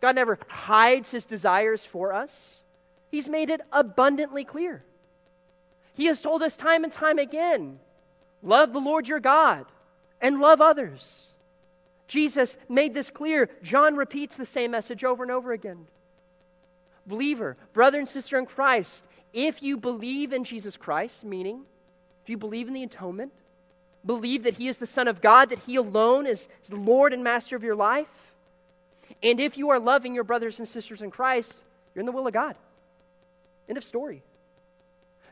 God 0.00 0.14
never 0.16 0.38
hides 0.48 1.10
his 1.10 1.26
desires 1.26 1.84
for 1.84 2.12
us, 2.12 2.63
He's 3.14 3.28
made 3.28 3.48
it 3.48 3.60
abundantly 3.70 4.42
clear. 4.42 4.82
He 5.94 6.06
has 6.06 6.20
told 6.20 6.42
us 6.42 6.56
time 6.56 6.82
and 6.82 6.92
time 6.92 7.20
again 7.20 7.78
love 8.42 8.72
the 8.72 8.80
Lord 8.80 9.06
your 9.06 9.20
God 9.20 9.66
and 10.20 10.40
love 10.40 10.60
others. 10.60 11.28
Jesus 12.08 12.56
made 12.68 12.92
this 12.92 13.10
clear. 13.10 13.48
John 13.62 13.94
repeats 13.94 14.34
the 14.34 14.44
same 14.44 14.72
message 14.72 15.04
over 15.04 15.22
and 15.22 15.30
over 15.30 15.52
again. 15.52 15.86
Believer, 17.06 17.56
brother 17.72 18.00
and 18.00 18.08
sister 18.08 18.36
in 18.36 18.46
Christ, 18.46 19.04
if 19.32 19.62
you 19.62 19.76
believe 19.76 20.32
in 20.32 20.42
Jesus 20.42 20.76
Christ, 20.76 21.22
meaning 21.22 21.62
if 22.24 22.28
you 22.28 22.36
believe 22.36 22.66
in 22.66 22.74
the 22.74 22.82
atonement, 22.82 23.30
believe 24.04 24.42
that 24.42 24.56
He 24.56 24.66
is 24.66 24.78
the 24.78 24.86
Son 24.86 25.06
of 25.06 25.22
God, 25.22 25.50
that 25.50 25.60
He 25.60 25.76
alone 25.76 26.26
is 26.26 26.48
the 26.68 26.74
Lord 26.74 27.12
and 27.12 27.22
Master 27.22 27.54
of 27.54 27.62
your 27.62 27.76
life. 27.76 28.08
And 29.22 29.38
if 29.38 29.56
you 29.56 29.70
are 29.70 29.78
loving 29.78 30.16
your 30.16 30.24
brothers 30.24 30.58
and 30.58 30.66
sisters 30.66 31.00
in 31.00 31.12
Christ, 31.12 31.62
you're 31.94 32.00
in 32.00 32.06
the 32.06 32.12
will 32.12 32.26
of 32.26 32.32
God. 32.32 32.56
End 33.68 33.78
of 33.78 33.84
story. 33.84 34.22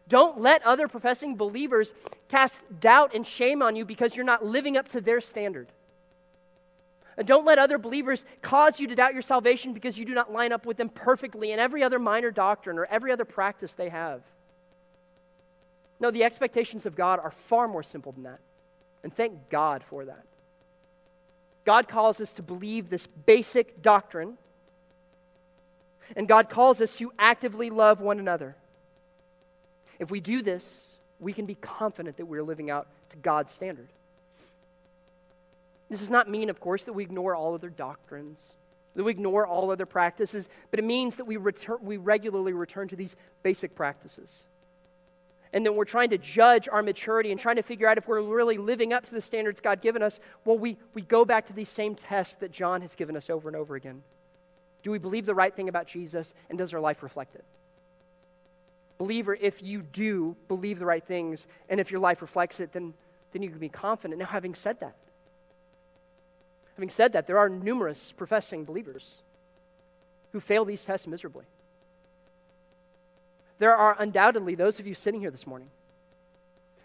Don't 0.08 0.40
let 0.40 0.62
other 0.64 0.88
professing 0.88 1.36
believers 1.36 1.94
cast 2.28 2.60
doubt 2.80 3.14
and 3.14 3.26
shame 3.26 3.62
on 3.62 3.76
you 3.76 3.84
because 3.84 4.16
you're 4.16 4.24
not 4.24 4.44
living 4.44 4.76
up 4.76 4.88
to 4.90 5.00
their 5.00 5.20
standard. 5.20 5.68
And 7.16 7.26
don't 7.26 7.44
let 7.44 7.58
other 7.58 7.78
believers 7.78 8.24
cause 8.40 8.80
you 8.80 8.88
to 8.88 8.94
doubt 8.94 9.12
your 9.12 9.22
salvation 9.22 9.74
because 9.74 9.98
you 9.98 10.04
do 10.04 10.14
not 10.14 10.32
line 10.32 10.52
up 10.52 10.66
with 10.66 10.76
them 10.76 10.88
perfectly 10.88 11.52
in 11.52 11.58
every 11.58 11.82
other 11.82 11.98
minor 11.98 12.30
doctrine 12.30 12.78
or 12.78 12.86
every 12.86 13.12
other 13.12 13.24
practice 13.24 13.74
they 13.74 13.90
have. 13.90 14.22
No, 16.00 16.10
the 16.10 16.24
expectations 16.24 16.86
of 16.86 16.96
God 16.96 17.20
are 17.20 17.30
far 17.30 17.68
more 17.68 17.82
simple 17.82 18.12
than 18.12 18.24
that. 18.24 18.40
And 19.04 19.14
thank 19.14 19.50
God 19.50 19.84
for 19.88 20.04
that. 20.06 20.24
God 21.64 21.86
calls 21.86 22.20
us 22.20 22.32
to 22.32 22.42
believe 22.42 22.88
this 22.88 23.06
basic 23.06 23.82
doctrine, 23.82 24.36
and 26.16 26.28
God 26.28 26.48
calls 26.48 26.80
us 26.80 26.94
to 26.96 27.12
actively 27.18 27.70
love 27.70 28.00
one 28.00 28.18
another. 28.18 28.56
If 29.98 30.10
we 30.10 30.20
do 30.20 30.42
this, 30.42 30.96
we 31.20 31.32
can 31.32 31.46
be 31.46 31.54
confident 31.54 32.16
that 32.16 32.26
we're 32.26 32.42
living 32.42 32.70
out 32.70 32.88
to 33.10 33.16
God's 33.16 33.52
standard. 33.52 33.88
This 35.88 36.00
does 36.00 36.10
not 36.10 36.28
mean, 36.28 36.50
of 36.50 36.58
course, 36.58 36.84
that 36.84 36.92
we 36.92 37.02
ignore 37.02 37.34
all 37.34 37.54
other 37.54 37.68
doctrines, 37.68 38.54
that 38.96 39.04
we 39.04 39.10
ignore 39.10 39.46
all 39.46 39.70
other 39.70 39.86
practices, 39.86 40.48
but 40.70 40.78
it 40.80 40.84
means 40.84 41.16
that 41.16 41.26
we, 41.26 41.36
return, 41.36 41.78
we 41.82 41.98
regularly 41.98 42.52
return 42.52 42.88
to 42.88 42.96
these 42.96 43.14
basic 43.42 43.74
practices 43.74 44.46
and 45.52 45.66
then 45.66 45.76
we're 45.76 45.84
trying 45.84 46.10
to 46.10 46.18
judge 46.18 46.68
our 46.68 46.82
maturity 46.82 47.30
and 47.30 47.38
trying 47.38 47.56
to 47.56 47.62
figure 47.62 47.86
out 47.86 47.98
if 47.98 48.08
we're 48.08 48.22
really 48.22 48.56
living 48.56 48.92
up 48.92 49.06
to 49.06 49.12
the 49.12 49.20
standards 49.20 49.60
God 49.60 49.82
given 49.82 50.02
us, 50.02 50.18
well, 50.44 50.58
we, 50.58 50.78
we 50.94 51.02
go 51.02 51.24
back 51.24 51.46
to 51.48 51.52
these 51.52 51.68
same 51.68 51.94
tests 51.94 52.36
that 52.36 52.52
John 52.52 52.80
has 52.80 52.94
given 52.94 53.16
us 53.16 53.28
over 53.28 53.48
and 53.48 53.56
over 53.56 53.74
again. 53.74 54.02
Do 54.82 54.90
we 54.90 54.98
believe 54.98 55.26
the 55.26 55.34
right 55.34 55.54
thing 55.54 55.68
about 55.68 55.86
Jesus, 55.86 56.34
and 56.48 56.58
does 56.58 56.74
our 56.74 56.80
life 56.80 57.02
reflect 57.02 57.34
it? 57.34 57.44
Believer, 58.98 59.34
if 59.34 59.62
you 59.62 59.82
do 59.82 60.36
believe 60.48 60.78
the 60.78 60.86
right 60.86 61.04
things 61.04 61.46
and 61.68 61.80
if 61.80 61.90
your 61.90 62.00
life 62.00 62.22
reflects 62.22 62.60
it, 62.60 62.72
then, 62.72 62.94
then 63.32 63.42
you 63.42 63.50
can 63.50 63.58
be 63.58 63.68
confident. 63.68 64.20
Now, 64.20 64.26
having 64.26 64.54
said 64.54 64.78
that, 64.80 64.94
having 66.76 66.90
said 66.90 67.12
that, 67.14 67.26
there 67.26 67.38
are 67.38 67.48
numerous 67.48 68.12
professing 68.12 68.64
believers 68.64 69.22
who 70.32 70.40
fail 70.40 70.64
these 70.64 70.84
tests 70.84 71.06
miserably. 71.06 71.44
There 73.58 73.74
are 73.74 73.96
undoubtedly 73.98 74.54
those 74.54 74.78
of 74.80 74.86
you 74.86 74.94
sitting 74.94 75.20
here 75.20 75.30
this 75.30 75.46
morning 75.46 75.70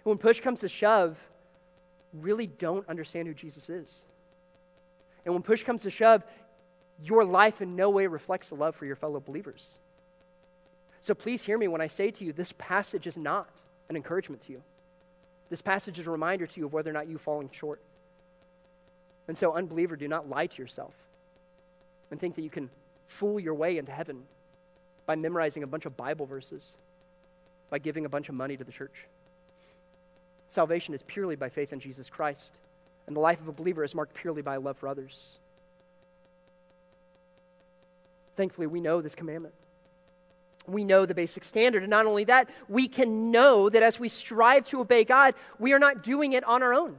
who, 0.04 0.10
when 0.10 0.18
push 0.18 0.41
comes 0.41 0.62
to 0.62 0.70
shove, 0.70 1.18
really 2.14 2.48
don't 2.48 2.88
understand 2.89 3.28
who 3.28 3.34
Jesus 3.34 3.70
is. 3.70 4.06
And 5.26 5.34
when 5.34 5.43
push 5.43 5.64
comes 5.64 5.84
to 5.84 5.91
shove, 5.91 6.24
your 7.04 7.24
life 7.26 7.62
in 7.62 7.76
no 7.76 7.89
way 7.89 8.08
reflects 8.08 8.50
the 8.50 8.56
love 8.56 8.76
for 8.76 8.86
your 8.86 8.95
fellow 8.95 9.20
believers. 9.20 9.68
So 11.02 11.14
please 11.14 11.43
hear 11.43 11.58
me 11.58 11.68
when 11.68 11.82
I 11.82 11.88
say 11.88 12.12
to 12.12 12.24
you, 12.24 12.34
this 12.34 12.54
passage 12.58 13.08
is 13.08 13.18
not 13.18 13.50
an 13.89 13.95
encouragement 13.95 14.41
to 14.43 14.52
you. 14.52 14.62
This 15.50 15.62
passage 15.62 16.00
is 16.00 16.08
a 16.08 16.12
reminder 16.12 16.45
to 16.45 16.60
you 16.60 16.66
of 16.66 16.74
whether 16.74 16.89
or 16.89 16.93
not 16.93 17.08
you've 17.08 17.22
fallen 17.22 17.50
short. 17.52 17.82
And 19.28 19.38
so, 19.38 19.54
unbeliever, 19.54 19.95
do 19.95 20.08
not 20.08 20.30
lie 20.30 20.48
to 20.48 20.62
yourself 20.62 20.93
and 22.12 22.20
think 22.20 22.36
that 22.36 22.41
you 22.41 22.50
can 22.50 22.70
fool 23.08 23.39
your 23.39 23.54
way 23.54 23.78
into 23.78 23.91
heaven 23.91 24.24
by 25.06 25.16
memorizing 25.16 25.64
a 25.64 25.68
bunch 25.68 25.86
of 25.86 25.95
Bible 25.95 26.26
verses, 26.26 26.76
by 27.70 27.80
giving 27.80 28.06
a 28.06 28.10
bunch 28.10 28.30
of 28.30 28.36
money 28.36 28.58
to 28.58 28.64
the 28.64 28.72
church. 28.72 29.06
Salvation 30.50 30.93
is 30.93 31.02
purely 31.08 31.36
by 31.36 31.50
faith 31.50 31.74
in 31.74 31.80
Jesus 31.80 32.10
Christ, 32.10 32.52
and 33.06 33.16
the 33.16 33.22
life 33.22 33.39
of 33.41 33.48
a 33.48 33.54
believer 33.54 33.84
is 33.84 33.95
marked 33.95 34.14
purely 34.14 34.41
by 34.41 34.58
love 34.58 34.78
for 34.78 34.88
others. 34.88 35.36
Thankfully, 38.38 38.68
we 38.68 38.80
know 38.80 39.02
this 39.02 39.16
commandment. 39.16 39.56
We 40.68 40.84
know 40.84 41.06
the 41.06 41.16
basic 41.16 41.44
standard. 41.44 41.84
And 41.84 41.90
not 41.90 42.06
only 42.06 42.26
that, 42.26 42.50
we 42.70 42.88
can 42.88 43.32
know 43.32 43.70
that 43.70 43.84
as 43.84 44.00
we 44.00 44.10
strive 44.10 44.66
to 44.66 44.82
obey 44.82 45.04
God, 45.04 45.34
we 45.60 45.74
are 45.74 45.80
not 45.80 46.04
doing 46.04 46.34
it 46.34 46.44
on 46.44 46.62
our 46.62 46.74
own. 46.74 46.98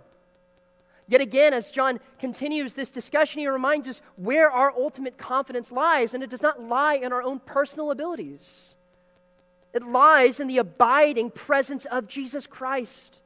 Yet 1.06 1.20
again, 1.22 1.54
as 1.54 1.70
John 1.70 2.00
continues 2.18 2.74
this 2.74 2.90
discussion, 2.90 3.40
he 3.40 3.48
reminds 3.48 3.88
us 3.88 4.02
where 4.16 4.50
our 4.50 4.70
ultimate 4.70 5.16
confidence 5.16 5.72
lies, 5.72 6.12
and 6.12 6.22
it 6.22 6.28
does 6.28 6.42
not 6.42 6.62
lie 6.62 6.94
in 6.94 7.12
our 7.12 7.22
own 7.22 7.40
personal 7.40 7.90
abilities. 7.90 8.74
It 9.72 9.82
lies 9.82 10.40
in 10.40 10.48
the 10.48 10.58
abiding 10.58 11.30
presence 11.30 11.86
of 11.86 12.08
Jesus 12.08 12.46
Christ. 12.46 13.16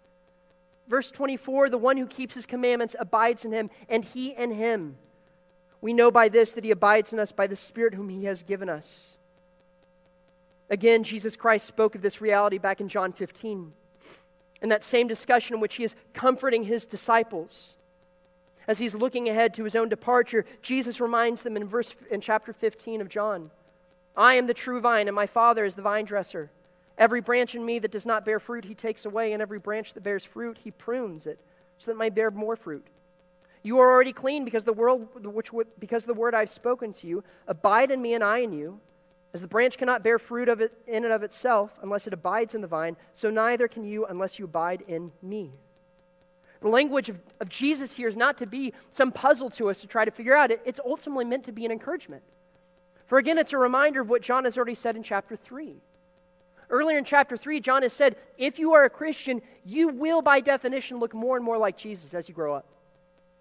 Verse 0.87 1.11
24 1.11 1.71
the 1.71 1.79
one 1.79 1.97
who 1.97 2.07
keeps 2.07 2.35
his 2.35 2.47
commandments 2.47 2.95
abides 2.99 3.45
in 3.45 3.53
him, 3.53 3.71
and 3.89 4.05
he 4.05 4.29
in 4.33 4.53
him. 4.53 4.97
We 5.83 5.93
know 5.93 6.11
by 6.11 6.30
this 6.30 6.53
that 6.53 6.64
he 6.64 6.70
abides 6.70 7.12
in 7.12 7.18
us 7.18 7.33
by 7.33 7.47
the 7.47 7.57
Spirit 7.57 7.93
whom 7.93 8.09
he 8.09 8.24
has 8.24 8.43
given 8.43 8.70
us. 8.70 9.16
Again, 10.70 11.03
Jesus 11.03 11.37
Christ 11.37 11.66
spoke 11.66 11.95
of 11.95 12.01
this 12.01 12.22
reality 12.22 12.57
back 12.57 12.80
in 12.80 12.89
John 12.89 13.12
15, 13.12 13.72
in 14.62 14.68
that 14.70 14.85
same 14.85 15.09
discussion 15.09 15.55
in 15.55 15.61
which 15.61 15.74
he 15.74 15.85
is 15.85 15.95
comforting 16.14 16.64
his 16.64 16.87
disciples. 16.87 17.74
As 18.66 18.78
he's 18.78 18.95
looking 18.95 19.28
ahead 19.28 19.55
to 19.55 19.64
his 19.64 19.74
own 19.74 19.89
departure, 19.89 20.47
Jesus 20.62 21.01
reminds 21.01 21.43
them 21.43 21.57
in 21.57 21.66
verse 21.66 21.95
in 22.11 22.20
chapter 22.20 22.53
15 22.53 23.01
of 23.01 23.09
John, 23.09 23.51
I 24.16 24.35
am 24.35 24.47
the 24.47 24.55
true 24.55 24.80
vine, 24.80 25.09
and 25.09 25.14
my 25.14 25.26
Father 25.26 25.64
is 25.64 25.74
the 25.74 25.83
vine 25.83 26.05
dresser. 26.05 26.51
Every 26.99 27.20
branch 27.20 27.55
in 27.55 27.64
me 27.64 27.78
that 27.78 27.91
does 27.91 28.07
not 28.07 28.24
bear 28.24 28.39
fruit, 28.39 28.64
he 28.64 28.74
takes 28.74 29.05
away, 29.05 29.33
and 29.33 29.41
every 29.41 29.59
branch 29.59 29.95
that 29.95 30.05
bears 30.05 30.24
fruit, 30.24 30.59
he 30.62 30.70
prunes 30.70 31.26
it, 31.26 31.39
so 31.78 31.87
that 31.87 31.97
it 31.97 31.99
may 31.99 32.11
bear 32.11 32.30
more 32.30 32.55
fruit. 32.57 32.87
You 33.63 33.79
are 33.79 33.91
already 33.91 34.13
clean 34.13 34.45
because 34.45 34.65
the, 34.65 34.73
world, 34.73 35.09
which, 35.25 35.51
because 35.79 36.05
the 36.05 36.15
word 36.15 36.35
I've 36.35 36.51
spoken 36.51 36.93
to 36.95 37.07
you. 37.07 37.23
Abide 37.47 37.91
in 37.91 38.03
me, 38.03 38.15
and 38.15 38.25
I 38.25 38.39
in 38.39 38.53
you. 38.53 38.81
As 39.35 39.41
the 39.41 39.49
branch 39.49 39.79
cannot 39.79 40.03
bear 40.03 40.19
fruit 40.19 40.49
of 40.49 40.61
it 40.61 40.73
in 40.87 41.05
and 41.05 41.13
of 41.13 41.23
itself 41.23 41.71
unless 41.83 42.07
it 42.07 42.13
abides 42.13 42.55
in 42.55 42.61
the 42.61 42.67
vine, 42.67 42.97
so 43.15 43.31
neither 43.31 43.67
can 43.67 43.85
you 43.85 44.05
unless 44.05 44.39
you 44.39 44.45
abide 44.45 44.85
in 44.89 45.11
me. 45.23 45.53
The 46.61 46.69
language 46.69 47.09
of, 47.09 47.19
of 47.41 47.49
Jesus 47.49 47.93
here 47.93 48.09
is 48.09 48.17
not 48.17 48.37
to 48.39 48.47
be 48.47 48.75
some 48.91 49.11
puzzle 49.11 49.49
to 49.51 49.71
us 49.71 49.81
to 49.81 49.87
try 49.87 50.05
to 50.05 50.11
figure 50.11 50.37
out. 50.37 50.51
It, 50.51 50.61
it's 50.65 50.81
ultimately 50.85 51.25
meant 51.25 51.45
to 51.45 51.53
be 51.53 51.65
an 51.65 51.73
encouragement. 51.73 52.23
For 53.07 53.19
again, 53.19 53.39
it's 53.39 53.53
a 53.53 53.59
reminder 53.59 54.03
of 54.03 54.11
what 54.11 54.23
John 54.23 54.45
has 54.45 54.57
already 54.57 54.75
said 54.75 54.97
in 54.97 55.03
chapter 55.03 55.35
3. 55.35 55.77
Earlier 56.69 56.99
in 56.99 57.05
chapter 57.05 57.37
3, 57.37 57.61
John 57.61 57.83
has 57.83 57.93
said, 57.93 58.17
if 58.39 58.59
you 58.59 58.75
are 58.75 58.85
a 58.85 58.91
Christian, 58.91 59.43
you 59.65 59.89
will 59.89 60.23
by 60.23 60.41
definition 60.41 60.99
look 60.99 61.15
more 61.15 61.37
and 61.37 61.45
more 61.45 61.59
like 61.59 61.77
Jesus 61.77 62.15
as 62.15 62.29
you 62.29 62.35
grow 62.35 62.55
up 62.55 62.67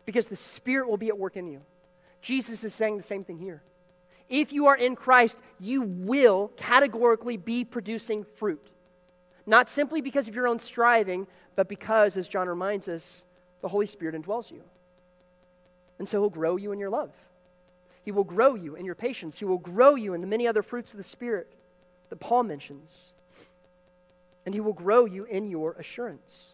because 0.06 0.28
the 0.28 0.36
Spirit 0.36 0.90
will 0.90 0.98
be 0.98 1.10
at 1.10 1.18
work 1.18 1.38
in 1.38 1.48
you. 1.48 1.62
Jesus 2.22 2.64
is 2.64 2.74
saying 2.74 2.98
the 2.98 3.04
same 3.04 3.24
thing 3.24 3.40
here. 3.40 3.62
If 4.30 4.54
you 4.54 4.68
are 4.68 4.78
in 4.78 4.96
Christ, 4.96 5.38
you 5.60 5.82
will 5.82 6.52
categorically 6.56 7.38
be 7.38 7.64
producing 7.66 8.24
fruit. 8.24 8.66
Not 9.46 9.70
simply 9.70 10.02
because 10.02 10.28
of 10.28 10.36
your 10.36 10.48
own 10.48 10.60
striving, 10.60 11.28
but 11.56 11.68
because, 11.68 12.16
as 12.16 12.28
John 12.28 12.48
reminds 12.48 12.88
us, 12.88 13.26
the 13.62 13.68
Holy 13.68 13.88
Spirit 13.88 14.16
indwells 14.16 14.52
you. 14.52 14.62
And 16.00 16.08
so 16.08 16.22
he'll 16.22 16.30
grow 16.30 16.56
you 16.56 16.72
in 16.72 16.80
your 16.80 16.90
love. 16.90 17.12
He 18.04 18.12
will 18.12 18.24
grow 18.24 18.56
you 18.56 18.76
in 18.76 18.86
your 18.86 18.96
patience. 18.96 19.38
He 19.38 19.46
will 19.46 19.58
grow 19.58 19.96
you 19.96 20.14
in 20.14 20.22
the 20.22 20.28
many 20.28 20.48
other 20.48 20.64
fruits 20.64 20.94
of 20.94 20.98
the 20.98 21.04
Spirit 21.04 21.52
that 22.10 22.20
Paul 22.20 22.44
mentions 22.44 23.12
and 24.46 24.56
He 24.56 24.62
will 24.62 24.74
grow 24.74 25.06
you 25.06 25.26
in 25.26 25.50
your 25.50 25.74
assurance. 25.74 26.54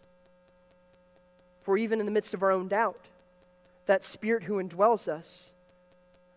For 1.63 1.77
even 1.77 1.99
in 1.99 2.05
the 2.05 2.11
midst 2.11 2.33
of 2.33 2.43
our 2.43 2.51
own 2.51 2.67
doubt, 2.67 2.99
that 3.88 4.03
Spirit 4.03 4.43
who 4.43 4.61
indwells 4.61 5.07
us, 5.07 5.51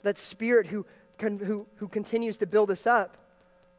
that 0.02 0.18
Spirit 0.18 0.68
who, 0.68 0.86
who, 1.20 1.66
who 1.76 1.88
continues 1.88 2.38
to 2.38 2.46
build 2.46 2.70
us 2.70 2.86
up, 2.86 3.16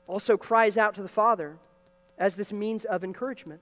also 0.07 0.38
cries 0.38 0.78
out 0.78 0.95
to 0.95 1.01
the 1.01 1.09
Father 1.09 1.57
as 2.17 2.36
this 2.36 2.53
means 2.53 2.86
of 2.86 3.03
encouragement. 3.03 3.61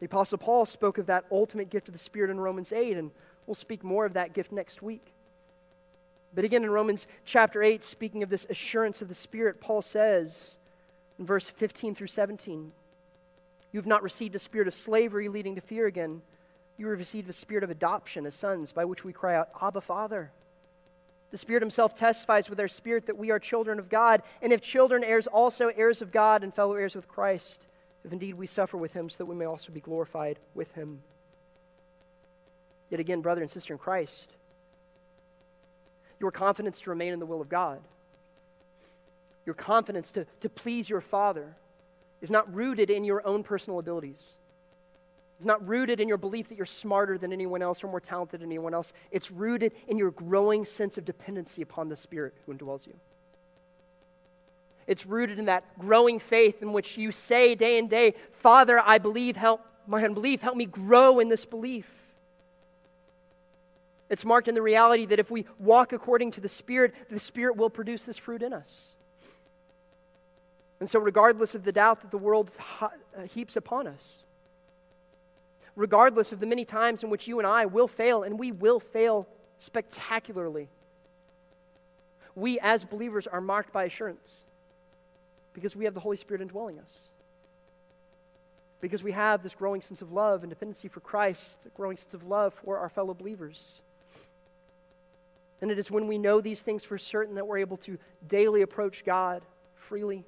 The 0.00 0.06
Apostle 0.06 0.38
Paul 0.38 0.66
spoke 0.66 0.98
of 0.98 1.06
that 1.06 1.24
ultimate 1.32 1.70
gift 1.70 1.88
of 1.88 1.94
the 1.94 1.98
Spirit 1.98 2.30
in 2.30 2.38
Romans 2.38 2.72
8, 2.72 2.96
and 2.96 3.10
we'll 3.46 3.54
speak 3.54 3.82
more 3.82 4.04
of 4.04 4.12
that 4.12 4.34
gift 4.34 4.52
next 4.52 4.82
week. 4.82 5.12
But 6.34 6.44
again, 6.44 6.64
in 6.64 6.70
Romans 6.70 7.06
chapter 7.24 7.62
8, 7.62 7.82
speaking 7.82 8.22
of 8.22 8.28
this 8.28 8.46
assurance 8.50 9.00
of 9.00 9.08
the 9.08 9.14
Spirit, 9.14 9.60
Paul 9.60 9.80
says, 9.80 10.58
in 11.18 11.24
verse 11.24 11.48
15 11.48 11.94
through 11.94 12.08
17. 12.08 12.72
You 13.72 13.80
have 13.80 13.86
not 13.86 14.02
received 14.02 14.34
a 14.34 14.38
spirit 14.38 14.68
of 14.68 14.74
slavery 14.74 15.28
leading 15.28 15.54
to 15.54 15.60
fear 15.60 15.86
again. 15.86 16.22
You 16.76 16.88
have 16.88 16.98
received 16.98 17.28
the 17.28 17.32
spirit 17.32 17.64
of 17.64 17.70
adoption 17.70 18.26
as 18.26 18.34
sons, 18.34 18.72
by 18.72 18.84
which 18.84 19.04
we 19.04 19.12
cry 19.12 19.36
out, 19.36 19.48
Abba, 19.60 19.80
Father. 19.80 20.30
The 21.30 21.38
Spirit 21.38 21.62
Himself 21.62 21.94
testifies 21.94 22.48
with 22.48 22.60
our 22.60 22.68
spirit 22.68 23.06
that 23.06 23.18
we 23.18 23.30
are 23.30 23.38
children 23.38 23.78
of 23.78 23.88
God, 23.88 24.22
and 24.42 24.52
if 24.52 24.60
children, 24.60 25.02
heirs 25.02 25.26
also, 25.26 25.68
heirs 25.68 26.02
of 26.02 26.12
God, 26.12 26.44
and 26.44 26.54
fellow 26.54 26.74
heirs 26.74 26.94
with 26.94 27.08
Christ, 27.08 27.60
if 28.04 28.12
indeed 28.12 28.34
we 28.34 28.46
suffer 28.46 28.76
with 28.76 28.92
Him, 28.92 29.10
so 29.10 29.18
that 29.18 29.26
we 29.26 29.34
may 29.34 29.46
also 29.46 29.72
be 29.72 29.80
glorified 29.80 30.38
with 30.54 30.72
Him. 30.72 31.00
Yet 32.90 33.00
again, 33.00 33.20
brother 33.20 33.42
and 33.42 33.50
sister 33.50 33.74
in 33.74 33.78
Christ, 33.78 34.30
your 36.20 36.30
confidence 36.30 36.80
to 36.82 36.90
remain 36.90 37.12
in 37.12 37.18
the 37.18 37.26
will 37.26 37.40
of 37.40 37.48
God 37.48 37.80
your 39.46 39.54
confidence 39.54 40.10
to, 40.10 40.26
to 40.40 40.48
please 40.48 40.90
your 40.90 41.00
Father 41.00 41.56
is 42.20 42.30
not 42.30 42.52
rooted 42.52 42.90
in 42.90 43.04
your 43.04 43.26
own 43.26 43.44
personal 43.44 43.78
abilities. 43.78 44.34
It's 45.36 45.46
not 45.46 45.66
rooted 45.66 46.00
in 46.00 46.08
your 46.08 46.16
belief 46.16 46.48
that 46.48 46.56
you're 46.56 46.64
smarter 46.64 47.18
than 47.18 47.32
anyone 47.32 47.60
else 47.60 47.84
or 47.84 47.88
more 47.88 48.00
talented 48.00 48.40
than 48.40 48.48
anyone 48.48 48.72
else. 48.72 48.92
It's 49.10 49.30
rooted 49.30 49.72
in 49.86 49.98
your 49.98 50.10
growing 50.10 50.64
sense 50.64 50.96
of 50.96 51.04
dependency 51.04 51.60
upon 51.60 51.88
the 51.88 51.96
Spirit 51.96 52.34
who 52.46 52.54
indwells 52.54 52.86
you. 52.86 52.94
It's 54.86 55.04
rooted 55.04 55.38
in 55.38 55.46
that 55.46 55.78
growing 55.78 56.18
faith 56.20 56.62
in 56.62 56.72
which 56.72 56.96
you 56.96 57.12
say 57.12 57.54
day 57.54 57.78
and 57.78 57.90
day, 57.90 58.14
Father, 58.40 58.80
I 58.80 58.98
believe, 58.98 59.36
help 59.36 59.60
my 59.86 60.04
unbelief, 60.04 60.40
help 60.40 60.56
me 60.56 60.66
grow 60.66 61.18
in 61.18 61.28
this 61.28 61.44
belief. 61.44 61.86
It's 64.08 64.24
marked 64.24 64.48
in 64.48 64.54
the 64.54 64.62
reality 64.62 65.06
that 65.06 65.18
if 65.18 65.30
we 65.30 65.46
walk 65.58 65.92
according 65.92 66.30
to 66.32 66.40
the 66.40 66.48
Spirit, 66.48 66.94
the 67.10 67.18
Spirit 67.18 67.56
will 67.56 67.70
produce 67.70 68.04
this 68.04 68.16
fruit 68.16 68.42
in 68.42 68.52
us. 68.52 68.88
And 70.78 70.88
so, 70.88 70.98
regardless 70.98 71.54
of 71.54 71.64
the 71.64 71.72
doubt 71.72 72.02
that 72.02 72.10
the 72.10 72.18
world 72.18 72.50
uh, 72.80 72.88
heaps 73.32 73.56
upon 73.56 73.86
us, 73.86 74.22
regardless 75.76 76.32
of 76.32 76.40
the 76.40 76.46
many 76.46 76.64
times 76.64 77.02
in 77.02 77.10
which 77.10 77.28
you 77.28 77.38
and 77.38 77.46
I 77.46 77.66
will 77.66 77.86
fail, 77.86 78.22
and 78.22 78.38
we 78.38 78.50
will 78.50 78.80
fail 78.80 79.28
spectacularly, 79.58 80.68
we 82.34 82.58
as 82.60 82.84
believers 82.84 83.26
are 83.26 83.40
marked 83.40 83.72
by 83.72 83.84
assurance 83.84 84.44
because 85.54 85.76
we 85.76 85.84
have 85.84 85.94
the 85.94 86.00
Holy 86.00 86.16
Spirit 86.16 86.42
indwelling 86.42 86.78
us. 86.78 87.08
Because 88.80 89.02
we 89.02 89.12
have 89.12 89.42
this 89.42 89.54
growing 89.54 89.80
sense 89.80 90.02
of 90.02 90.12
love 90.12 90.42
and 90.42 90.50
dependency 90.50 90.88
for 90.88 91.00
Christ, 91.00 91.56
a 91.64 91.70
growing 91.70 91.96
sense 91.96 92.12
of 92.12 92.24
love 92.24 92.52
for 92.62 92.78
our 92.78 92.90
fellow 92.90 93.14
believers. 93.14 93.80
And 95.62 95.70
it 95.70 95.78
is 95.78 95.90
when 95.90 96.06
we 96.06 96.18
know 96.18 96.42
these 96.42 96.60
things 96.60 96.84
for 96.84 96.98
certain 96.98 97.36
that 97.36 97.46
we're 97.46 97.58
able 97.58 97.78
to 97.78 97.96
daily 98.28 98.62
approach 98.62 99.04
God 99.04 99.42
freely 99.88 100.24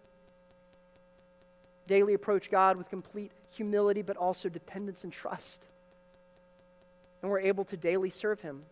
daily 1.88 2.14
approach 2.14 2.50
God 2.50 2.76
with 2.76 2.88
complete 2.88 3.32
humility, 3.50 4.02
but 4.02 4.16
also 4.16 4.48
dependence 4.48 5.04
and 5.04 5.12
trust. 5.12 5.60
And 7.22 7.30
we're 7.30 7.40
able 7.40 7.64
to 7.66 7.76
daily 7.76 8.10
serve 8.10 8.40
Him, 8.40 8.62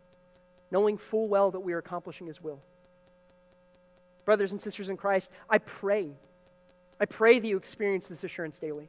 knowing 0.70 0.98
full 0.98 1.28
well 1.28 1.50
that 1.50 1.60
we 1.60 1.72
are 1.72 1.78
accomplishing 1.78 2.26
His 2.26 2.42
will. 2.42 2.60
Brothers 4.24 4.52
and 4.52 4.60
sisters 4.60 4.88
in 4.88 4.96
Christ, 4.96 5.30
I 5.48 5.58
pray 5.58 6.10
I 7.00 7.04
pray 7.04 7.38
that 7.38 7.46
you 7.46 7.56
experience 7.56 8.06
this 8.06 8.24
assurance 8.24 8.58
daily. 8.58 8.88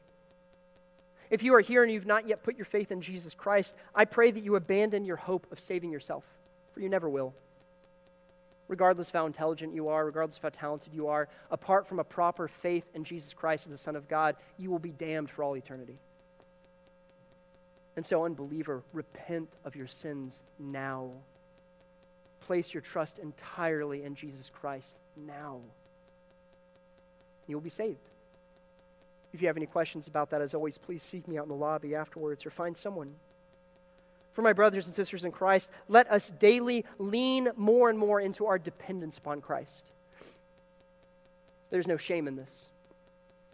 If 1.29 1.43
you 1.43 1.53
are 1.55 1.61
here 1.61 1.83
and 1.83 1.91
you've 1.91 2.05
not 2.05 2.27
yet 2.27 2.43
put 2.43 2.55
your 2.55 2.65
faith 2.65 2.91
in 2.91 3.01
Jesus 3.01 3.33
Christ, 3.33 3.73
I 3.93 4.05
pray 4.05 4.31
that 4.31 4.43
you 4.43 4.55
abandon 4.55 5.03
your 5.03 5.17
hope 5.17 5.45
of 5.51 5.59
saving 5.59 5.91
yourself, 5.91 6.23
for 6.73 6.79
you 6.79 6.87
never 6.87 7.09
will. 7.09 7.33
Regardless 8.67 9.07
of 9.07 9.13
how 9.13 9.25
intelligent 9.25 9.73
you 9.73 9.87
are, 9.87 10.05
regardless 10.05 10.37
of 10.37 10.43
how 10.43 10.49
talented 10.49 10.93
you 10.93 11.07
are, 11.07 11.29
apart 11.51 11.87
from 11.87 11.99
a 11.99 12.03
proper 12.03 12.47
faith 12.47 12.83
in 12.93 13.03
Jesus 13.03 13.33
Christ 13.33 13.65
as 13.65 13.71
the 13.71 13.77
Son 13.77 13.95
of 13.95 14.09
God, 14.09 14.35
you 14.57 14.69
will 14.69 14.79
be 14.79 14.91
damned 14.91 15.29
for 15.29 15.43
all 15.43 15.55
eternity. 15.55 15.99
And 17.95 18.05
so, 18.05 18.25
unbeliever, 18.25 18.83
repent 18.93 19.49
of 19.65 19.75
your 19.75 19.87
sins 19.87 20.41
now. 20.59 21.09
Place 22.41 22.73
your 22.73 22.81
trust 22.81 23.19
entirely 23.19 24.03
in 24.03 24.15
Jesus 24.15 24.51
Christ 24.53 24.95
now. 25.25 25.59
You 27.47 27.55
will 27.55 27.61
be 27.61 27.69
saved. 27.69 27.97
If 29.33 29.41
you 29.41 29.47
have 29.47 29.57
any 29.57 29.65
questions 29.65 30.07
about 30.07 30.29
that, 30.29 30.41
as 30.41 30.53
always, 30.53 30.77
please 30.77 31.03
seek 31.03 31.27
me 31.27 31.37
out 31.37 31.43
in 31.43 31.49
the 31.49 31.55
lobby 31.55 31.95
afterwards 31.95 32.45
or 32.45 32.49
find 32.49 32.75
someone. 32.75 33.15
For 34.37 34.43
my 34.43 34.53
brothers 34.53 34.85
and 34.85 34.93
sisters 34.93 35.23
in 35.23 35.31
Christ, 35.31 35.67
let 35.87 36.11
us 36.11 36.29
daily 36.29 36.85
lean 36.99 37.49
more 37.55 37.89
and 37.89 37.97
more 37.97 38.21
into 38.21 38.45
our 38.45 38.59
dependence 38.59 39.17
upon 39.17 39.41
Christ. 39.41 39.85
There's 41.71 41.87
no 41.87 41.97
shame 41.97 42.27
in 42.27 42.35
this. 42.35 42.69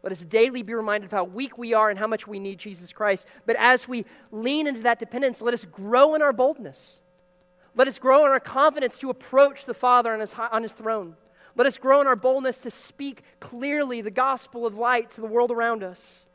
Let 0.01 0.11
us 0.11 0.25
daily 0.25 0.61
be 0.61 0.73
reminded 0.73 1.05
of 1.05 1.11
how 1.11 1.23
weak 1.23 1.57
we 1.57 1.73
are 1.73 1.89
and 1.89 1.97
how 1.97 2.07
much 2.07 2.27
we 2.27 2.37
need 2.37 2.59
Jesus 2.59 2.91
Christ. 2.91 3.25
But 3.45 3.55
as 3.55 3.87
we 3.87 4.03
lean 4.29 4.67
into 4.67 4.81
that 4.81 4.99
dependence, 4.99 5.39
let 5.39 5.53
us 5.53 5.63
grow 5.63 6.15
in 6.15 6.21
our 6.21 6.33
boldness. 6.33 6.99
Let 7.75 7.87
us 7.87 7.97
grow 7.97 8.25
in 8.25 8.31
our 8.31 8.41
confidence 8.41 8.97
to 8.97 9.09
approach 9.09 9.63
the 9.63 9.73
Father 9.73 10.11
on 10.13 10.19
his, 10.19 10.33
on 10.33 10.63
his 10.63 10.73
throne. 10.73 11.15
Let 11.55 11.65
us 11.65 11.77
grow 11.77 12.01
in 12.01 12.07
our 12.07 12.17
boldness 12.17 12.57
to 12.57 12.69
speak 12.69 13.23
clearly 13.39 14.01
the 14.01 14.11
gospel 14.11 14.65
of 14.65 14.75
light 14.75 15.11
to 15.11 15.21
the 15.21 15.27
world 15.27 15.49
around 15.49 15.81
us. 15.81 16.25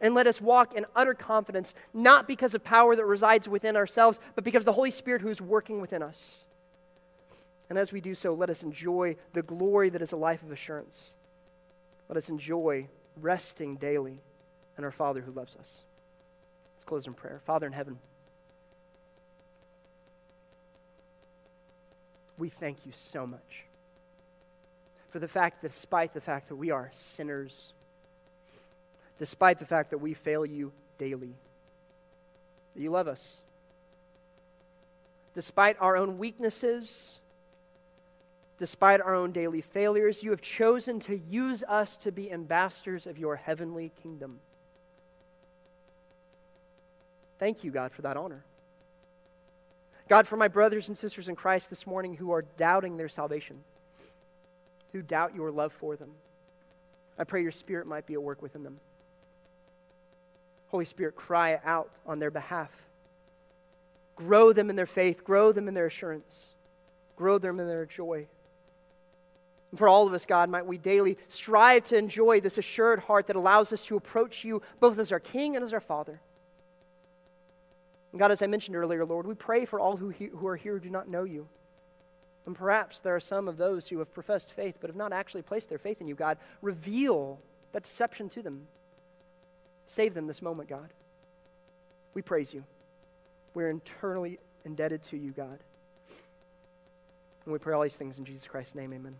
And 0.00 0.14
let 0.14 0.26
us 0.26 0.40
walk 0.40 0.74
in 0.74 0.84
utter 0.94 1.14
confidence, 1.14 1.74
not 1.94 2.28
because 2.28 2.54
of 2.54 2.62
power 2.62 2.94
that 2.94 3.04
resides 3.04 3.48
within 3.48 3.76
ourselves, 3.76 4.20
but 4.34 4.44
because 4.44 4.60
of 4.60 4.66
the 4.66 4.72
Holy 4.72 4.90
Spirit 4.90 5.22
who 5.22 5.28
is 5.28 5.40
working 5.40 5.80
within 5.80 6.02
us. 6.02 6.44
And 7.68 7.78
as 7.78 7.92
we 7.92 8.00
do 8.00 8.14
so, 8.14 8.34
let 8.34 8.50
us 8.50 8.62
enjoy 8.62 9.16
the 9.32 9.42
glory 9.42 9.88
that 9.88 10.02
is 10.02 10.12
a 10.12 10.16
life 10.16 10.42
of 10.42 10.52
assurance. 10.52 11.16
Let 12.08 12.16
us 12.16 12.28
enjoy 12.28 12.88
resting 13.20 13.76
daily 13.76 14.20
in 14.78 14.84
our 14.84 14.90
Father 14.90 15.20
who 15.20 15.32
loves 15.32 15.56
us. 15.56 15.82
Let's 16.76 16.84
close 16.84 17.06
in 17.06 17.14
prayer. 17.14 17.40
Father 17.44 17.66
in 17.66 17.72
heaven, 17.72 17.98
we 22.38 22.50
thank 22.50 22.84
you 22.84 22.92
so 22.94 23.26
much 23.26 23.64
for 25.08 25.18
the 25.18 25.28
fact 25.28 25.62
that 25.62 25.72
despite 25.72 26.12
the 26.12 26.20
fact 26.20 26.48
that 26.48 26.56
we 26.56 26.70
are 26.70 26.92
sinners, 26.94 27.72
despite 29.18 29.58
the 29.58 29.66
fact 29.66 29.90
that 29.90 29.98
we 29.98 30.14
fail 30.14 30.44
you 30.44 30.72
daily, 30.98 31.34
that 32.74 32.82
you 32.82 32.90
love 32.90 33.08
us. 33.08 33.36
Despite 35.34 35.76
our 35.80 35.96
own 35.96 36.18
weaknesses, 36.18 37.18
despite 38.58 39.00
our 39.00 39.14
own 39.14 39.32
daily 39.32 39.60
failures, 39.60 40.22
you 40.22 40.30
have 40.30 40.40
chosen 40.40 41.00
to 41.00 41.20
use 41.28 41.62
us 41.68 41.96
to 41.98 42.12
be 42.12 42.32
ambassadors 42.32 43.06
of 43.06 43.18
your 43.18 43.36
heavenly 43.36 43.92
kingdom. 44.02 44.40
Thank 47.38 47.64
you, 47.64 47.70
God, 47.70 47.92
for 47.92 48.02
that 48.02 48.16
honor. 48.16 48.42
God, 50.08 50.26
for 50.26 50.36
my 50.36 50.48
brothers 50.48 50.88
and 50.88 50.96
sisters 50.96 51.28
in 51.28 51.36
Christ 51.36 51.68
this 51.68 51.86
morning 51.86 52.14
who 52.14 52.30
are 52.32 52.42
doubting 52.56 52.96
their 52.96 53.08
salvation 53.08 53.58
who 54.96 55.02
doubt 55.02 55.34
your 55.34 55.50
love 55.50 55.72
for 55.74 55.94
them. 55.94 56.10
I 57.18 57.24
pray 57.24 57.42
your 57.42 57.52
Spirit 57.52 57.86
might 57.86 58.06
be 58.06 58.14
at 58.14 58.22
work 58.22 58.40
within 58.40 58.62
them. 58.62 58.78
Holy 60.68 60.84
Spirit, 60.84 61.16
cry 61.16 61.60
out 61.64 61.90
on 62.06 62.18
their 62.18 62.30
behalf. 62.30 62.70
Grow 64.16 64.52
them 64.52 64.70
in 64.70 64.76
their 64.76 64.86
faith, 64.86 65.24
grow 65.24 65.52
them 65.52 65.68
in 65.68 65.74
their 65.74 65.86
assurance, 65.86 66.48
grow 67.16 67.38
them 67.38 67.60
in 67.60 67.66
their 67.66 67.86
joy. 67.86 68.26
And 69.70 69.78
for 69.78 69.88
all 69.88 70.06
of 70.06 70.14
us, 70.14 70.24
God, 70.24 70.48
might 70.48 70.64
we 70.64 70.78
daily 70.78 71.18
strive 71.28 71.86
to 71.88 71.96
enjoy 71.96 72.40
this 72.40 72.56
assured 72.56 73.00
heart 73.00 73.26
that 73.26 73.36
allows 73.36 73.72
us 73.72 73.84
to 73.86 73.96
approach 73.96 74.44
you 74.44 74.62
both 74.80 74.98
as 74.98 75.12
our 75.12 75.20
King 75.20 75.56
and 75.56 75.64
as 75.64 75.72
our 75.72 75.80
Father. 75.80 76.20
And 78.12 78.18
God, 78.18 78.30
as 78.30 78.40
I 78.40 78.46
mentioned 78.46 78.76
earlier, 78.76 79.04
Lord, 79.04 79.26
we 79.26 79.34
pray 79.34 79.66
for 79.66 79.78
all 79.78 79.96
who, 79.96 80.08
he, 80.08 80.26
who 80.26 80.46
are 80.46 80.56
here 80.56 80.74
who 80.74 80.80
do 80.80 80.88
not 80.88 81.08
know 81.08 81.24
you. 81.24 81.46
And 82.46 82.54
perhaps 82.54 83.00
there 83.00 83.14
are 83.14 83.20
some 83.20 83.48
of 83.48 83.56
those 83.58 83.88
who 83.88 83.98
have 83.98 84.14
professed 84.14 84.52
faith 84.52 84.76
but 84.80 84.88
have 84.88 84.96
not 84.96 85.12
actually 85.12 85.42
placed 85.42 85.68
their 85.68 85.78
faith 85.78 86.00
in 86.00 86.06
you, 86.06 86.14
God. 86.14 86.38
Reveal 86.62 87.38
that 87.72 87.82
deception 87.82 88.30
to 88.30 88.42
them. 88.42 88.68
Save 89.86 90.14
them 90.14 90.26
this 90.26 90.42
moment, 90.42 90.68
God. 90.68 90.88
We 92.14 92.22
praise 92.22 92.52
you. 92.52 92.64
We're 93.54 93.70
eternally 93.70 94.38
indebted 94.64 95.02
to 95.04 95.16
you, 95.16 95.30
God. 95.30 95.58
And 97.44 97.52
we 97.52 97.58
pray 97.58 97.74
all 97.74 97.82
these 97.82 97.92
things 97.92 98.18
in 98.18 98.24
Jesus 98.24 98.46
Christ's 98.46 98.74
name. 98.74 98.92
Amen. 98.92 99.14